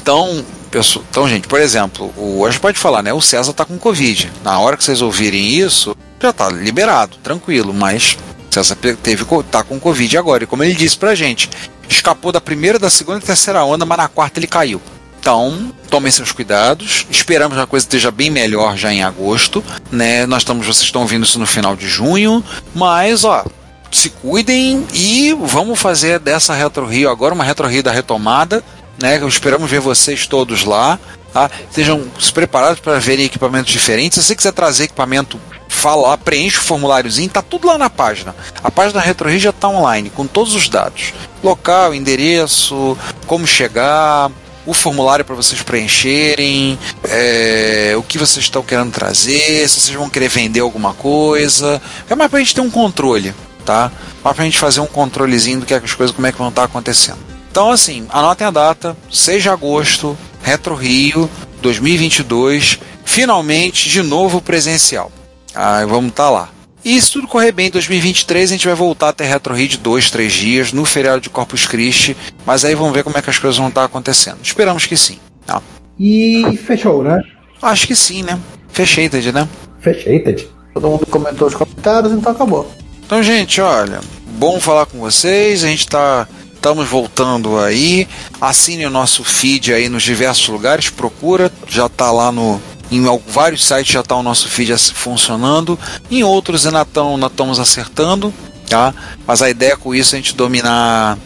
Então, 0.00 0.44
pessoal, 0.70 1.04
então, 1.10 1.28
gente, 1.28 1.48
por 1.48 1.60
exemplo, 1.60 2.12
o, 2.16 2.44
a 2.46 2.50
gente 2.50 2.60
pode 2.60 2.78
falar, 2.78 3.02
né? 3.02 3.12
O 3.12 3.20
César 3.20 3.52
tá 3.52 3.64
com 3.64 3.78
Covid. 3.78 4.30
Na 4.44 4.58
hora 4.58 4.76
que 4.76 4.84
vocês 4.84 5.02
ouvirem 5.02 5.48
isso, 5.48 5.96
já 6.20 6.32
tá 6.32 6.48
liberado, 6.50 7.16
tranquilo, 7.22 7.72
mas 7.72 8.16
o 8.50 8.54
César 8.54 8.76
teve, 8.76 9.24
tá 9.50 9.62
com 9.62 9.78
Covid 9.80 10.16
agora. 10.18 10.44
E 10.44 10.46
como 10.46 10.62
ele 10.64 10.74
disse 10.74 10.96
pra 10.96 11.14
gente, 11.14 11.48
escapou 11.88 12.32
da 12.32 12.40
primeira, 12.40 12.78
da 12.78 12.90
segunda 12.90 13.18
e 13.18 13.22
terceira 13.22 13.64
onda, 13.64 13.84
mas 13.84 13.98
na 13.98 14.08
quarta 14.08 14.38
ele 14.38 14.46
caiu. 14.46 14.80
Então, 15.22 15.72
tomem 15.88 16.10
seus 16.10 16.32
cuidados. 16.32 17.06
Esperamos 17.08 17.56
que 17.56 17.62
a 17.62 17.66
coisa 17.66 17.86
esteja 17.86 18.10
bem 18.10 18.28
melhor 18.28 18.76
já 18.76 18.92
em 18.92 19.04
agosto, 19.04 19.62
né? 19.88 20.26
Nós 20.26 20.42
estamos, 20.42 20.66
vocês 20.66 20.86
estão 20.86 21.02
ouvindo 21.02 21.22
isso 21.22 21.38
no 21.38 21.46
final 21.46 21.76
de 21.76 21.86
junho, 21.86 22.44
mas 22.74 23.22
ó, 23.22 23.44
se 23.88 24.10
cuidem 24.10 24.84
e 24.92 25.32
vamos 25.32 25.78
fazer 25.78 26.18
dessa 26.18 26.54
Retro 26.54 26.86
Rio 26.86 27.08
agora 27.08 27.34
uma 27.34 27.44
Retro 27.44 27.68
Rio 27.68 27.84
da 27.84 27.92
retomada, 27.92 28.64
né? 29.00 29.24
Esperamos 29.24 29.70
ver 29.70 29.78
vocês 29.78 30.26
todos 30.26 30.64
lá. 30.64 30.98
Tá? 31.32 31.48
Estejam 31.70 32.04
se 32.18 32.32
preparados 32.32 32.80
para 32.80 32.98
verem 32.98 33.24
equipamentos 33.24 33.70
diferentes. 33.70 34.18
Se 34.18 34.24
você 34.26 34.34
quiser 34.34 34.52
trazer 34.52 34.84
equipamento, 34.84 35.40
fala 35.68 36.08
lá, 36.08 36.18
preenche 36.18 36.58
o 36.58 36.62
formuláriozinho, 36.62 37.30
tá 37.30 37.40
tudo 37.40 37.68
lá 37.68 37.78
na 37.78 37.88
página. 37.88 38.34
A 38.62 38.72
página 38.72 38.94
da 38.94 39.06
Retro 39.06 39.30
Rio 39.30 39.38
já 39.38 39.50
está 39.50 39.68
online, 39.68 40.10
com 40.10 40.26
todos 40.26 40.56
os 40.56 40.68
dados. 40.68 41.14
Local, 41.44 41.94
endereço, 41.94 42.98
como 43.26 43.46
chegar, 43.46 44.30
o 44.66 44.72
formulário 44.72 45.24
para 45.24 45.34
vocês 45.34 45.62
preencherem, 45.62 46.78
é, 47.04 47.94
o 47.96 48.02
que 48.02 48.18
vocês 48.18 48.44
estão 48.44 48.62
querendo 48.62 48.92
trazer, 48.92 49.68
se 49.68 49.80
vocês 49.80 49.96
vão 49.96 50.08
querer 50.08 50.28
vender 50.28 50.60
alguma 50.60 50.94
coisa. 50.94 51.80
É 52.08 52.14
mais 52.14 52.30
para 52.30 52.38
a 52.38 52.42
gente 52.42 52.54
ter 52.54 52.60
um 52.60 52.70
controle, 52.70 53.34
tá? 53.64 53.90
Mais 54.22 54.36
para 54.36 54.42
a 54.42 54.46
gente 54.46 54.58
fazer 54.58 54.80
um 54.80 54.86
controlezinho 54.86 55.60
do 55.60 55.66
que 55.66 55.74
as 55.74 55.94
coisas, 55.94 56.14
como 56.14 56.26
é 56.26 56.32
que 56.32 56.38
vão 56.38 56.48
estar 56.48 56.64
acontecendo. 56.64 57.18
Então, 57.50 57.70
assim, 57.70 58.06
anotem 58.08 58.46
a 58.46 58.50
data, 58.50 58.96
6 59.10 59.42
de 59.42 59.48
agosto, 59.48 60.16
Retro 60.42 60.74
Rio 60.74 61.28
2022, 61.60 62.78
finalmente 63.04 63.88
de 63.88 64.02
novo 64.02 64.40
presencial. 64.40 65.12
Ah, 65.54 65.84
vamos 65.86 66.10
estar 66.10 66.30
lá. 66.30 66.48
E 66.84 67.00
se 67.00 67.12
tudo 67.12 67.28
correr 67.28 67.52
bem 67.52 67.68
em 67.68 67.70
2023, 67.70 68.50
a 68.50 68.54
gente 68.54 68.66
vai 68.66 68.74
voltar 68.74 69.10
a 69.10 69.12
ter 69.12 69.24
Retro 69.24 69.54
Rio 69.54 69.68
de 69.68 69.78
dois, 69.78 70.10
três 70.10 70.32
dias 70.32 70.72
no 70.72 70.84
feriado 70.84 71.20
de 71.20 71.30
Corpus 71.30 71.66
Christi. 71.66 72.16
Mas 72.44 72.64
aí 72.64 72.74
vamos 72.74 72.92
ver 72.92 73.04
como 73.04 73.16
é 73.16 73.22
que 73.22 73.30
as 73.30 73.38
coisas 73.38 73.56
vão 73.56 73.68
estar 73.68 73.84
acontecendo. 73.84 74.38
Esperamos 74.42 74.84
que 74.86 74.96
sim. 74.96 75.18
Tá? 75.46 75.62
E 75.98 76.56
fechou, 76.56 77.04
né? 77.04 77.22
Acho 77.60 77.86
que 77.86 77.94
sim, 77.94 78.22
né? 78.24 78.38
Fechated, 78.72 79.32
né? 79.32 79.48
Fechated. 79.80 80.48
Todo 80.74 80.88
mundo 80.88 81.06
comentou 81.06 81.46
os 81.46 81.54
comentários, 81.54 82.12
então 82.12 82.32
acabou. 82.32 82.68
Então, 83.04 83.22
gente, 83.22 83.60
olha, 83.60 84.00
bom 84.38 84.58
falar 84.58 84.86
com 84.86 84.98
vocês. 84.98 85.62
A 85.62 85.68
gente 85.68 85.86
tá. 85.86 86.26
Estamos 86.54 86.88
voltando 86.88 87.58
aí. 87.58 88.08
Assine 88.40 88.86
o 88.86 88.90
nosso 88.90 89.24
feed 89.24 89.72
aí 89.72 89.88
nos 89.88 90.02
diversos 90.02 90.48
lugares. 90.48 90.90
Procura, 90.90 91.50
já 91.68 91.88
tá 91.88 92.12
lá 92.12 92.30
no, 92.30 92.60
em 92.96 93.20
vários 93.26 93.64
sites 93.64 93.92
já 93.92 94.00
está 94.00 94.14
o 94.14 94.22
nosso 94.22 94.48
feed 94.48 94.76
funcionando, 94.92 95.78
em 96.10 96.22
outros 96.22 96.66
ainda 96.66 96.82
estamos 96.82 97.58
acertando, 97.58 98.32
tá? 98.68 98.94
Mas 99.26 99.40
a 99.40 99.48
ideia 99.48 99.76
com 99.76 99.94
isso 99.94 100.14
é 100.14 100.18
a 100.18 100.22
gente 100.22 100.36
dominar, 100.36 101.18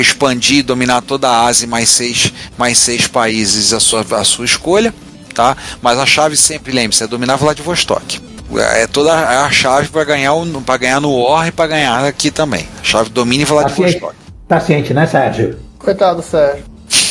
expandir, 0.00 0.64
dominar 0.64 1.02
toda 1.02 1.28
a 1.28 1.44
Ásia 1.44 1.68
mais 1.68 1.88
seis, 1.88 2.32
mais 2.56 2.78
seis 2.78 3.06
países 3.06 3.72
a 3.72 3.80
sua, 3.80 4.04
a 4.18 4.24
sua 4.24 4.44
escolha, 4.44 4.94
tá? 5.34 5.56
Mas 5.82 5.98
a 5.98 6.06
chave 6.06 6.36
sempre, 6.36 6.72
lembre-se, 6.72 7.04
é 7.04 7.06
dominar 7.06 7.36
Vladivostok. 7.36 8.20
É 8.56 8.86
toda 8.86 9.12
a 9.44 9.50
chave 9.50 9.88
para 9.88 10.04
ganhar, 10.04 10.32
para 10.64 10.76
ganhar 10.76 11.00
no 11.00 11.18
War 11.18 11.48
e 11.48 11.52
para 11.52 11.66
ganhar 11.66 12.04
aqui 12.04 12.30
também. 12.30 12.68
A 12.80 12.84
chave 12.84 13.10
domine 13.10 13.44
Vladivostok. 13.44 14.00
Tá 14.00 14.06
ciente, 14.06 14.16
tá 14.48 14.60
ciente, 14.60 14.94
né, 14.94 15.06
Sérgio? 15.06 15.58
Coitado, 15.78 16.22
Sérgio. 16.22 16.64